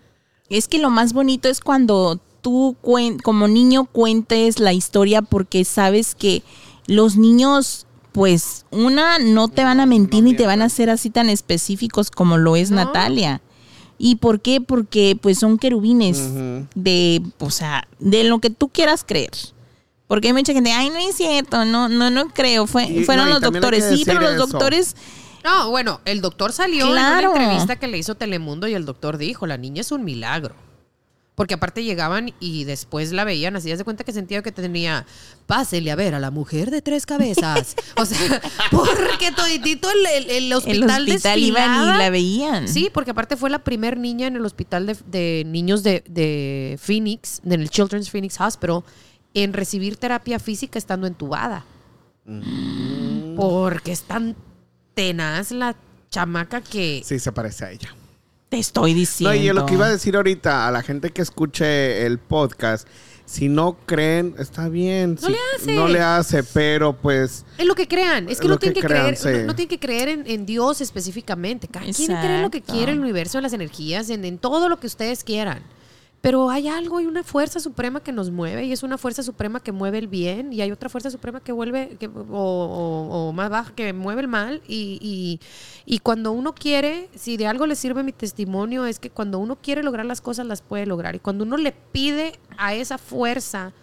Es 0.49 0.67
que 0.67 0.77
lo 0.79 0.89
más 0.89 1.13
bonito 1.13 1.47
es 1.49 1.61
cuando 1.61 2.19
tú 2.41 2.75
cuen- 2.83 3.21
como 3.21 3.47
niño 3.47 3.85
cuentes 3.85 4.59
la 4.59 4.73
historia 4.73 5.21
porque 5.21 5.65
sabes 5.65 6.15
que 6.15 6.43
los 6.87 7.17
niños, 7.17 7.85
pues, 8.13 8.65
una, 8.71 9.19
no 9.19 9.47
te 9.49 9.63
van 9.63 9.79
a 9.79 9.85
mentir 9.85 10.23
ni 10.23 10.33
te 10.35 10.45
van 10.47 10.61
a 10.61 10.69
ser 10.69 10.89
así 10.89 11.09
tan 11.09 11.29
específicos 11.29 12.11
como 12.11 12.37
lo 12.37 12.55
es 12.55 12.71
No. 12.71 12.77
Natalia. 12.77 13.41
¿Y 13.97 14.17
por 14.17 14.41
qué? 14.41 14.61
Porque 14.61 15.17
pues 15.19 15.39
son 15.39 15.57
querubines 15.57 16.21
de, 16.75 17.21
o 17.39 17.49
sea, 17.49 17.87
de 17.99 18.23
lo 18.25 18.39
que 18.39 18.49
tú 18.51 18.69
quieras 18.69 19.03
creer. 19.05 19.31
Porque 20.07 20.27
hay 20.27 20.33
mucha 20.33 20.53
gente, 20.53 20.71
ay, 20.71 20.89
no 20.89 20.97
es 20.97 21.15
cierto, 21.15 21.65
no, 21.65 21.89
no, 21.89 22.09
no 22.09 22.29
creo, 22.29 22.65
fue, 22.65 22.85
Y- 22.85 23.03
fueron 23.03 23.25
no, 23.27 23.33
los 23.39 23.41
doctores. 23.41 23.85
Sí, 23.89 24.03
pero 24.05 24.21
los 24.21 24.35
eso. 24.35 24.47
doctores, 24.47 24.95
No, 25.43 25.69
bueno, 25.69 26.01
el 26.05 26.21
doctor 26.21 26.51
salió 26.53 26.87
Claro. 26.91 27.29
en 27.29 27.35
una 27.35 27.43
entrevista 27.43 27.75
que 27.77 27.87
le 27.87 27.97
hizo 27.97 28.15
Telemundo 28.15 28.67
y 28.67 28.73
el 28.73 28.85
doctor 28.85 29.17
dijo, 29.17 29.45
la 29.47 29.57
niña 29.57 29.81
es 29.81 29.91
un 29.91 30.03
milagro. 30.03 30.55
Porque 31.35 31.53
aparte 31.53 31.83
llegaban 31.83 32.33
y 32.39 32.63
después 32.63 33.11
la 33.11 33.23
veían 33.23 33.55
así, 33.55 33.69
de 33.73 33.83
cuenta 33.83 34.03
que 34.03 34.11
sentía 34.11 34.41
que 34.41 34.51
tenía, 34.51 35.05
pásele 35.45 35.91
a 35.91 35.95
ver 35.95 36.15
a 36.15 36.19
la 36.19 36.31
mujer 36.31 36.71
de 36.71 36.81
tres 36.81 37.05
cabezas. 37.05 37.75
o 37.95 38.05
sea, 38.05 38.41
porque 38.71 39.31
toditito 39.35 39.87
el, 39.91 40.05
el- 40.05 40.29
el 40.31 40.43
el 40.45 40.53
hospital, 40.53 41.03
hospital 41.03 41.39
iban 41.39 41.95
y 41.95 41.97
la 41.99 42.09
veían. 42.09 42.67
Sí, 42.67 42.89
porque 42.91 43.11
aparte 43.11 43.37
fue 43.37 43.49
la 43.51 43.59
primer 43.59 43.97
niña 43.99 44.25
en 44.27 44.35
el 44.35 44.45
hospital 44.45 44.87
de, 44.87 44.97
de 45.05 45.43
niños 45.45 45.83
de, 45.83 46.03
de 46.09 46.79
Phoenix, 46.81 47.41
en 47.45 47.61
el 47.61 47.69
Children's 47.69 48.09
Phoenix 48.09 48.41
Hospital, 48.41 48.83
en 49.43 49.53
recibir 49.53 49.97
terapia 49.97 50.39
física 50.39 50.77
estando 50.79 51.07
entubada. 51.07 51.65
Porque 53.35 53.91
es 53.91 54.01
tan 54.03 54.35
tenaz 54.93 55.51
la 55.51 55.75
chamaca 56.09 56.61
que... 56.61 57.01
Sí, 57.05 57.19
se 57.19 57.31
parece 57.31 57.65
a 57.65 57.71
ella. 57.71 57.95
Te 58.49 58.57
estoy 58.59 58.93
No, 58.93 58.97
diciendo. 58.99 59.35
y 59.35 59.53
lo 59.53 59.65
que 59.65 59.73
iba 59.73 59.85
a 59.85 59.89
decir 59.91 60.15
ahorita 60.15 60.67
a 60.67 60.71
la 60.71 60.81
gente 60.81 61.11
que 61.11 61.21
escuche 61.21 62.05
el 62.05 62.17
podcast, 62.17 62.87
si 63.25 63.49
no 63.49 63.77
creen, 63.85 64.35
está 64.39 64.69
bien. 64.69 65.17
No 65.21 65.27
si- 65.27 65.33
le 65.33 65.37
hace. 65.55 65.75
No 65.75 65.87
le 65.89 65.99
hace, 65.99 66.43
pero 66.43 66.93
pues 66.93 67.45
Es 67.57 67.65
lo 67.65 67.75
que 67.75 67.87
crean. 67.87 68.29
Es 68.29 68.39
que 68.39 68.47
Lo 68.47 68.53
no 68.55 68.59
tienen 68.59 68.75
que 68.75 68.81
que, 68.81 68.87
crean, 68.87 69.15
creer, 69.15 69.17
sí. 69.17 69.41
no, 69.41 69.47
no 69.47 69.55
tienen 69.55 69.69
que 69.69 69.79
creer 69.79 70.07
en, 70.09 70.23
en 70.27 70.45
Dios 70.45 70.79
específicamente. 70.79 71.67
Cada 71.67 71.85
quien 71.91 72.07
cree 72.17 72.41
lo 72.41 72.49
que 72.49 72.61
quiere, 72.61 72.93
el 72.93 72.99
universo, 73.01 73.37
en 73.37 73.43
las 73.43 73.53
energías, 73.53 74.09
en, 74.09 74.23
en 74.23 74.37
todo 74.37 74.69
lo 74.69 74.79
que 74.79 74.87
ustedes 74.87 75.23
quieran. 75.25 75.61
Pero 76.19 76.49
hay 76.49 76.67
algo, 76.67 76.97
hay 76.97 77.05
una 77.05 77.23
fuerza 77.23 77.59
suprema 77.59 78.01
que 78.01 78.11
nos 78.11 78.31
mueve 78.31 78.65
y 78.65 78.71
es 78.73 78.81
una 78.83 78.97
fuerza 78.97 79.21
suprema 79.23 79.59
que 79.61 79.71
mueve 79.71 79.99
el 79.99 80.07
bien 80.07 80.51
y 80.51 80.61
hay 80.61 80.71
otra 80.71 80.89
fuerza 80.89 81.11
suprema 81.11 81.39
que 81.41 81.51
vuelve, 81.51 81.95
que, 81.99 82.07
o, 82.07 82.11
o- 82.31 83.27
o 83.29 83.33
más 83.33 83.49
baja, 83.49 83.71
que 83.75 83.93
mueve 83.93 84.21
el 84.21 84.27
mal. 84.27 84.61
Y, 84.67 84.97
y- 84.99 85.39
y 85.85 85.99
cuando 85.99 86.31
uno 86.31 86.53
quiere, 86.55 87.09
si 87.15 87.37
de 87.37 87.45
algo 87.47 87.67
le 87.67 87.75
sirve 87.75 88.01
mi 88.03 88.11
testimonio, 88.13 88.85
es 88.85 88.97
que 88.99 89.09
cuando 89.11 89.37
uno 89.39 89.55
quiere 89.57 89.83
lograr 89.83 90.05
las 90.07 90.19
cosas, 90.19 90.47
las 90.47 90.61
puede 90.61 90.85
lograr. 90.87 91.15
Y 91.15 91.19
cuando 91.19 91.43
uno 91.45 91.55
le 91.55 91.71
pide 91.71 92.33
a 92.57 92.73
esa 92.73 92.97
fuerza 92.97 93.73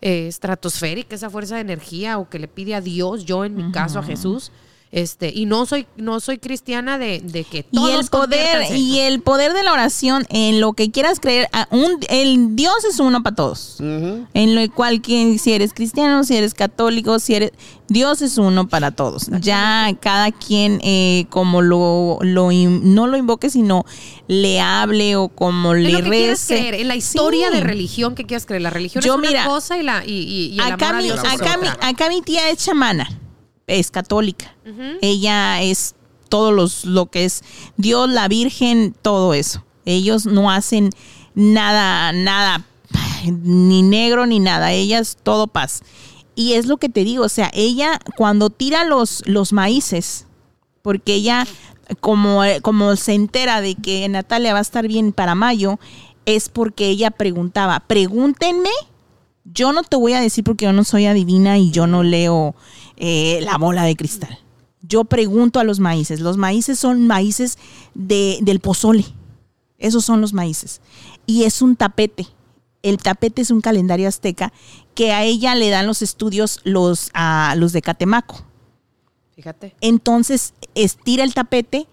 eh, 0.00 0.26
estratosférica, 0.28 1.14
esa 1.14 1.30
fuerza 1.30 1.56
de 1.56 1.60
energía, 1.60 2.18
o 2.18 2.28
que 2.28 2.38
le 2.38 2.48
pide 2.48 2.74
a 2.74 2.80
Dios, 2.80 3.24
yo 3.26 3.44
en 3.44 3.54
mi 3.54 3.70
caso 3.70 3.98
a 3.98 4.02
Jesús, 4.02 4.50
este, 4.92 5.32
y 5.34 5.46
no 5.46 5.64
soy, 5.66 5.86
no 5.96 6.20
soy 6.20 6.36
cristiana 6.38 6.98
de, 6.98 7.20
de 7.24 7.44
que 7.44 7.64
Y 7.70 7.76
todos 7.76 7.98
el 8.04 8.08
poder, 8.10 8.76
y 8.76 8.98
el 9.00 9.20
poder 9.22 9.54
de 9.54 9.62
la 9.62 9.72
oración 9.72 10.26
en 10.28 10.60
lo 10.60 10.74
que 10.74 10.90
quieras 10.90 11.18
creer, 11.18 11.48
a 11.52 11.66
un, 11.70 11.98
el 12.10 12.54
Dios 12.54 12.84
es 12.88 13.00
uno 13.00 13.22
para 13.22 13.34
todos. 13.34 13.78
En 13.80 14.54
lo 14.54 14.70
cual, 14.72 15.00
que 15.00 15.38
si 15.38 15.52
eres 15.52 15.72
cristiano, 15.72 16.22
si 16.24 16.36
eres 16.36 16.52
católico, 16.54 17.18
si 17.18 17.34
eres... 17.34 17.52
Dios 17.88 18.22
es 18.22 18.38
uno 18.38 18.68
para 18.68 18.90
todos. 18.92 19.28
Ya 19.40 19.94
cada 20.00 20.30
quien, 20.30 20.80
eh, 20.82 21.26
como 21.28 21.60
lo, 21.60 22.18
lo 22.22 22.50
in- 22.50 22.94
no 22.94 23.06
lo 23.06 23.18
invoque, 23.18 23.50
sino 23.50 23.84
le 24.28 24.60
hable 24.60 25.16
o 25.16 25.28
como 25.28 25.74
En 25.74 25.82
le 25.84 25.90
lo 25.92 25.98
que 26.02 26.10
quieras 26.10 26.38
rece. 26.48 26.54
creer, 26.58 26.74
en 26.76 26.88
la 26.88 26.96
historia 26.96 27.48
Sí. 27.48 27.54
de 27.54 27.60
religión 27.60 28.14
que 28.14 28.24
quieras 28.24 28.46
creer. 28.46 28.62
La 28.62 28.70
religión 28.70 29.04
Yo, 29.04 29.12
es 29.14 29.18
una 29.18 29.28
mira, 29.28 29.44
cosa 29.44 29.76
y, 29.76 29.82
la, 29.82 30.04
y, 30.06 30.10
y- 30.12 30.46
y 30.54 30.54
el 30.54 30.72
acá, 30.72 30.88
amor 30.90 30.94
a 30.94 31.02
mi, 31.02 31.04
Dios 31.04 31.18
es 31.22 31.32
acá, 31.40 31.56
mi, 31.58 31.66
acá 31.68 32.08
mi 32.08 32.22
tía 32.22 32.48
es 32.48 32.58
chamana, 32.64 33.10
es 33.66 33.90
católica. 33.90 34.54
Ella 35.00 35.62
es 35.62 35.94
todos 36.28 36.52
los 36.52 36.84
lo 36.84 37.06
que 37.06 37.24
es 37.24 37.42
Dios, 37.76 38.08
la 38.08 38.28
Virgen, 38.28 38.94
todo 39.02 39.34
eso. 39.34 39.64
Ellos 39.84 40.26
no 40.26 40.50
hacen 40.50 40.90
nada, 41.34 42.12
nada, 42.12 42.64
ni 43.24 43.82
negro 43.82 44.26
ni 44.26 44.38
nada. 44.38 44.72
Ella 44.72 44.98
es 44.98 45.16
todo 45.22 45.46
paz. 45.46 45.82
Y 46.34 46.54
es 46.54 46.66
lo 46.66 46.78
que 46.78 46.88
te 46.88 47.04
digo, 47.04 47.24
o 47.24 47.28
sea, 47.28 47.50
ella 47.52 48.00
cuando 48.16 48.48
tira 48.48 48.84
los, 48.84 49.22
los 49.26 49.52
maíces, 49.52 50.26
porque 50.80 51.14
ella 51.14 51.46
como, 52.00 52.42
como 52.62 52.96
se 52.96 53.12
entera 53.12 53.60
de 53.60 53.74
que 53.74 54.08
Natalia 54.08 54.54
va 54.54 54.60
a 54.60 54.62
estar 54.62 54.88
bien 54.88 55.12
para 55.12 55.34
mayo, 55.34 55.78
es 56.24 56.48
porque 56.48 56.88
ella 56.88 57.10
preguntaba, 57.10 57.80
pregúntenme, 57.80 58.70
yo 59.44 59.72
no 59.72 59.82
te 59.82 59.96
voy 59.96 60.12
a 60.12 60.20
decir 60.20 60.44
porque 60.44 60.66
yo 60.66 60.72
no 60.72 60.84
soy 60.84 61.06
adivina 61.06 61.58
y 61.58 61.70
yo 61.70 61.86
no 61.86 62.02
leo 62.02 62.54
eh, 62.96 63.40
la 63.42 63.58
bola 63.58 63.84
de 63.84 63.96
cristal. 63.96 64.38
Yo 64.82 65.04
pregunto 65.04 65.60
a 65.60 65.64
los 65.64 65.80
maíces, 65.80 66.20
los 66.20 66.36
maíces 66.36 66.78
son 66.78 67.06
maíces 67.06 67.58
de, 67.94 68.38
del 68.42 68.60
pozole, 68.60 69.04
esos 69.78 70.04
son 70.04 70.20
los 70.20 70.32
maíces. 70.32 70.80
Y 71.24 71.44
es 71.44 71.62
un 71.62 71.76
tapete, 71.76 72.26
el 72.82 72.98
tapete 72.98 73.42
es 73.42 73.50
un 73.50 73.60
calendario 73.60 74.08
azteca 74.08 74.52
que 74.94 75.12
a 75.12 75.22
ella 75.22 75.54
le 75.54 75.70
dan 75.70 75.86
los 75.86 76.02
estudios 76.02 76.60
los, 76.64 77.10
a 77.14 77.54
los 77.56 77.72
de 77.72 77.82
Catemaco. 77.82 78.44
Fíjate. 79.34 79.74
Entonces 79.80 80.52
estira 80.74 81.24
el 81.24 81.32
tapete 81.32 81.86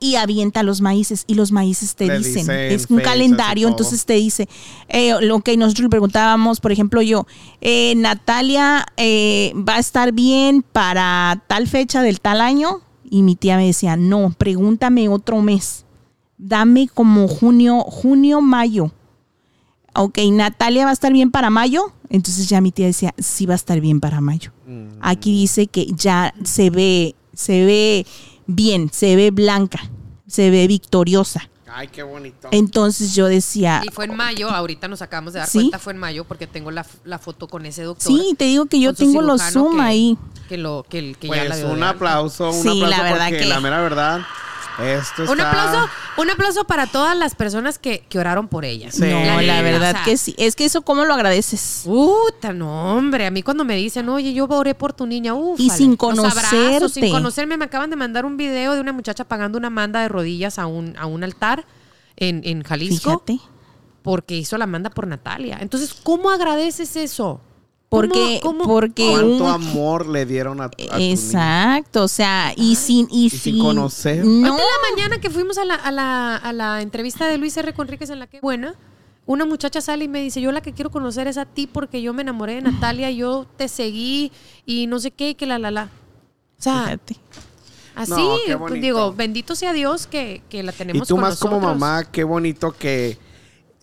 y 0.00 0.16
avienta 0.16 0.62
los 0.62 0.80
maíces 0.80 1.24
y 1.26 1.34
los 1.34 1.52
maíces 1.52 1.94
te 1.94 2.04
dicen, 2.04 2.42
dicen 2.42 2.50
es 2.50 2.86
un 2.88 3.00
calendario, 3.00 3.68
entonces 3.68 4.06
te 4.06 4.14
dice, 4.14 4.48
eh, 4.88 5.14
lo 5.20 5.40
que 5.40 5.56
nosotros 5.58 5.84
le 5.84 5.90
preguntábamos, 5.90 6.58
por 6.58 6.72
ejemplo 6.72 7.02
yo, 7.02 7.26
eh, 7.60 7.94
Natalia 7.96 8.86
eh, 8.96 9.52
va 9.56 9.76
a 9.76 9.78
estar 9.78 10.12
bien 10.12 10.62
para 10.62 11.44
tal 11.46 11.68
fecha 11.68 12.02
del 12.02 12.20
tal 12.20 12.40
año 12.40 12.80
y 13.04 13.22
mi 13.22 13.36
tía 13.36 13.58
me 13.58 13.66
decía, 13.66 13.96
no, 13.96 14.34
pregúntame 14.36 15.08
otro 15.08 15.42
mes, 15.42 15.84
dame 16.38 16.88
como 16.88 17.28
junio, 17.28 17.80
junio, 17.80 18.40
mayo. 18.40 18.92
Ok, 19.94 20.18
Natalia 20.30 20.84
va 20.84 20.90
a 20.90 20.94
estar 20.94 21.12
bien 21.12 21.30
para 21.32 21.50
mayo. 21.50 21.92
Entonces 22.08 22.48
ya 22.48 22.60
mi 22.60 22.70
tía 22.72 22.86
decía, 22.86 23.12
sí 23.18 23.44
va 23.44 23.54
a 23.54 23.56
estar 23.56 23.80
bien 23.80 24.00
para 24.00 24.20
mayo. 24.20 24.52
Aquí 25.00 25.32
dice 25.32 25.66
que 25.66 25.86
ya 25.86 26.32
se 26.44 26.70
ve, 26.70 27.16
se 27.34 27.64
ve 27.64 28.06
bien, 28.54 28.90
se 28.92 29.16
ve 29.16 29.30
blanca, 29.30 29.80
se 30.26 30.50
ve 30.50 30.66
victoriosa. 30.66 31.48
Ay, 31.72 31.86
qué 31.86 32.02
bonito. 32.02 32.48
Entonces 32.50 33.14
yo 33.14 33.26
decía, 33.26 33.80
Y 33.86 33.90
fue 33.90 34.04
en 34.06 34.16
mayo, 34.16 34.50
ahorita 34.50 34.88
nos 34.88 35.02
acabamos 35.02 35.32
de 35.34 35.38
dar 35.38 35.48
Sí. 35.48 35.58
cuenta, 35.58 35.78
fue 35.78 35.92
en 35.92 36.00
mayo 36.00 36.24
porque 36.24 36.48
tengo 36.48 36.72
la, 36.72 36.84
la 37.04 37.18
foto 37.20 37.46
con 37.46 37.64
ese 37.64 37.84
doctor. 37.84 38.08
sí, 38.12 38.34
te 38.36 38.44
digo 38.46 38.66
que 38.66 38.80
yo 38.80 38.92
tengo 38.92 39.22
los 39.22 39.40
Zoom 39.40 39.76
que- 39.76 39.82
ahí. 39.82 40.18
Que, 40.48 40.56
lo, 40.58 40.84
que, 40.88 40.98
el- 40.98 41.16
que 41.16 41.28
ya 41.28 41.36
la 41.36 41.44
Pues 41.50 41.58
dio 41.58 41.68
de 41.68 41.72
un 41.74 41.82
aplauso, 41.84 42.50
un 42.50 42.60
Sí, 42.62 42.68
aplauso 42.82 42.86
la 42.88 43.02
verdad 43.04 43.26
porque 43.28 43.38
que- 43.38 43.46
la 43.46 43.60
mera 43.60 43.80
verdad, 43.82 44.20
esto 44.82 45.22
está... 45.22 45.32
Un 45.32 45.40
aplauso, 45.40 45.88
un 46.20 46.30
aplauso 46.30 46.64
para 46.64 46.86
todas 46.86 47.16
las 47.16 47.34
personas 47.34 47.78
que, 47.78 48.00
que 48.08 48.18
oraron 48.18 48.48
por 48.48 48.64
ella. 48.64 48.90
Sí. 48.90 49.02
No, 49.02 49.40
la 49.40 49.62
verdad 49.62 49.90
o 49.90 49.94
sea, 49.94 50.04
que 50.04 50.16
sí. 50.16 50.34
Es 50.38 50.56
que 50.56 50.64
eso, 50.64 50.82
¿cómo 50.82 51.04
lo 51.04 51.14
agradeces? 51.14 51.82
Puta, 51.84 52.52
no, 52.52 52.96
hombre. 52.96 53.26
A 53.26 53.30
mí 53.30 53.42
cuando 53.42 53.64
me 53.64 53.76
dicen, 53.76 54.08
oye, 54.08 54.32
yo 54.32 54.46
oré 54.46 54.74
por 54.74 54.92
tu 54.92 55.06
niña, 55.06 55.34
uff. 55.34 55.58
Y 55.58 55.70
sin 55.70 55.90
sin 55.90 55.96
conocerte. 55.96 57.10
conocerme, 57.10 57.56
me 57.56 57.64
acaban 57.64 57.90
de 57.90 57.96
mandar 57.96 58.24
un 58.24 58.36
video 58.36 58.74
de 58.74 58.80
una 58.80 58.92
muchacha 58.92 59.24
pagando 59.24 59.58
una 59.58 59.70
manda 59.70 60.00
de 60.02 60.08
rodillas 60.08 60.58
a 60.58 60.66
un, 60.66 60.96
a 60.98 61.06
un 61.06 61.24
altar 61.24 61.64
en, 62.16 62.42
en 62.44 62.62
Jalisco 62.62 63.22
Fíjate. 63.26 63.40
porque 64.02 64.36
hizo 64.36 64.58
la 64.58 64.66
manda 64.66 64.90
por 64.90 65.06
Natalia. 65.06 65.58
Entonces, 65.60 65.94
¿cómo 65.94 66.30
agradeces 66.30 66.96
eso? 66.96 67.40
¿Cómo- 67.90 68.02
Porque, 68.02 68.40
cómo- 68.40 68.64
porque 68.64 69.10
¿Cuánto 69.10 69.44
un- 69.44 69.50
amor 69.50 70.06
le 70.08 70.24
dieron 70.24 70.60
a, 70.60 70.66
a 70.66 70.70
tu 70.70 70.84
niña? 70.84 71.10
Exacto, 71.10 72.04
o 72.04 72.08
sea, 72.08 72.52
y 72.56 72.76
sin, 72.76 73.08
y, 73.10 73.26
Y 73.26 73.30
sin 73.30 73.58
conocer. 73.58 74.24
No, 74.24 74.46
en 74.46 74.56
la 74.56 74.90
mañana 74.94 75.20
que 75.20 75.28
fuimos 75.28 75.58
a 75.58 75.64
la, 75.64 75.74
a 75.74 75.90
la, 75.90 76.36
a 76.36 76.52
la 76.52 76.82
entrevista 76.82 77.26
de 77.26 77.36
Luis 77.36 77.56
R. 77.56 77.72
Conríquez 77.74 78.08
en 78.10 78.20
la 78.20 78.28
que 78.28 78.38
buena, 78.40 78.76
una 79.26 79.44
muchacha 79.44 79.80
sale 79.80 80.04
y 80.04 80.08
me 80.08 80.20
dice, 80.22 80.40
yo 80.40 80.52
la 80.52 80.60
que 80.60 80.72
quiero 80.72 80.90
conocer 80.90 81.26
es 81.26 81.36
a 81.36 81.46
ti 81.46 81.66
porque 81.66 82.00
yo 82.00 82.14
me 82.14 82.22
enamoré 82.22 82.54
de 82.54 82.62
Natalia, 82.62 83.10
yo 83.10 83.44
te 83.56 83.66
seguí 83.68 84.30
y 84.64 84.86
no 84.86 85.00
sé 85.00 85.10
qué, 85.10 85.30
y 85.30 85.34
que 85.34 85.46
la 85.46 85.58
la 85.58 85.72
la. 85.72 85.84
O 86.58 86.62
sea, 86.62 86.84
fíjate. 86.84 87.16
así, 87.96 88.12
No, 88.12 88.68
digo, 88.68 89.12
bendito 89.12 89.56
sea 89.56 89.72
Dios 89.72 90.06
que, 90.06 90.42
que 90.48 90.62
la 90.62 90.70
Y 90.70 90.74
tenemos 90.76 91.08
tú 91.08 91.14
con 91.16 91.22
más 91.22 91.38
como 91.40 91.58
mamá, 91.58 92.04
qué 92.04 92.22
bonito 92.22 92.70
que 92.70 93.18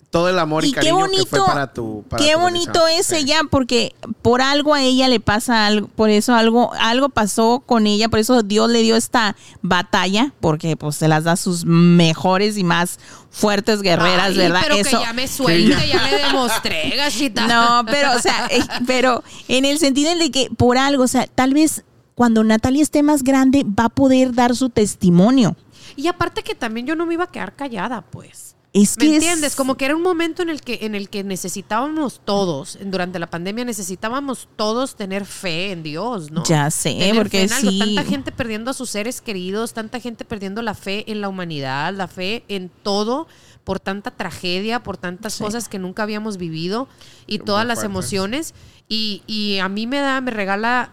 todo 0.09 0.29
el 0.29 0.39
amor 0.39 0.63
y, 0.63 0.69
Y 0.69 0.71
qué 0.71 0.75
cariño 0.77 0.95
bonito, 0.97 1.23
que 1.25 1.29
fue 1.29 1.45
para 1.45 1.73
tu 1.73 2.03
para 2.09 2.23
qué 2.23 2.33
tu 2.33 2.39
bonito 2.39 2.87
es 2.87 3.07
Sí. 3.07 3.15
ella, 3.17 3.41
porque 3.51 3.93
por 4.21 4.41
algo 4.41 4.73
a 4.73 4.81
ella 4.81 5.07
le 5.09 5.19
pasa 5.19 5.65
algo, 5.65 5.87
por 5.89 6.09
eso 6.09 6.33
algo, 6.33 6.71
algo 6.79 7.09
pasó 7.09 7.61
con 7.65 7.87
ella, 7.87 8.07
por 8.09 8.19
eso 8.19 8.41
Dios 8.41 8.69
le 8.69 8.81
dio 8.81 8.95
esta 8.95 9.35
batalla, 9.61 10.33
porque 10.39 10.77
pues 10.77 10.95
se 10.95 11.07
las 11.07 11.25
da 11.25 11.33
a 11.33 11.37
sus 11.37 11.65
mejores 11.65 12.57
y 12.57 12.63
más 12.63 12.99
fuertes 13.29 13.81
guerreras, 13.81 14.29
Ay, 14.29 14.37
¿verdad? 14.37 14.61
Pero 14.63 14.75
eso. 14.75 14.97
que 14.97 15.03
ya 15.03 15.13
me 15.13 15.27
suelte, 15.27 15.87
ya 15.87 16.01
le 16.03 16.17
demostré, 16.23 16.89
gachita. 16.95 17.45
No, 17.47 17.85
pero, 17.85 18.15
o 18.15 18.19
sea, 18.19 18.47
eh, 18.49 18.61
pero 18.87 19.23
en 19.47 19.65
el 19.65 19.77
sentido 19.77 20.15
de 20.15 20.31
que 20.31 20.49
por 20.55 20.77
algo, 20.77 21.03
o 21.03 21.07
sea, 21.07 21.27
tal 21.27 21.53
vez 21.53 21.83
cuando 22.15 22.43
Natalia 22.43 22.81
esté 22.81 23.03
más 23.03 23.23
grande 23.23 23.63
va 23.63 23.85
a 23.85 23.89
poder 23.89 24.33
dar 24.33 24.55
su 24.55 24.69
testimonio. 24.69 25.55
Y 25.95 26.07
aparte 26.07 26.43
que 26.43 26.55
también 26.55 26.87
yo 26.87 26.95
no 26.95 27.05
me 27.05 27.13
iba 27.13 27.25
a 27.25 27.31
quedar 27.31 27.55
callada, 27.55 28.01
pues. 28.01 28.55
Es 28.73 28.97
¿Me 28.97 29.05
que 29.05 29.09
es- 29.11 29.23
entiendes? 29.23 29.55
Como 29.55 29.75
que 29.75 29.85
era 29.85 29.95
un 29.95 30.03
momento 30.03 30.41
en 30.43 30.49
el 30.49 30.61
que, 30.61 30.79
en 30.81 30.93
el 30.93 31.09
que 31.09 31.23
necesitábamos 31.23 32.21
todos, 32.23 32.77
durante 32.83 33.17
la 33.17 33.29
pandemia 33.29 33.63
necesitábamos 33.65 34.47
todos 34.55 34.95
tener 34.95 35.25
fe 35.25 35.71
en 35.71 35.83
Dios, 35.83 36.29
¿no? 36.31 36.43
Ya 36.43 36.69
sé, 36.69 36.91
Tener 36.93 37.15
porque 37.15 37.39
fe 37.39 37.43
en 37.45 37.53
algo. 37.53 37.71
sí. 37.71 37.79
Tanta 37.79 38.03
gente 38.03 38.31
perdiendo 38.31 38.69
a 38.71 38.73
sus 38.73 38.89
seres 38.89 39.21
queridos, 39.21 39.73
tanta 39.73 39.99
gente 39.99 40.25
perdiendo 40.25 40.61
la 40.61 40.75
fe 40.75 41.09
en 41.11 41.21
la 41.21 41.29
humanidad, 41.29 41.93
la 41.93 42.07
fe 42.07 42.43
en 42.49 42.69
todo, 42.83 43.27
por 43.63 43.79
tanta 43.79 44.11
tragedia, 44.11 44.83
por 44.83 44.97
tantas 44.97 45.33
Sí. 45.35 45.43
cosas 45.43 45.69
que 45.69 45.79
nunca 45.79 46.03
habíamos 46.03 46.37
vivido 46.37 46.87
y 47.25 47.39
todas 47.39 47.65
las 47.65 47.83
emociones. 47.83 48.53
Y, 48.89 49.23
y 49.27 49.57
a 49.59 49.69
mí 49.69 49.87
me 49.87 49.99
da, 49.99 50.21
me 50.21 50.31
regala 50.31 50.91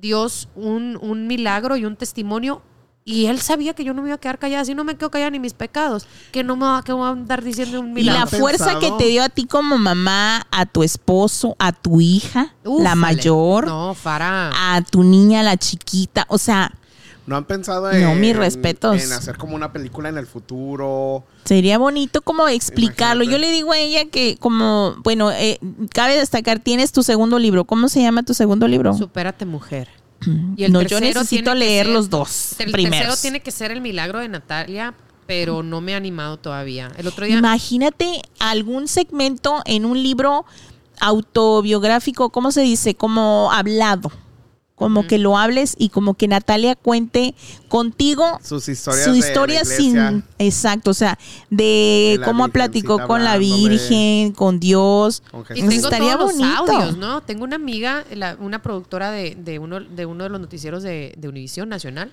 Dios 0.00 0.48
un, 0.54 0.98
un 1.02 1.26
milagro 1.26 1.76
y 1.76 1.84
un 1.84 1.96
testimonio. 1.96 2.62
Y 3.10 3.24
él 3.24 3.40
sabía 3.40 3.72
que 3.72 3.84
yo 3.84 3.94
no 3.94 4.02
me 4.02 4.08
iba 4.08 4.16
a 4.16 4.20
quedar 4.20 4.38
callada. 4.38 4.66
Si 4.66 4.74
no 4.74 4.84
me 4.84 4.94
quedo 4.96 5.10
callada 5.10 5.30
ni 5.30 5.38
mis 5.38 5.54
pecados, 5.54 6.06
que 6.30 6.44
no 6.44 6.56
me 6.56 6.66
va, 6.66 6.82
que 6.82 6.92
voy 6.92 7.06
a 7.06 7.12
andar 7.12 7.42
diciendo 7.42 7.80
un 7.80 7.88
Y 7.92 7.92
milagro. 8.02 8.18
la 8.18 8.22
¿Han 8.24 8.28
fuerza 8.40 8.78
que 8.78 8.90
te 8.98 9.04
dio 9.06 9.22
a 9.22 9.30
ti 9.30 9.46
como 9.46 9.78
mamá, 9.78 10.46
a 10.50 10.66
tu 10.66 10.82
esposo, 10.82 11.56
a 11.58 11.72
tu 11.72 12.02
hija, 12.02 12.54
la 12.64 12.94
mayor, 12.94 13.66
No, 13.66 13.94
Farah. 13.94 14.50
a 14.76 14.82
tu 14.82 15.04
niña, 15.04 15.42
la 15.42 15.56
chiquita, 15.56 16.26
o 16.28 16.36
sea, 16.36 16.70
¿No 17.26 17.36
han 17.36 17.44
pensado 17.44 17.90
No, 17.92 18.12
en, 18.12 18.20
mis 18.20 18.34
respetos. 18.36 19.02
en 19.02 19.12
hacer 19.12 19.36
como 19.36 19.54
una 19.54 19.70
película 19.72 20.08
en 20.10 20.16
el 20.18 20.26
futuro? 20.26 21.24
sería 21.44 21.76
bonito 21.78 22.20
como 22.22 22.46
explicarlo. 22.48 23.22
Imagínate. 23.24 23.32
Yo 23.32 23.38
le 23.50 23.52
digo 23.56 23.72
a 23.72 23.78
ella 23.78 24.04
que 24.10 24.36
como, 24.38 24.96
bueno, 25.02 25.30
eh, 25.32 25.58
cabe 25.94 26.16
destacar, 26.18 26.58
tienes 26.58 26.92
tu 26.92 27.02
segundo 27.02 27.38
libro. 27.38 27.64
¿Cómo 27.64 27.88
se 27.88 28.00
llama 28.02 28.22
tu 28.22 28.32
segundo 28.34 28.66
libro? 28.68 28.94
Supérate, 28.94 29.44
mujer. 29.46 29.88
No, 30.26 30.82
yo 30.82 31.00
necesito 31.00 31.54
leer 31.54 31.86
ser- 31.86 31.94
los 31.94 32.10
dos 32.10 32.54
El 32.58 32.72
primeros. 32.72 32.98
tercero 33.00 33.16
tiene 33.20 33.40
que 33.40 33.50
ser 33.50 33.70
el 33.70 33.80
milagro 33.80 34.18
de 34.18 34.28
Natalia, 34.28 34.94
pero 35.26 35.62
no 35.62 35.80
me 35.80 35.92
he 35.92 35.94
animado 35.94 36.36
todavía. 36.38 36.90
El 36.96 37.06
otro 37.06 37.26
día. 37.26 37.36
Imagínate 37.38 38.22
algún 38.38 38.88
segmento 38.88 39.62
en 39.64 39.84
un 39.84 40.02
libro 40.02 40.44
autobiográfico, 41.00 42.30
¿cómo 42.30 42.50
se 42.52 42.62
dice? 42.62 42.94
Como 42.94 43.50
hablado. 43.52 44.10
Como 44.78 45.06
que 45.06 45.18
lo 45.18 45.36
hables 45.36 45.74
y 45.76 45.88
como 45.88 46.14
que 46.14 46.28
Natalia 46.28 46.76
cuente 46.76 47.34
contigo 47.68 48.38
Sus 48.42 48.68
historias 48.68 49.04
su 49.04 49.12
de 49.12 49.18
historia 49.18 49.64
sin 49.64 50.24
exacto, 50.38 50.92
o 50.92 50.94
sea, 50.94 51.18
de, 51.50 52.20
cómo 52.24 52.48
platicó 52.48 53.04
con 53.06 53.24
la. 53.24 53.36
Virgen, 53.38 54.32
con 54.32 54.58
Dios. 54.60 55.22
Con 55.30 55.42
Y 55.42 55.60
Jesús. 55.60 55.68
Tengo 55.68 55.84
estaría 55.88 56.16
todos 56.16 56.32
bonito. 56.32 56.64
los 56.66 56.70
audios, 56.76 56.96
¿no? 56.98 57.20
Tengo 57.22 57.44
una 57.44 57.56
amiga, 57.56 58.04
la- 58.14 58.36
una 58.40 58.62
productora 58.62 59.10
de, 59.10 59.34
de 59.36 59.58
uno, 59.58 59.80
de 59.80 60.06
uno 60.06 60.24
de 60.24 60.30
los 60.30 60.40
noticieros 60.40 60.82
de, 60.82 61.14
de 61.16 61.28
Univisión 61.28 61.68
Nacional, 61.68 62.10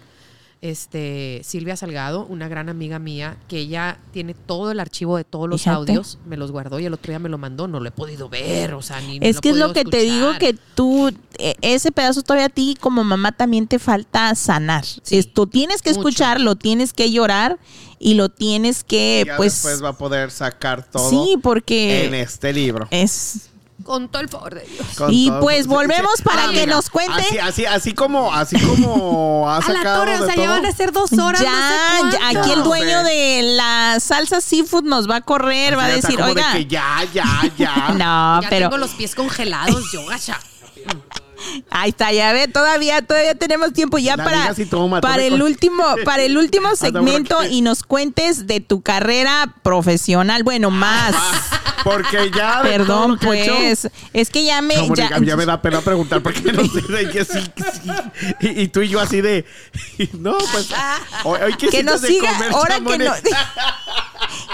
este, 0.62 1.41
Silvia 1.43 1.76
Salgado, 1.76 2.26
una 2.26 2.47
gran 2.47 2.70
amiga 2.70 2.97
mía, 2.99 3.38
que 3.47 3.60
ella 3.60 3.99
tiene 4.12 4.34
todo 4.34 4.72
el 4.72 4.80
archivo 4.80 5.18
de 5.18 5.24
todos 5.24 5.47
los 5.47 5.62
Fíjate. 5.62 5.78
audios, 5.91 6.18
me 6.26 6.38
los 6.38 6.51
guardó 6.51 6.80
y 6.80 6.86
el 6.86 6.93
otro 6.93 7.12
día 7.12 7.20
me 7.20 7.30
lo 7.30 7.38
mandó, 7.38 7.68
no 7.68 7.80
lo 7.80 7.88
he 7.88 7.91
podido 7.91 8.30
ver, 8.30 8.74
o 8.74 8.82
sea, 8.82 8.99
ni 9.01 9.20
Es 9.22 9.36
no 9.36 9.41
que 9.41 9.49
es 9.49 9.56
lo 9.58 9.74
que 9.74 9.86
te 9.86 9.99
digo 10.01 10.34
que 10.39 10.56
tú, 10.76 11.12
eh, 11.38 11.56
ese 11.62 11.91
pedazo 11.91 12.22
todavía 12.24 12.47
a 12.47 12.49
ti 12.49 12.76
como 12.80 13.03
mamá 13.03 13.32
también 13.32 13.68
te 13.68 13.78
falta 13.80 14.34
sanar. 14.36 14.86
Sí, 14.86 15.18
Esto 15.18 15.45
tienes 15.47 15.82
que 15.82 15.91
mucho. 15.91 15.99
escuchar, 15.99 16.39
lo 16.41 16.56
tienes 16.56 16.93
que 16.93 17.12
llorar 17.12 17.60
y 17.99 18.16
lo 18.16 18.30
tienes 18.30 18.84
que, 18.84 19.24
Ya 19.28 19.38
pues, 19.38 19.53
después 19.53 19.84
va 19.84 19.89
a 19.89 19.97
poder 19.97 20.32
sacar 20.32 20.84
todo 20.89 21.10
sí, 21.10 21.38
porque 21.41 22.06
en 22.06 22.14
este 22.16 22.51
libro. 22.53 22.88
es 22.91 23.49
Con 23.86 24.10
todo 24.10 24.22
el 24.24 24.30
favor 24.30 24.56
de 24.56 24.62
Dios. 24.66 24.88
Con 24.98 25.14
Y 25.14 25.28
todo- 25.28 25.42
pues 25.42 25.62
sí, 25.64 25.68
volvemos 25.70 26.12
sí. 26.18 26.24
para 26.24 26.46
Ah, 26.46 26.48
que 26.48 26.62
mira, 26.62 26.76
nos 26.76 26.90
cuente. 26.90 27.14
Así, 27.22 27.38
así, 27.38 27.66
así 27.68 27.94
como, 27.94 28.34
así 28.34 28.60
como 28.60 29.46
ha 29.50 29.58
A 29.58 29.60
la 29.60 29.66
sacado 29.78 30.00
torre, 30.00 30.20
o 30.20 30.26
sea, 30.26 30.36
ya 30.36 30.50
van 30.50 30.66
a 30.66 30.72
ser 30.72 30.92
dos 30.92 31.14
horas, 31.14 31.40
ya, 31.40 32.02
no 32.04 32.12
sé 32.12 32.18
ya, 32.20 32.40
aquí 32.42 32.52
el 32.52 32.64
dueño 32.64 33.04
de 33.04 33.42
la 33.56 33.98
salsa 34.00 34.42
seafood 34.42 34.86
nos 34.86 35.08
va 35.08 35.18
a 35.18 35.22
correr, 35.22 35.78
va 35.78 35.86
a 35.86 35.90
decir, 35.90 36.16
como 36.16 36.34
de 36.34 36.42
oiga, 36.42 36.52
que 36.54 36.66
ya, 36.66 37.06
ya, 37.14 37.26
ya. 37.58 37.76
no, 37.90 38.42
ya 38.42 38.50
pero 38.50 38.70
tengo 38.70 38.80
los 38.80 38.90
pies 38.96 39.14
congelados, 39.14 39.92
yo, 39.94 40.04
gacha. 40.08 40.40
Ahí 41.70 41.90
está, 41.92 42.12
ya 42.12 42.32
ve, 42.34 42.48
todavía, 42.48 43.04
todavía 43.06 43.36
tenemos 43.36 43.72
tiempo 43.74 44.00
ya 44.00 44.16
La 44.18 44.24
para, 44.24 44.54
y 44.58 44.66
toma, 44.66 45.00
para 45.00 45.22
el 45.24 45.34
con- 45.34 45.42
último, 45.44 45.84
para 46.06 46.24
el 46.24 46.38
último 46.40 46.76
segmento 46.76 47.44
y 47.44 47.62
nos 47.62 47.84
cuentes 47.84 48.48
de 48.48 48.62
tu 48.62 48.82
carrera 48.82 49.54
profesional. 49.62 50.42
Bueno, 50.44 50.72
más. 50.72 51.14
Porque 51.84 52.32
ya 52.36 52.63
de 52.63 52.69
todo 52.69 52.78
Perdón, 52.78 53.11
lo 53.11 53.17
que 53.19 53.28
he 53.30 53.43
hecho- 53.43 53.55
pues. 53.55 53.89
Es 54.13 54.30
que 54.30 54.43
ya 54.45 54.61
me. 54.61 54.76
Ya, 54.95 55.19
ya, 55.21 55.36
me 55.38 55.45
da 55.45 55.61
pena 55.61 55.82
preguntar 55.82 56.21
porque 56.21 56.51
no 56.51 56.63
sé 56.69 56.82
de 56.82 57.09
qué 57.09 57.26
sí, 57.26 57.39
sí. 57.39 57.89
Y, 58.41 58.61
y 58.63 58.67
tú 58.69 58.82
y 58.82 58.89
yo 58.89 58.99
así 58.99 59.21
de. 59.21 59.45
No, 60.19 60.38
pues. 60.51 60.69
Hoy, 61.23 61.39
hoy 61.43 61.53
que 61.57 61.67
hiciste 61.67 61.84
nos 61.84 62.01
de 62.01 62.07
siga, 62.07 62.32
comer, 62.34 62.51
ahora 62.51 62.80
que, 62.80 62.97
no- 62.97 63.13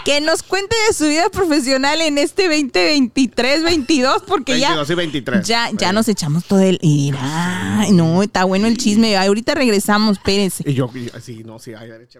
que 0.05 0.21
nos 0.21 0.43
cuente 0.43 0.75
de 0.87 0.93
su 0.93 1.05
vida 1.07 1.29
profesional 1.29 2.01
en 2.01 2.17
este 2.17 2.43
2023, 2.43 3.63
22, 3.63 4.23
porque 4.27 4.53
22 4.53 4.87
ya. 4.87 4.93
y 4.93 4.95
23. 4.95 5.47
Ya, 5.47 5.69
ya 5.73 5.89
Sí. 5.89 5.95
nos 5.95 6.07
echamos 6.07 6.45
todo 6.45 6.59
el. 6.59 6.79
Y 6.81 7.11
dirá, 7.11 7.79
"Ay, 7.81 7.91
no, 7.91 8.23
está 8.23 8.43
bueno 8.45 8.67
el 8.67 8.77
chisme. 8.77 9.15
Ahorita 9.17 9.53
regresamos, 9.55 10.17
espérense. 10.17 10.63
Y 10.69 10.73
yo, 10.73 10.89
sí, 11.21 11.43
no, 11.45 11.59
sí, 11.59 11.73
ay, 11.73 11.87
derecha. 11.89 12.19